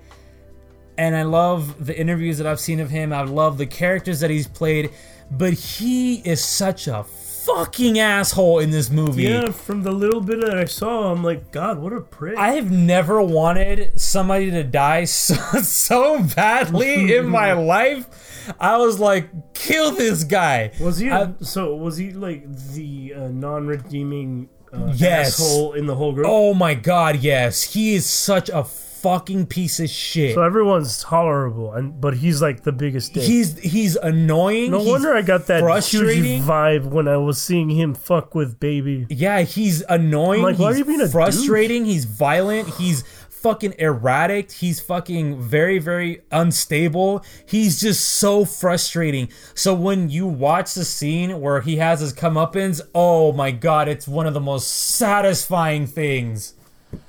And 0.98 1.16
I 1.16 1.22
love 1.22 1.86
the 1.86 1.98
interviews 1.98 2.38
that 2.38 2.46
I've 2.46 2.60
seen 2.60 2.80
of 2.80 2.90
him. 2.90 3.12
I 3.12 3.22
love 3.22 3.58
the 3.58 3.66
characters 3.66 4.20
that 4.20 4.30
he's 4.30 4.46
played, 4.46 4.90
but 5.30 5.52
he 5.52 6.16
is 6.16 6.44
such 6.44 6.88
a 6.88 7.04
fucking 7.46 7.98
asshole 7.98 8.58
in 8.60 8.70
this 8.70 8.90
movie. 8.90 9.24
Yeah, 9.24 9.50
from 9.50 9.82
the 9.82 9.92
little 9.92 10.20
bit 10.20 10.40
that 10.40 10.56
I 10.58 10.64
saw, 10.64 11.10
I'm 11.12 11.22
like, 11.24 11.50
God, 11.52 11.78
what 11.78 11.92
a 11.92 12.00
prick. 12.00 12.36
I 12.38 12.52
have 12.52 12.70
never 12.70 13.20
wanted 13.22 14.00
somebody 14.00 14.50
to 14.50 14.62
die 14.64 15.04
so, 15.06 15.34
so 15.62 16.22
badly 16.36 17.14
in 17.16 17.28
my 17.28 17.52
life. 17.74 18.54
I 18.58 18.76
was 18.76 18.98
like, 18.98 19.54
kill 19.54 19.92
this 19.92 20.24
guy. 20.24 20.72
was 20.80 20.98
he? 20.98 21.10
I- 21.10 21.32
so 21.40 21.74
was 21.76 21.96
he 21.96 22.12
like 22.12 22.44
the 22.72 23.14
uh, 23.14 23.28
non-redeeming 23.28 24.48
uh, 24.72 24.92
Yes. 24.94 25.38
asshole 25.40 25.74
in 25.74 25.86
the 25.86 25.94
whole 25.94 26.12
group? 26.12 26.26
Oh 26.28 26.54
my 26.54 26.74
god, 26.74 27.16
yes. 27.20 27.62
He 27.74 27.94
is 27.94 28.06
such 28.06 28.48
a 28.48 28.64
fucking 29.02 29.46
piece 29.46 29.80
of 29.80 29.90
shit. 29.90 30.34
So 30.34 30.42
everyone's 30.42 31.02
tolerable, 31.02 31.72
and 31.72 32.00
but 32.00 32.14
he's 32.14 32.40
like 32.40 32.62
the 32.62 32.72
biggest 32.72 33.14
dick. 33.14 33.24
He's 33.24 33.58
he's 33.58 33.96
annoying. 33.96 34.70
no 34.70 34.78
he's 34.78 34.88
wonder 34.88 35.14
I 35.14 35.22
got 35.22 35.46
that 35.46 35.60
frustrating. 35.60 36.24
huge 36.24 36.42
vibe 36.42 36.84
when 36.84 37.08
I 37.08 37.16
was 37.16 37.42
seeing 37.42 37.70
him 37.70 37.94
fuck 37.94 38.34
with 38.34 38.60
baby. 38.60 39.06
Yeah, 39.10 39.42
he's 39.42 39.82
annoying. 39.88 40.40
I'm 40.40 40.52
like, 40.52 40.58
why 40.58 40.72
are 40.72 40.76
you 40.76 40.84
being 40.84 41.00
a 41.00 41.08
frustrating. 41.08 41.84
He's 41.84 42.04
violent. 42.04 42.68
He's 42.74 43.04
fucking 43.28 43.74
erratic. 43.78 44.52
He's 44.52 44.80
fucking 44.80 45.40
very, 45.40 45.78
very 45.78 46.22
unstable. 46.30 47.24
He's 47.44 47.80
just 47.80 48.08
so 48.08 48.44
frustrating. 48.44 49.28
So 49.54 49.74
when 49.74 50.10
you 50.10 50.26
watch 50.26 50.74
the 50.74 50.84
scene 50.84 51.40
where 51.40 51.60
he 51.60 51.76
has 51.76 52.00
his 52.00 52.14
comeuppance, 52.14 52.80
oh 52.94 53.32
my 53.32 53.50
god, 53.50 53.88
it's 53.88 54.06
one 54.06 54.26
of 54.26 54.34
the 54.34 54.40
most 54.40 54.68
satisfying 54.68 55.86
things. 55.86 56.54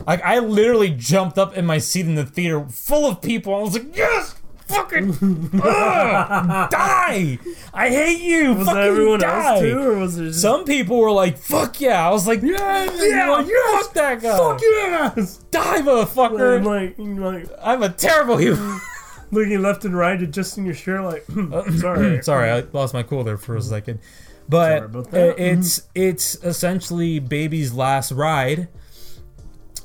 Like 0.05 0.21
I 0.23 0.39
literally 0.39 0.89
jumped 0.91 1.37
up 1.37 1.55
in 1.55 1.65
my 1.65 1.77
seat 1.77 2.05
in 2.05 2.15
the 2.15 2.25
theater 2.25 2.65
full 2.69 3.05
of 3.09 3.21
people. 3.21 3.55
I 3.55 3.59
was 3.61 3.73
like, 3.73 3.95
yes! 3.95 4.35
Fucking 4.67 5.09
ugh, 5.61 6.69
die! 6.71 7.37
I 7.73 7.89
hate 7.89 8.21
you! 8.21 8.53
Was 8.55 8.67
fucking 8.67 8.81
everyone 8.81 9.19
die! 9.19 9.53
else 9.55 9.59
too, 9.61 9.77
or 9.79 9.97
was 9.97 10.17
it 10.17 10.23
just 10.27 10.41
Some 10.41 10.63
people 10.63 10.99
were 10.99 11.11
like, 11.11 11.37
"Fuck 11.37 11.81
yeah!" 11.81 12.07
I 12.07 12.11
was 12.11 12.25
like, 12.25 12.41
"Yeah, 12.41 12.83
yeah, 12.85 13.43
fuck 13.77 13.93
that 13.93 14.21
guy, 14.21 14.37
fuck 14.37 14.61
yes? 14.61 15.37
die, 15.51 15.81
motherfucker!" 15.81 16.63
like, 16.63 16.95
like 16.97 17.59
I'm 17.61 17.83
a 17.83 17.89
terrible 17.89 18.37
human. 18.37 18.79
looking 19.31 19.61
left 19.61 19.83
and 19.83 19.95
right, 19.97 20.21
adjusting 20.21 20.65
your 20.65 20.75
shirt, 20.75 21.03
like, 21.03 21.25
sorry, 21.79 22.23
Sorry, 22.23 22.49
I 22.49 22.61
lost 22.71 22.93
my 22.93 23.03
cool 23.03 23.23
there 23.25 23.37
for 23.37 23.57
a 23.57 23.61
second, 23.61 23.99
but 24.47 24.77
Sorry 24.77 24.85
about 24.85 25.11
that. 25.11 25.29
uh, 25.31 25.35
it's 25.37 25.83
it's 25.93 26.35
essentially 26.35 27.19
Baby's 27.19 27.73
last 27.73 28.11
ride, 28.13 28.69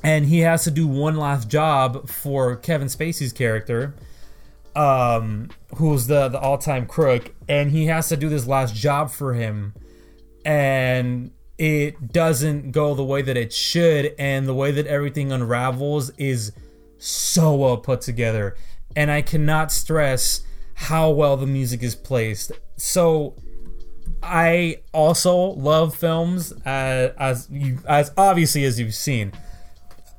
and 0.03 0.25
he 0.25 0.39
has 0.39 0.63
to 0.63 0.71
do 0.71 0.87
one 0.87 1.17
last 1.17 1.49
job 1.49 2.07
for 2.09 2.55
Kevin 2.55 2.87
Spacey's 2.87 3.33
character, 3.33 3.95
um, 4.75 5.49
who's 5.75 6.07
the 6.07 6.29
the 6.29 6.39
all 6.39 6.57
time 6.57 6.85
crook, 6.85 7.33
and 7.47 7.71
he 7.71 7.87
has 7.87 8.09
to 8.09 8.17
do 8.17 8.29
this 8.29 8.47
last 8.47 8.75
job 8.75 9.11
for 9.11 9.33
him, 9.33 9.73
and 10.45 11.31
it 11.57 12.13
doesn't 12.13 12.71
go 12.71 12.95
the 12.95 13.03
way 13.03 13.21
that 13.21 13.35
it 13.35 13.51
should, 13.51 14.15
and 14.17 14.47
the 14.47 14.53
way 14.55 14.71
that 14.71 14.87
everything 14.87 15.31
unravels 15.31 16.11
is 16.17 16.51
so 16.97 17.55
well 17.55 17.77
put 17.77 18.01
together, 18.01 18.55
and 18.95 19.11
I 19.11 19.21
cannot 19.21 19.71
stress 19.71 20.41
how 20.73 21.09
well 21.09 21.35
the 21.35 21.47
music 21.47 21.83
is 21.83 21.93
placed. 21.93 22.53
So 22.77 23.35
I 24.23 24.77
also 24.93 25.35
love 25.35 25.95
films 25.95 26.53
uh, 26.65 27.13
as 27.17 27.49
you 27.51 27.79
as 27.85 28.11
obviously 28.17 28.63
as 28.63 28.79
you've 28.79 28.95
seen. 28.95 29.33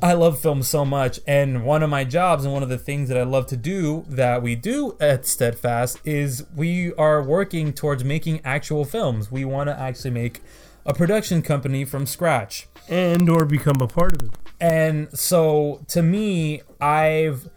I 0.02 0.14
love 0.14 0.40
films 0.40 0.66
so 0.66 0.86
much, 0.86 1.20
and 1.26 1.62
one 1.62 1.82
of 1.82 1.90
my 1.90 2.04
jobs 2.04 2.44
and 2.44 2.54
one 2.54 2.62
of 2.62 2.70
the 2.70 2.78
things 2.78 3.10
that 3.10 3.18
I 3.18 3.22
love 3.22 3.46
to 3.48 3.56
do 3.56 4.06
that 4.08 4.42
we 4.42 4.54
do 4.54 4.96
at 4.98 5.26
Steadfast 5.26 5.98
is 6.06 6.46
we 6.56 6.94
are 6.94 7.22
working 7.22 7.74
towards 7.74 8.02
making 8.02 8.40
actual 8.42 8.86
films. 8.86 9.30
We 9.30 9.44
want 9.44 9.68
to 9.68 9.78
actually 9.78 10.12
make 10.12 10.40
a 10.86 10.94
production 10.94 11.42
company 11.42 11.84
from 11.84 12.06
scratch. 12.06 12.66
and 12.88 13.28
or 13.28 13.44
become 13.44 13.80
a 13.80 13.86
part 13.86 14.20
of 14.20 14.28
it. 14.28 14.34
And 14.58 15.08
so 15.16 15.84
to 15.88 16.02
me, 16.02 16.62
I've 16.80 17.48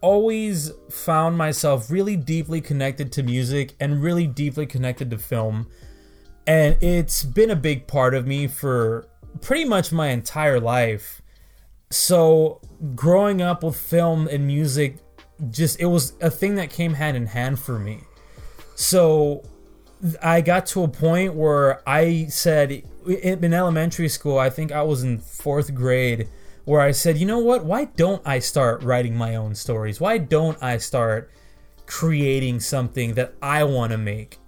always 0.00 0.72
found 0.90 1.36
myself 1.36 1.90
really 1.90 2.16
deeply 2.16 2.60
connected 2.60 3.12
to 3.12 3.22
music 3.22 3.74
and 3.78 4.02
really 4.02 4.26
deeply 4.26 4.66
connected 4.66 5.10
to 5.10 5.18
film. 5.18 5.68
And 6.46 6.76
it's 6.82 7.24
been 7.24 7.50
a 7.50 7.56
big 7.56 7.86
part 7.86 8.14
of 8.14 8.26
me 8.26 8.46
for 8.46 9.06
pretty 9.40 9.64
much 9.64 9.92
my 9.92 10.08
entire 10.08 10.58
life. 10.58 11.19
So 11.90 12.60
growing 12.94 13.42
up 13.42 13.64
with 13.64 13.76
film 13.76 14.28
and 14.28 14.46
music 14.46 14.98
just 15.50 15.80
it 15.80 15.86
was 15.86 16.12
a 16.20 16.30
thing 16.30 16.54
that 16.56 16.70
came 16.70 16.94
hand 16.94 17.16
in 17.16 17.26
hand 17.26 17.58
for 17.58 17.78
me. 17.78 18.02
So 18.76 19.42
I 20.22 20.40
got 20.40 20.66
to 20.66 20.84
a 20.84 20.88
point 20.88 21.34
where 21.34 21.82
I 21.88 22.26
said 22.26 22.82
in 23.06 23.52
elementary 23.52 24.08
school, 24.08 24.38
I 24.38 24.50
think 24.50 24.72
I 24.72 24.82
was 24.82 25.02
in 25.02 25.18
fourth 25.18 25.74
grade, 25.74 26.28
where 26.64 26.80
I 26.80 26.92
said, 26.92 27.18
you 27.18 27.26
know 27.26 27.38
what? 27.38 27.64
Why 27.64 27.86
don't 27.86 28.22
I 28.26 28.38
start 28.38 28.82
writing 28.82 29.16
my 29.16 29.34
own 29.34 29.54
stories? 29.54 30.00
Why 30.00 30.18
don't 30.18 30.62
I 30.62 30.78
start 30.78 31.30
creating 31.86 32.60
something 32.60 33.14
that 33.14 33.34
I 33.42 33.64
want 33.64 33.92
to 33.92 33.98
make? 33.98 34.38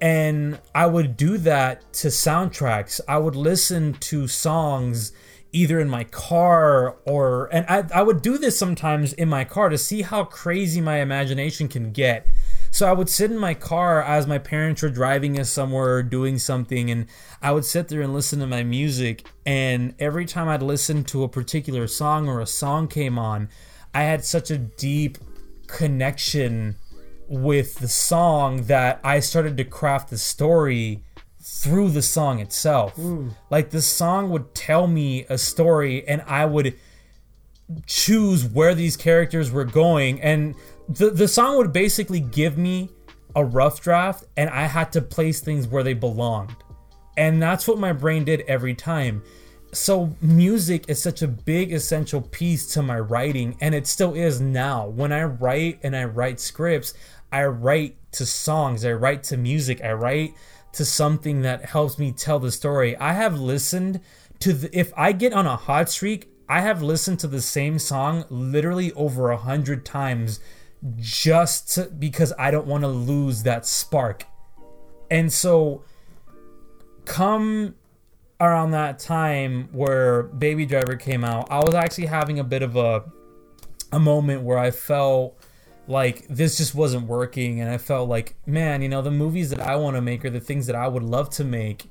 And 0.00 0.58
I 0.74 0.86
would 0.86 1.16
do 1.16 1.38
that 1.38 1.92
to 1.94 2.08
soundtracks. 2.08 3.00
I 3.06 3.18
would 3.18 3.36
listen 3.36 3.94
to 3.94 4.26
songs 4.26 5.12
either 5.52 5.78
in 5.78 5.88
my 5.88 6.04
car 6.04 6.96
or, 7.04 7.48
and 7.52 7.66
I, 7.68 7.84
I 7.94 8.02
would 8.02 8.22
do 8.22 8.38
this 8.38 8.58
sometimes 8.58 9.12
in 9.12 9.28
my 9.28 9.44
car 9.44 9.68
to 9.68 9.78
see 9.78 10.02
how 10.02 10.24
crazy 10.24 10.80
my 10.80 11.00
imagination 11.00 11.68
can 11.68 11.92
get. 11.92 12.26
So 12.70 12.88
I 12.88 12.94
would 12.94 13.10
sit 13.10 13.30
in 13.30 13.36
my 13.36 13.52
car 13.52 14.02
as 14.02 14.26
my 14.26 14.38
parents 14.38 14.80
were 14.80 14.88
driving 14.88 15.38
us 15.38 15.50
somewhere 15.50 15.96
or 15.96 16.02
doing 16.02 16.38
something, 16.38 16.90
and 16.90 17.06
I 17.42 17.52
would 17.52 17.66
sit 17.66 17.88
there 17.88 18.00
and 18.00 18.14
listen 18.14 18.40
to 18.40 18.46
my 18.46 18.62
music. 18.62 19.26
And 19.44 19.94
every 19.98 20.24
time 20.24 20.48
I'd 20.48 20.62
listen 20.62 21.04
to 21.04 21.22
a 21.22 21.28
particular 21.28 21.86
song 21.86 22.28
or 22.28 22.40
a 22.40 22.46
song 22.46 22.88
came 22.88 23.18
on, 23.18 23.50
I 23.92 24.04
had 24.04 24.24
such 24.24 24.50
a 24.50 24.56
deep 24.56 25.18
connection 25.66 26.76
with 27.28 27.74
the 27.76 27.88
song 27.88 28.62
that 28.64 29.00
I 29.04 29.20
started 29.20 29.58
to 29.58 29.64
craft 29.64 30.08
the 30.08 30.16
story 30.16 31.04
through 31.42 31.90
the 31.90 32.02
song 32.02 32.38
itself. 32.38 32.94
Hmm. 32.94 33.30
Like 33.50 33.70
the 33.70 33.82
song 33.82 34.30
would 34.30 34.54
tell 34.54 34.86
me 34.86 35.26
a 35.28 35.36
story, 35.36 36.06
and 36.06 36.22
I 36.22 36.46
would 36.46 36.74
choose 37.86 38.44
where 38.44 38.74
these 38.74 38.96
characters 38.96 39.50
were 39.50 39.64
going 39.64 40.20
and 40.20 40.54
the 40.88 41.10
the 41.10 41.28
song 41.28 41.56
would 41.56 41.72
basically 41.72 42.20
give 42.20 42.58
me 42.58 42.90
a 43.34 43.44
rough 43.44 43.80
draft 43.80 44.24
and 44.36 44.50
I 44.50 44.62
had 44.62 44.92
to 44.92 45.00
place 45.00 45.40
things 45.40 45.66
where 45.66 45.82
they 45.82 45.94
belonged. 45.94 46.56
And 47.16 47.42
that's 47.42 47.66
what 47.66 47.78
my 47.78 47.92
brain 47.92 48.24
did 48.24 48.40
every 48.42 48.74
time. 48.74 49.22
So 49.72 50.14
music 50.20 50.86
is 50.88 51.00
such 51.00 51.22
a 51.22 51.28
big 51.28 51.72
essential 51.72 52.20
piece 52.20 52.66
to 52.74 52.82
my 52.82 52.98
writing 52.98 53.56
and 53.60 53.74
it 53.74 53.86
still 53.86 54.14
is 54.14 54.40
now. 54.40 54.88
When 54.88 55.12
I 55.12 55.24
write 55.24 55.80
and 55.82 55.96
I 55.96 56.04
write 56.04 56.40
scripts, 56.40 56.92
I 57.30 57.44
write 57.44 57.96
to 58.12 58.26
songs, 58.26 58.84
I 58.84 58.92
write 58.92 59.22
to 59.24 59.38
music, 59.38 59.82
I 59.82 59.92
write 59.92 60.34
to 60.72 60.84
something 60.84 61.42
that 61.42 61.66
helps 61.66 61.98
me 61.98 62.12
tell 62.12 62.38
the 62.38 62.50
story. 62.50 62.96
I 62.96 63.12
have 63.12 63.38
listened 63.38 64.00
to 64.40 64.52
the 64.52 64.78
if 64.78 64.92
I 64.96 65.12
get 65.12 65.32
on 65.32 65.46
a 65.46 65.56
hot 65.56 65.90
streak, 65.90 66.30
I 66.48 66.60
have 66.60 66.82
listened 66.82 67.20
to 67.20 67.28
the 67.28 67.40
same 67.40 67.78
song 67.78 68.24
literally 68.28 68.92
over 68.92 69.30
a 69.30 69.36
hundred 69.36 69.84
times 69.84 70.40
just 70.98 71.74
to, 71.74 71.84
because 71.86 72.32
I 72.38 72.50
don't 72.50 72.66
want 72.66 72.82
to 72.82 72.88
lose 72.88 73.44
that 73.44 73.66
spark. 73.66 74.26
And 75.10 75.32
so, 75.32 75.84
come 77.04 77.76
around 78.40 78.72
that 78.72 78.98
time 78.98 79.68
where 79.72 80.24
Baby 80.24 80.66
Driver 80.66 80.96
came 80.96 81.22
out, 81.22 81.50
I 81.50 81.58
was 81.58 81.74
actually 81.74 82.06
having 82.06 82.38
a 82.38 82.44
bit 82.44 82.62
of 82.62 82.76
a 82.76 83.04
a 83.92 84.00
moment 84.00 84.42
where 84.42 84.58
I 84.58 84.70
felt 84.70 85.38
like 85.86 86.26
this 86.28 86.56
just 86.56 86.74
wasn't 86.74 87.06
working, 87.06 87.60
and 87.60 87.70
I 87.70 87.78
felt 87.78 88.08
like, 88.08 88.36
man, 88.46 88.82
you 88.82 88.88
know, 88.88 89.02
the 89.02 89.10
movies 89.10 89.50
that 89.50 89.60
I 89.60 89.76
want 89.76 89.96
to 89.96 90.00
make 90.00 90.24
or 90.24 90.30
the 90.30 90.40
things 90.40 90.66
that 90.66 90.76
I 90.76 90.88
would 90.88 91.02
love 91.02 91.30
to 91.30 91.44
make, 91.44 91.90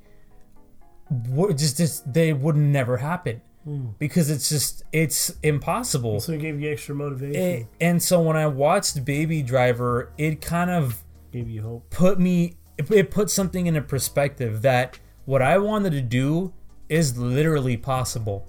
would 1.30 1.58
just 1.58 1.78
just 1.78 2.12
they 2.12 2.34
would 2.34 2.56
never 2.56 2.98
happen 2.98 3.42
hmm. 3.64 3.88
because 4.00 4.30
it's 4.30 4.50
just 4.50 4.84
it's 4.92 5.34
impossible. 5.44 6.20
So 6.20 6.34
it 6.34 6.40
gave 6.40 6.60
you 6.60 6.72
extra 6.72 6.96
motivation, 6.96 7.42
It- 7.42 7.68
and 7.80 8.02
so 8.02 8.22
when 8.22 8.38
I 8.38 8.48
watched 8.48 9.04
Baby 9.04 9.42
Driver, 9.42 10.12
it 10.18 10.42
kind 10.42 10.72
of 10.72 11.04
gave 11.32 11.50
you 11.50 11.62
hope. 11.62 11.90
put 11.90 12.20
me 12.20 12.58
it, 12.78 12.90
it 12.92 13.12
put 13.12 13.30
something 13.30 13.68
into 13.68 13.82
perspective 13.82 14.62
that 14.62 15.00
what 15.26 15.42
I 15.42 15.58
wanted 15.58 15.92
to 15.92 16.02
do 16.02 16.54
is 16.90 17.18
literally 17.18 17.78
possible. 17.78 18.48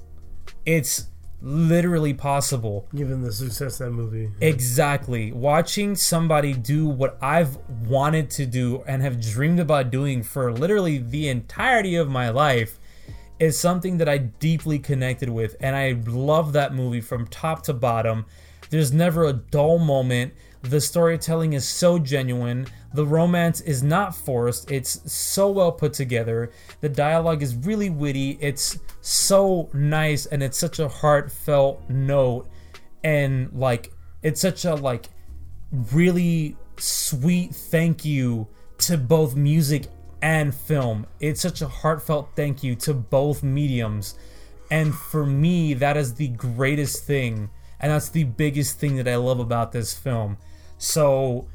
It's 0.66 1.08
literally 1.42 2.14
possible. 2.14 2.86
Given 2.94 3.22
the 3.22 3.32
success 3.32 3.80
of 3.80 3.86
that 3.86 3.92
movie, 3.92 4.30
Exactly. 4.40 5.32
Watching 5.32 5.96
somebody 5.96 6.54
do 6.54 6.86
what 6.86 7.18
I've 7.20 7.56
wanted 7.86 8.30
to 8.30 8.46
do 8.46 8.82
and 8.86 9.02
have 9.02 9.20
dreamed 9.20 9.60
about 9.60 9.90
doing 9.90 10.22
for 10.22 10.52
literally 10.52 10.98
the 10.98 11.28
entirety 11.28 11.96
of 11.96 12.08
my 12.08 12.30
life 12.30 12.78
is 13.38 13.58
something 13.58 13.98
that 13.98 14.08
I 14.08 14.18
deeply 14.18 14.78
connected 14.78 15.28
with, 15.28 15.56
and 15.60 15.74
I 15.74 16.00
love 16.06 16.52
that 16.52 16.74
movie 16.74 17.00
from 17.00 17.26
top 17.26 17.64
to 17.64 17.74
bottom. 17.74 18.24
There's 18.70 18.92
never 18.92 19.24
a 19.24 19.32
dull 19.32 19.78
moment. 19.78 20.32
The 20.62 20.80
storytelling 20.80 21.52
is 21.54 21.66
so 21.66 21.98
genuine. 21.98 22.68
The 22.94 23.06
romance 23.06 23.60
is 23.60 23.82
not 23.82 24.14
forced. 24.14 24.70
It's 24.70 25.10
so 25.10 25.50
well 25.50 25.72
put 25.72 25.94
together. 25.94 26.50
The 26.80 26.88
dialogue 26.88 27.42
is 27.42 27.54
really 27.54 27.90
witty. 27.90 28.38
It's 28.40 28.78
so 29.00 29.70
nice 29.72 30.26
and 30.26 30.42
it's 30.42 30.58
such 30.58 30.78
a 30.78 30.88
heartfelt 30.88 31.88
note 31.88 32.48
and 33.04 33.52
like 33.52 33.92
it's 34.22 34.40
such 34.40 34.64
a 34.64 34.74
like 34.74 35.08
really 35.92 36.56
sweet 36.78 37.54
thank 37.54 38.04
you 38.04 38.46
to 38.78 38.98
both 38.98 39.34
music 39.34 39.86
and 40.20 40.54
film. 40.54 41.06
It's 41.20 41.40
such 41.40 41.62
a 41.62 41.68
heartfelt 41.68 42.30
thank 42.36 42.62
you 42.62 42.74
to 42.76 42.94
both 42.94 43.42
mediums. 43.42 44.14
And 44.70 44.94
for 44.94 45.26
me, 45.26 45.74
that 45.74 45.96
is 45.96 46.14
the 46.14 46.28
greatest 46.28 47.04
thing. 47.04 47.50
And 47.80 47.90
that's 47.90 48.08
the 48.08 48.24
biggest 48.24 48.78
thing 48.78 48.96
that 48.96 49.08
I 49.08 49.16
love 49.16 49.40
about 49.40 49.72
this 49.72 49.92
film. 49.92 50.38
So 50.78 51.48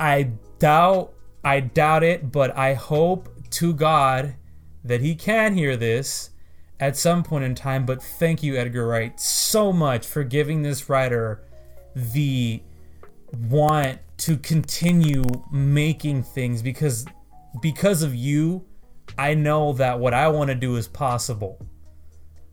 I 0.00 0.30
doubt, 0.64 1.12
I 1.44 1.60
doubt 1.60 2.02
it, 2.02 2.32
but 2.32 2.56
I 2.56 2.72
hope 2.72 3.28
to 3.50 3.74
God 3.74 4.36
that 4.82 5.02
he 5.02 5.14
can 5.14 5.54
hear 5.54 5.76
this 5.76 6.30
at 6.80 6.96
some 6.96 7.22
point 7.22 7.44
in 7.44 7.54
time. 7.54 7.84
But 7.84 8.02
thank 8.02 8.42
you, 8.42 8.56
Edgar 8.56 8.86
Wright, 8.86 9.20
so 9.20 9.74
much 9.74 10.06
for 10.06 10.24
giving 10.24 10.62
this 10.62 10.88
writer 10.88 11.44
the 11.94 12.62
want 13.50 13.98
to 14.16 14.38
continue 14.38 15.24
making 15.52 16.22
things 16.22 16.62
because 16.62 17.04
because 17.60 18.02
of 18.02 18.14
you, 18.14 18.64
I 19.18 19.34
know 19.34 19.74
that 19.74 20.00
what 20.00 20.14
I 20.14 20.28
want 20.28 20.48
to 20.48 20.54
do 20.54 20.76
is 20.76 20.88
possible. 20.88 21.58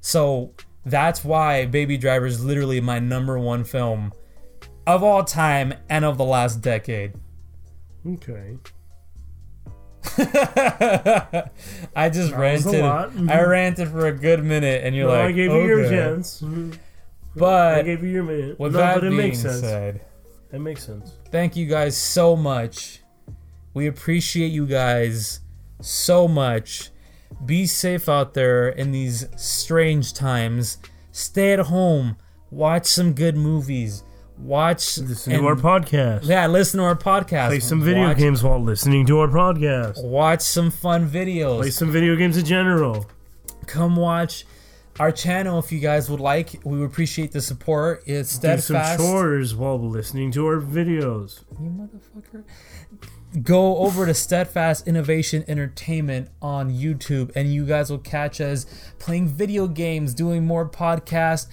So 0.02 0.54
that's 0.86 1.24
why 1.24 1.66
Baby 1.66 1.98
Driver 1.98 2.26
is 2.26 2.44
literally 2.44 2.82
my 2.82 3.00
number 3.00 3.40
one 3.40 3.64
film 3.64 4.12
of 4.86 5.02
all 5.02 5.24
time 5.24 5.76
and 5.90 6.04
of 6.04 6.18
the 6.18 6.26
last 6.26 6.60
decade. 6.60 7.14
Okay. 8.06 8.58
I 11.96 12.10
just 12.12 12.32
That 12.32 12.38
ranted. 12.38 12.84
I 12.84 13.42
ranted 13.44 13.90
for 13.90 14.08
a 14.08 14.12
good 14.12 14.44
minute, 14.44 14.84
and 14.84 14.96
you're 14.96 15.08
Well, 15.08 15.18
like, 15.18 15.30
I 15.30 15.32
gave 15.32 15.52
you 15.52 15.62
your 15.62 15.80
"Okay." 15.86 15.90
chance. 15.96 16.42
Mhm. 16.42 16.78
I 17.42 17.82
gave 17.84 18.04
you 18.04 18.10
your 18.10 18.24
minute. 18.24 18.60
with 18.60 18.74
no, 18.74 18.80
that 18.80 18.96
but 18.96 19.04
it 19.06 19.10
being 19.12 19.18
makes 19.22 19.40
sense. 19.40 19.60
said, 19.62 20.02
It 20.52 20.60
makes 20.60 20.84
sense. 20.86 21.14
thank 21.32 21.56
you 21.56 21.66
guys 21.68 21.96
so 21.96 22.36
much. 22.36 23.02
We 23.74 23.88
appreciate 23.88 24.50
you 24.52 24.66
guys 24.66 25.40
so 25.80 26.28
much. 26.28 26.90
Be 27.46 27.66
safe 27.66 28.10
out 28.10 28.34
there 28.34 28.68
in 28.70 28.92
these 28.92 29.28
strange 29.38 30.14
times. 30.14 30.78
Stay 31.12 31.54
at 31.54 31.60
home. 31.60 32.18
Watch 32.50 32.86
some 32.88 33.14
good 33.14 33.38
movies. 33.38 34.04
Watch 34.42 34.98
Listen 34.98 35.34
and- 35.34 35.42
to 35.42 35.48
our 35.48 35.56
podcast. 35.56 36.26
yeah, 36.26 36.48
listen 36.48 36.80
to 36.80 36.84
our 36.86 36.96
podcast. 36.96 37.48
Play 37.50 37.60
some 37.60 37.82
video 37.82 38.08
watch, 38.08 38.18
games 38.18 38.44
while 38.44 38.60
listening 38.62 39.06
to 39.08 39.20
our 39.20 39.28
podcast. 39.28 40.04
Watch 40.04 40.42
some 40.42 40.72
fun 40.72 41.10
videos. 41.10 41.60
Play 41.60 41.70
some 41.72 41.92
video 41.92 42.16
games 42.16 42.38
in 42.38 42.46
general. 42.46 43.06
come 43.68 43.96
watch 43.96 44.46
our 45.00 45.12
channel 45.12 45.60
if 45.60 45.72
you 45.72 45.80
guys 45.80 46.10
would 46.10 46.20
like. 46.20 46.60
We 46.66 46.80
would 46.80 46.86
appreciate 46.86 47.32
the 47.32 47.42
support. 47.42 48.04
It's 48.06 48.32
steadfast. 48.32 48.98
Do 48.98 49.04
some 49.04 49.12
chores 49.14 49.56
while 49.56 49.80
listening 49.80 50.32
to 50.32 50.46
our 50.48 50.60
videos. 50.60 51.42
You 51.62 51.70
motherfucker. 51.70 52.44
Go 53.44 53.78
over 53.78 54.06
to 54.06 54.14
Steadfast 54.14 54.86
Innovation 54.90 55.46
Entertainment 55.48 56.28
on 56.42 56.70
YouTube, 56.70 57.32
and 57.36 57.54
you 57.54 57.66
guys 57.66 57.90
will 57.90 57.98
catch 58.00 58.42
us 58.42 58.66
playing 59.00 59.30
video 59.30 59.68
games, 59.68 60.14
doing 60.14 60.46
more 60.46 60.68
podcasts, 60.68 61.48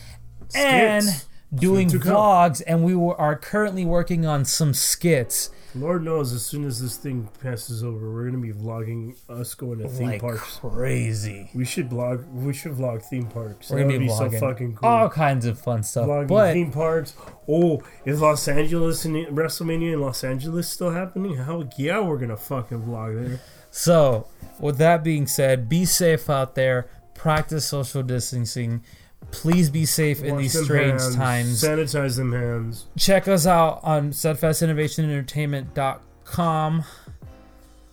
and 0.57 1.05
Skits. 1.05 1.27
Doing 1.55 1.89
Soon 1.89 2.01
to 2.01 2.07
come. 2.07 2.15
vlogs. 2.15 2.63
And 2.67 2.85
we 2.85 2.95
were, 2.95 3.17
are 3.17 3.37
currently 3.37 3.85
working 3.85 4.27
on 4.27 4.45
some 4.45 4.75
skits. 4.75 5.51
Lord 5.75 6.03
knows, 6.03 6.33
as 6.33 6.45
soon 6.45 6.65
as 6.65 6.81
this 6.81 6.97
thing 6.97 7.29
passes 7.43 7.85
over, 7.85 8.11
we're 8.13 8.25
gonna 8.25 8.39
be 8.39 8.53
vlogging 8.53 9.15
us 9.29 9.55
going 9.55 9.79
to 9.81 9.89
theme 9.89 10.09
like 10.09 10.21
parks. 10.23 10.57
crazy. 10.63 11.51
We 11.55 11.67
should 11.67 11.91
vlog. 11.91 12.27
We 12.33 12.55
should 12.55 12.73
vlog 12.73 13.03
theme 13.03 13.27
parks. 13.27 13.71
We're 13.71 13.81
gonna 13.81 13.99
be 13.99 13.99
be 13.99 14.09
so 14.09 14.29
vlogging 14.29 14.41
fucking 14.41 14.77
cool. 14.77 14.89
all 14.89 15.11
kinds 15.11 15.45
of 15.45 15.59
fun 15.61 15.83
stuff. 15.83 16.09
Vlogging 16.09 16.29
but 16.29 16.53
theme 16.55 16.73
parks. 16.73 17.15
Oh, 17.47 17.83
is 18.07 18.21
Los 18.23 18.49
Angeles 18.49 19.05
and 19.05 19.15
WrestleMania 19.29 19.93
in 19.93 20.01
Los 20.01 20.25
Angeles 20.25 20.69
still 20.69 20.91
happening? 20.91 21.37
Hell 21.37 21.69
yeah, 21.77 22.01
we're 22.01 22.19
gonna 22.19 22.37
fucking 22.37 22.83
vlog 22.83 23.23
there. 23.29 23.41
So, 23.71 24.27
with 24.59 24.79
that 24.79 25.05
being 25.05 25.27
said, 25.27 25.69
be 25.69 25.85
safe 25.85 26.31
out 26.31 26.55
there. 26.55 26.89
Practice 27.15 27.67
social 27.67 28.03
distancing. 28.03 28.83
Please 29.31 29.69
be 29.71 29.85
safe 29.85 30.23
in 30.23 30.37
these 30.39 30.59
strange 30.59 31.01
hands, 31.01 31.15
times. 31.17 31.63
Sanitize 31.63 32.17
them 32.17 32.33
hands. 32.33 32.87
Check 32.97 33.29
us 33.29 33.47
out 33.47 33.81
on 33.83 34.11
steadfastinnovationentertainment.com 34.13 36.85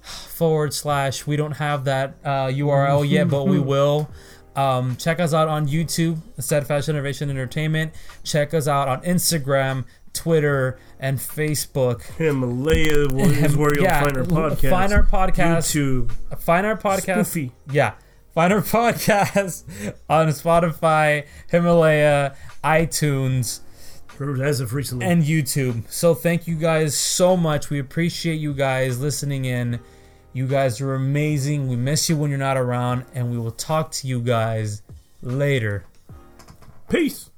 forward 0.02 0.74
slash. 0.74 1.28
We 1.28 1.36
don't 1.36 1.52
have 1.54 1.86
that 1.86 2.16
uh, 2.24 2.48
URL 2.48 3.08
yet, 3.08 3.30
but 3.30 3.48
we 3.48 3.60
will. 3.74 4.10
Um, 4.56 4.96
check 4.96 5.20
us 5.20 5.34
out 5.34 5.50
on 5.50 5.68
YouTube, 5.68 6.20
Steadfast 6.40 6.88
Innovation 6.88 7.30
Entertainment. 7.30 7.94
Check 8.24 8.54
us 8.54 8.70
out 8.70 8.88
on 8.88 9.02
Instagram, 9.02 9.84
Twitter, 10.14 10.80
and 10.98 11.18
Facebook. 11.18 12.04
Himalaya 12.18 13.08
is 13.10 13.58
where 13.58 13.74
you'll 13.76 13.84
Yeah, 13.84 14.02
find 14.02 14.16
our 14.18 14.24
podcast. 14.24 14.70
Find 14.70 14.94
our 14.94 15.04
podcast. 15.04 15.76
YouTube. 15.76 16.14
Find 16.40 16.66
our 16.66 16.78
podcast. 16.78 17.18
Spoofy. 17.18 17.52
Yeah. 17.70 17.96
Find 18.36 18.54
our 18.54 18.62
podcast 18.62 19.64
on 20.10 20.28
Spotify, 20.28 21.26
Himalaya, 21.50 22.36
iTunes, 22.64 23.62
As 24.44 24.60
of 24.60 24.74
recently. 24.74 25.06
and 25.06 25.24
YouTube. 25.24 25.90
So 25.90 26.14
thank 26.14 26.46
you 26.46 26.56
guys 26.56 26.96
so 26.98 27.36
much. 27.38 27.70
We 27.70 27.80
appreciate 27.80 28.36
you 28.36 28.54
guys 28.54 29.00
listening 29.00 29.46
in. 29.46 29.80
You 30.34 30.48
guys 30.48 30.82
are 30.82 30.94
amazing. 30.94 31.70
We 31.70 31.78
miss 31.78 32.10
you 32.10 32.18
when 32.18 32.30
you're 32.30 32.38
not 32.38 32.58
around, 32.58 33.06
and 33.14 33.32
we 33.32 33.38
will 33.38 33.52
talk 33.52 33.92
to 33.92 34.08
you 34.08 34.20
guys 34.22 34.82
later. 35.22 35.86
Peace. 36.90 37.30